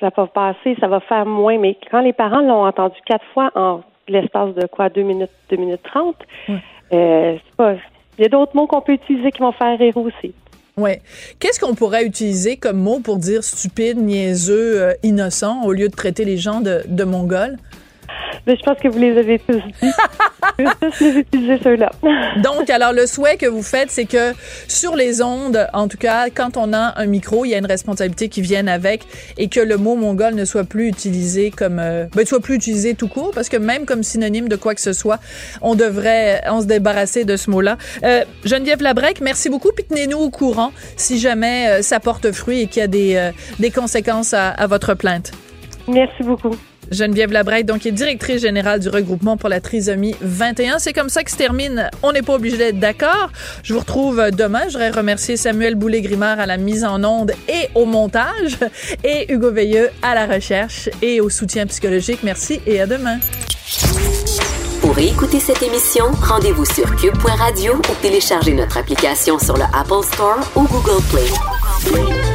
ça 0.01 0.11
va 0.17 0.27
passer, 0.27 0.77
ça 0.81 0.89
va 0.89 1.01
faire 1.01 1.27
moins. 1.27 1.59
Mais 1.59 1.77
quand 1.91 2.01
les 2.01 2.13
parents 2.13 2.41
l'ont 2.41 2.67
entendu 2.67 2.97
quatre 3.07 3.25
fois 3.33 3.51
en 3.55 3.81
l'espace 4.09 4.55
de 4.55 4.67
quoi, 4.67 4.89
deux 4.89 5.03
minutes, 5.03 5.31
deux 5.51 5.57
minutes 5.57 5.83
trente, 5.83 6.17
euh, 6.49 7.37
c'est 7.37 7.57
pas. 7.57 7.75
Il 8.19 8.23
y 8.23 8.27
a 8.27 8.29
d'autres 8.29 8.57
mots 8.57 8.67
qu'on 8.67 8.81
peut 8.81 8.95
utiliser 8.95 9.31
qui 9.31 9.41
vont 9.41 9.53
faire 9.53 9.79
rire 9.79 9.97
aussi. 9.97 10.35
Oui. 10.77 10.91
Qu'est-ce 11.39 11.61
qu'on 11.61 11.75
pourrait 11.75 12.05
utiliser 12.05 12.57
comme 12.57 12.79
mot 12.79 13.01
pour 13.01 13.17
dire 13.17 13.45
stupide, 13.45 13.99
niaiseux, 13.99 14.83
euh, 14.83 14.93
innocent 15.03 15.65
au 15.65 15.73
lieu 15.73 15.89
de 15.89 15.95
traiter 15.95 16.25
les 16.25 16.37
gens 16.37 16.61
de, 16.61 16.83
de 16.87 17.05
mongols? 17.05 17.57
Mais 18.47 18.57
je 18.57 18.63
pense 18.63 18.79
que 18.79 18.89
vous 18.89 18.99
les 18.99 19.17
avez 19.19 19.39
tous 19.39 19.57
dit. 19.57 19.73
je 20.59 20.65
vais 20.65 20.71
tous 20.81 21.05
les 21.05 21.21
utiliser 21.21 21.59
ceux-là. 21.63 21.91
Donc, 22.43 22.71
alors, 22.71 22.93
le 22.93 23.07
souhait 23.07 23.37
que 23.37 23.47
vous 23.47 23.63
faites, 23.63 23.91
c'est 23.91 24.07
que 24.07 24.33
sur 24.67 24.97
les 24.97 25.23
ondes, 25.23 25.67
en 25.73 25.89
tout 25.89 25.99
cas, 25.99 26.31
quand 26.31 26.57
on 26.57 26.73
a 26.73 26.95
un 26.97 27.07
micro, 27.07 27.45
il 27.45 27.51
y 27.51 27.55
a 27.55 27.59
une 27.59 27.67
responsabilité 27.67 28.29
qui 28.29 28.41
vienne 28.41 28.69
avec 28.69 29.03
et 29.37 29.49
que 29.49 29.61
le 29.61 29.77
mot 29.77 29.97
mongol 29.97 30.35
ne 30.35 30.45
soit 30.45 30.65
plus 30.65 30.89
utilisé 30.89 31.51
comme, 31.51 31.79
euh, 31.79 32.07
ben, 32.15 32.25
soit 32.27 32.41
plus 32.41 32.55
utilisé 32.55 32.95
tout 32.95 33.09
court, 33.09 33.33
parce 33.35 33.49
que 33.49 33.57
même 33.57 33.85
comme 33.85 34.03
synonyme 34.03 34.49
de 34.49 34.57
quoi 34.57 34.75
que 34.75 34.81
ce 34.81 34.93
soit, 34.93 35.19
on 35.61 35.75
devrait, 35.75 36.43
on 36.49 36.61
se 36.61 36.67
débarrasser 36.67 37.25
de 37.25 37.37
ce 37.37 37.51
mot-là. 37.51 37.77
Euh, 38.05 38.25
Geneviève 38.45 38.83
Labrec, 38.83 39.21
merci 39.21 39.51
beaucoup, 39.51 39.71
puis 39.75 39.85
tenez-nous 39.85 40.19
au 40.19 40.31
courant 40.31 40.73
si 40.97 41.19
jamais 41.19 41.69
euh, 41.69 41.83
ça 41.83 42.01
porte 42.01 42.33
fruit 42.33 42.63
et 42.63 42.67
qu'il 42.67 42.81
y 42.81 42.85
a 42.85 42.89
des, 42.89 43.17
euh, 43.17 43.31
des 43.59 43.71
conséquences 43.71 44.35
à, 44.35 44.49
à 44.49 44.67
votre 44.67 44.95
plainte. 44.95 45.33
Merci 45.87 46.23
beaucoup. 46.23 46.55
Geneviève 46.91 47.32
Labrec, 47.32 47.66
donc, 47.66 47.86
est 47.86 47.93
directrice 47.93 48.43
générale 48.43 48.80
du 48.80 48.89
regroupement 48.89 49.36
pour 49.36 49.49
la 49.49 49.61
trisomie 49.61 50.16
21. 50.20 50.78
C'est 50.78 50.93
comme 50.93 51.09
ça 51.09 51.22
que 51.24 51.30
se 51.30 51.36
termine. 51.36 51.91
On 52.03 52.12
n'est 52.12 52.22
pas 52.22 52.34
obligé 52.34 52.57
d'être 52.57 52.78
d'accord. 52.78 53.30
Je 53.62 53.72
vous 53.74 53.80
retrouve 53.80 54.30
demain. 54.30 54.62
Je 54.66 54.72
voudrais 54.72 54.91
remercier 54.91 55.36
Samuel 55.36 55.74
Boulay-Grimard 55.74 56.41
à 56.41 56.47
la 56.47 56.57
mise 56.57 56.84
en 56.84 57.03
onde 57.05 57.32
et 57.49 57.68
au 57.74 57.84
montage 57.84 58.59
et 59.05 59.32
Hugo 59.32 59.51
Veilleux 59.51 59.91
à 60.03 60.14
la 60.14 60.26
recherche 60.26 60.89
et 61.03 61.20
au 61.20 61.30
soutien 61.30 61.66
psychologique. 61.66 62.20
Merci 62.22 62.61
et 62.66 62.80
à 62.80 62.86
demain. 62.86 63.18
Pour 64.80 64.99
écouter 64.99 65.41
cette 65.41 65.62
émission, 65.62 66.07
rendez-vous 66.22 66.64
sur 66.64 66.95
cube.radio 66.97 67.74
ou 67.74 68.03
téléchargez 68.03 68.55
notre 68.55 68.78
application 68.78 69.39
sur 69.39 69.57
le 69.57 69.64
Apple 69.74 70.05
Store 70.12 70.39
ou 70.57 70.66
Google 70.66 71.03
Play. 71.11 72.28